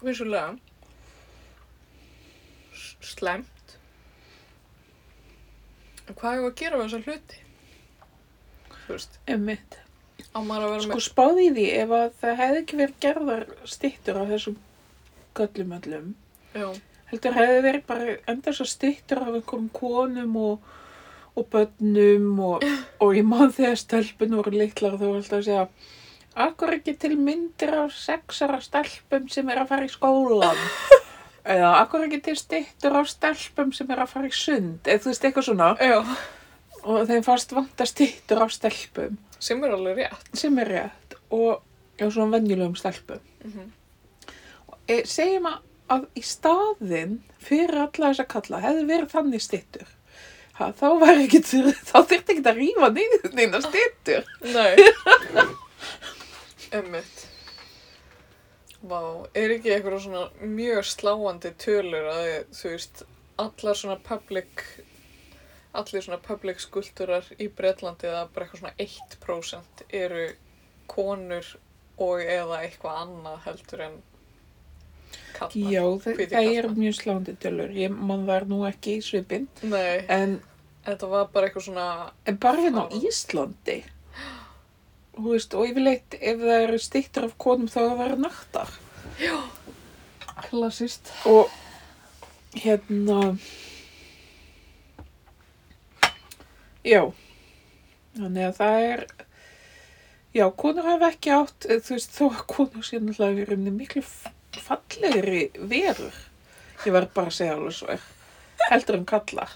[0.07, 0.53] vissulega,
[2.75, 3.75] s- slæmt.
[6.07, 7.41] En hvað hefur að gera við þessa hluti?
[8.87, 9.79] Þú veist, Emmitt.
[10.33, 14.31] á að Sko spáði í því ef að það hefði ekki verið gerðar stittur af
[14.33, 14.59] þessum
[15.37, 16.15] göllum öllum.
[16.55, 16.69] með, já,
[17.11, 20.71] Heldur hefði verið bara enda svo stittur af einhverjum konum og,
[21.37, 22.65] og börnum og,
[23.03, 25.67] og ég man þegar stelpun voru litlar var alltaf að segja
[26.37, 30.59] Akkur ekki til myndir af sexara stelpum sem er að fara í skólan
[31.55, 35.13] eða akkur ekki til stittur af stelpum sem er að fara í sund eða þú
[35.13, 36.01] veist eitthvað svona Já.
[36.87, 40.31] Og þeim fannst vanta stittur af stelpum Sem er alveg rétt.
[40.39, 41.63] sem er rétt og
[41.99, 43.73] já, svona venjulegum stelpum Mm
[44.89, 45.61] e, segjum að,
[45.91, 49.89] að í staðinn fyrir alla þessa kalla hefði verið þannig stittur
[50.59, 51.41] ha, þá var ekki
[51.91, 52.61] þá þyrfti ekki að
[52.95, 54.77] niður neina stittur Nei.
[56.77, 57.27] Emmitt.
[58.87, 59.01] Vá,
[59.35, 63.03] er ekki eitthvað svona mjög sláandi tölur að þú veist,
[63.43, 64.63] allar svona public,
[65.81, 70.27] allir svona public skuldurar í Breitlandi eða bara eitthvað svona 1% eru
[70.91, 71.49] konur
[71.97, 73.97] og eða eitthvað annað heldur en
[75.37, 75.73] kallar.
[75.73, 80.05] já, hvítir það er mjög slándi tölur ég man það nú ekki í svipinn Nei,
[80.13, 80.39] en,
[80.87, 81.91] þetta var bara eitthvað svona,
[82.27, 83.03] en bara hérna á Já.
[83.11, 83.79] Íslandi
[85.17, 88.75] þú veist, og yfirleitt ef það eru stittur af konum þá er það eru naktar
[90.51, 91.13] klassist.
[91.25, 91.49] og
[92.57, 93.37] hérna
[96.87, 97.03] já.
[98.17, 99.03] Þannig að það er
[100.37, 103.77] já, konur hafa ekki átt eh, þú veist, þó að konur sé náttúrulega verið um
[103.81, 104.33] miklu f-
[104.67, 105.43] fallegri
[105.73, 106.17] verur.
[106.87, 107.99] Ég verð bara að segja alveg svo
[108.71, 109.53] heldur en kallar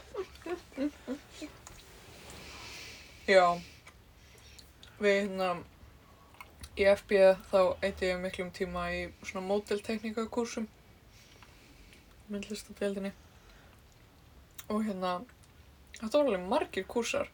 [3.31, 3.45] Já,
[5.01, 5.51] við hérna
[6.81, 7.19] í FB
[7.51, 10.67] þá eitti ég miklum tíma í svona móteltekníkakursum
[12.31, 13.13] myndlistadeildinni
[14.71, 15.13] og hérna
[16.01, 17.31] þetta var alveg margir kursar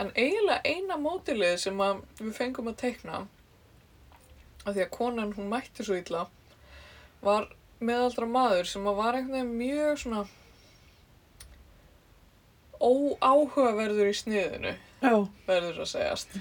[0.00, 3.22] en eiginlega eina mótilið sem að við fengum að teikna
[4.64, 6.26] af því að konan hún mætti svo illa
[7.24, 7.48] var
[7.80, 10.24] meðaldra maður sem að var einhvern veginn mjög svona
[12.80, 15.14] óáhugaverður í sniðinu já,
[15.46, 16.36] verður að segjast.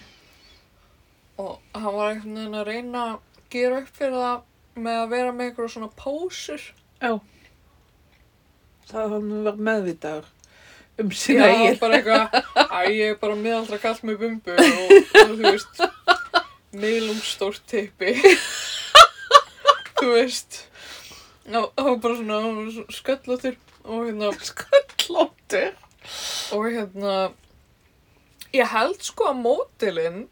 [1.40, 5.36] Og hann var einhvern veginn að reyna að gera upp fyrir það með að vera
[5.36, 6.68] með einhverja svona pósur
[7.00, 7.14] já.
[8.90, 10.30] Það hann var meðvitaður
[11.00, 11.78] um Já, sína eigin.
[11.80, 15.84] Bara eitthvað, æ, ég er bara miðaldra kall með bumbu og, og þú veist,
[16.80, 18.16] miðlungstórt tippi,
[20.00, 20.64] þú veist,
[21.50, 25.78] og það var bara svona, sköllóttur og hérna, sköllóttur?
[26.56, 27.16] og hérna,
[28.56, 30.24] ég held sko að mótilinn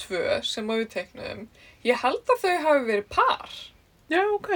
[0.00, 1.46] tvö sem að við teiknuðum,
[1.86, 3.54] ég held að þau hafi verið par,
[4.12, 4.50] já, ok.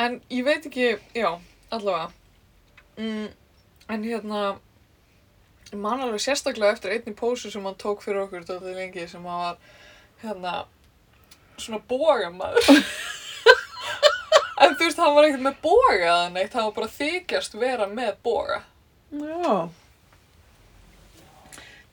[0.00, 1.30] En ég veit ekki, já,
[1.68, 2.08] allavega,
[3.00, 3.28] mm,
[3.90, 4.42] en hérna,
[5.70, 9.24] ég man alveg sérstaklega eftir einni pósu sem hann tók fyrir okkur dálítið lengi sem
[9.26, 9.60] hann var,
[10.22, 10.54] hérna,
[11.56, 12.70] svona bógamaður.
[14.62, 17.88] en þú veist, hann var ekkert með bóga eða neitt, hann var bara þykjast vera
[17.90, 18.62] með bóga.
[19.10, 19.54] Já.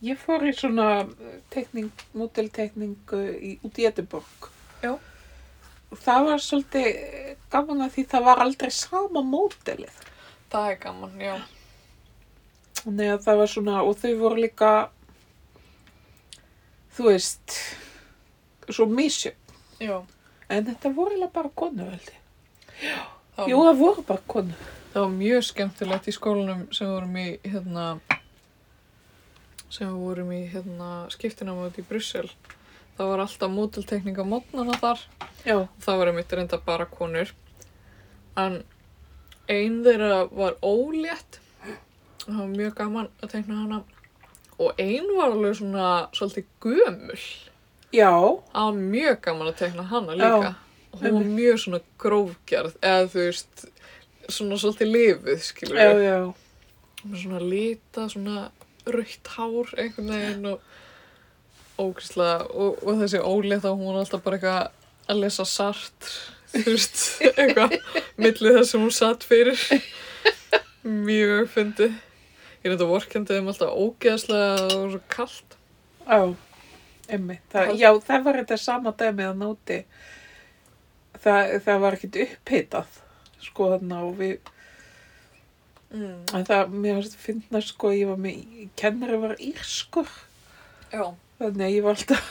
[0.06, 1.08] Ég fór í svona
[1.50, 4.52] tekning, móteltekningu í, út í Edinborg.
[4.84, 4.94] Já.
[5.88, 7.00] Og það var svolítið
[7.50, 10.04] gaman að því það var aldrei sama mótelið.
[10.52, 11.36] Það er gaman, já.
[12.84, 14.70] Þannig að það var svona, og þau voru líka,
[16.96, 17.58] þú veist,
[18.72, 19.58] svo misjöfn.
[19.84, 19.98] Já.
[20.48, 22.22] En þetta voru eiginlega bara konur, held ég.
[22.78, 24.62] Það var, Jú, það voru bara konur.
[24.94, 27.88] það var mjög skemmtilegt í skólanum sem vorum í, hérna,
[29.70, 32.30] sem vorum í, hérna, skiptinamöð í Brussel.
[32.98, 35.04] Það var alltaf mótiltekning á mótnana þar.
[35.46, 35.68] Já.
[35.84, 37.34] Það var einmitt reynda bara konur.
[38.38, 38.62] En
[39.50, 41.40] ein þeirra var ólétt.
[42.26, 43.82] Það var mjög gaman að tekna hana.
[44.58, 47.20] Og ein var alveg svona svolítið gömul.
[47.96, 48.12] Já,
[48.52, 50.56] Það var mjög gaman að tekna hana líka.
[50.92, 52.76] og hún var mjög svona grófgerð.
[52.82, 53.66] Eða þú veist,
[54.30, 56.34] svona svolítið lifuð, skilur já, já.
[57.16, 58.50] svona lita, svona
[58.88, 60.60] rautt hár einhvern veginn og
[61.78, 66.08] ógríslega og, og þessi ólétta hún var alltaf bara eitthvað að lesa sart
[66.56, 67.78] þú veist, eitthvað
[68.18, 69.64] millið þess sem hún satt fyrir
[70.88, 71.96] mjög fyndið
[72.68, 75.58] ég þetta vorkendið um alltaf ógeðslega að það svo kallt
[77.08, 77.40] emmi.
[77.52, 79.80] Það, já, það var þetta sama dæmið að nóti.
[81.18, 82.98] Það, það var ekkert upphitað,
[83.48, 84.52] sko, þarna og við,
[85.90, 86.18] mm.
[86.38, 88.44] en það, mér finnst finna, sko, ég var með,
[88.80, 90.12] kennari var írskur,
[90.92, 91.04] já,
[91.40, 92.30] þannig að ég var alltaf,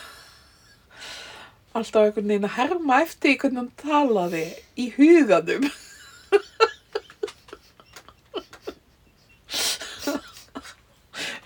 [1.80, 4.44] alltaf einhvern veginn að herma eftir hvernig hann talaði
[4.80, 5.66] í huganum.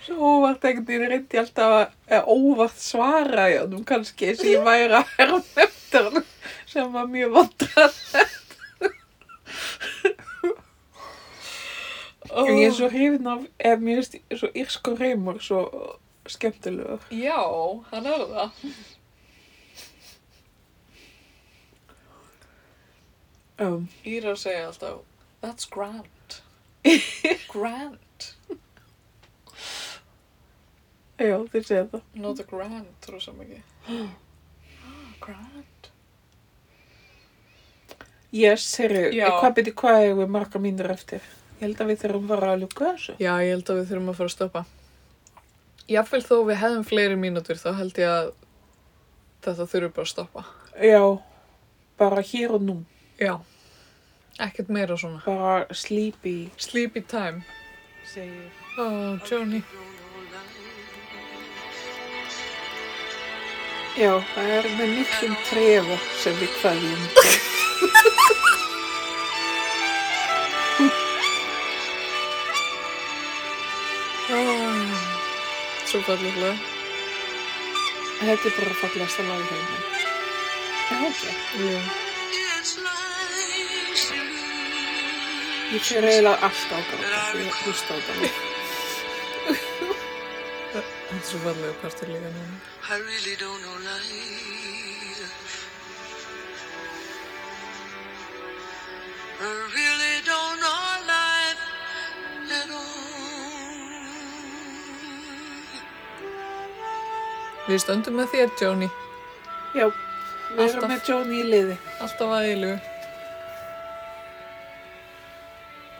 [0.01, 4.63] Svo óvart einhvern veginn reyndi ég alltaf að, óvart svara í honum kannski sem ég
[4.65, 6.29] væri að herma eftir hann
[6.71, 7.97] sem var mjög vandrað.
[12.31, 15.65] oh, Ég er svo hrifin af, ef mér finnst svo írsku reymur svo
[16.31, 17.03] skemmtilegur.
[17.13, 17.41] Já,
[17.91, 18.49] hann er það.
[23.61, 25.03] Um, Írar segja alltaf,
[25.41, 26.37] that's grand.
[27.53, 28.29] grand.
[31.21, 32.07] já, þið segja það.
[32.23, 33.61] Nota grand, rosa mikið.
[33.85, 34.15] Ah,
[35.25, 35.91] grand.
[38.31, 41.21] Yes, herru, hvað byrju, hvað er við marga mínir eftir?
[41.59, 43.15] Ég held að við þurfum bara að ljúka þessu.
[43.21, 44.61] Já, ég held að við þurfum að fara að stoppa.
[45.91, 48.31] Jáfnvel þó við hefðum fleiri mínútur, þá held ég að
[49.45, 50.45] þetta þurfum bara að stoppa.
[50.81, 51.03] Já,
[52.01, 52.77] bara hér og nú.
[53.21, 53.35] Já,
[54.39, 55.21] ekkert meira svona.
[55.25, 57.43] Bara sleepy, Sleepy time.
[58.05, 58.51] segir.
[58.77, 59.61] Oh, Johnny.
[63.97, 67.09] Já, það er með miklum trefa sem við kvæðjum.
[75.89, 76.51] Svo fallega.
[78.21, 79.85] Þetta er bara fallegasta lag í heiminn.
[80.91, 81.23] Já, ok.
[81.65, 83.00] Já.
[85.71, 88.29] Ég fyrir eiginlega alltaf á gráta því að hlusta á þetta.
[90.71, 92.57] Þetta er svo fallega partur líka núna.
[92.91, 95.21] I really don't know life.
[99.39, 101.63] I really don't know life
[102.59, 102.99] at all.
[107.71, 108.89] Við stöndum með þér, Johnny.
[109.77, 110.75] Já, við Alltaf.
[110.75, 111.75] erum með Johnny í liði.
[112.03, 112.73] Alltaf að eilu.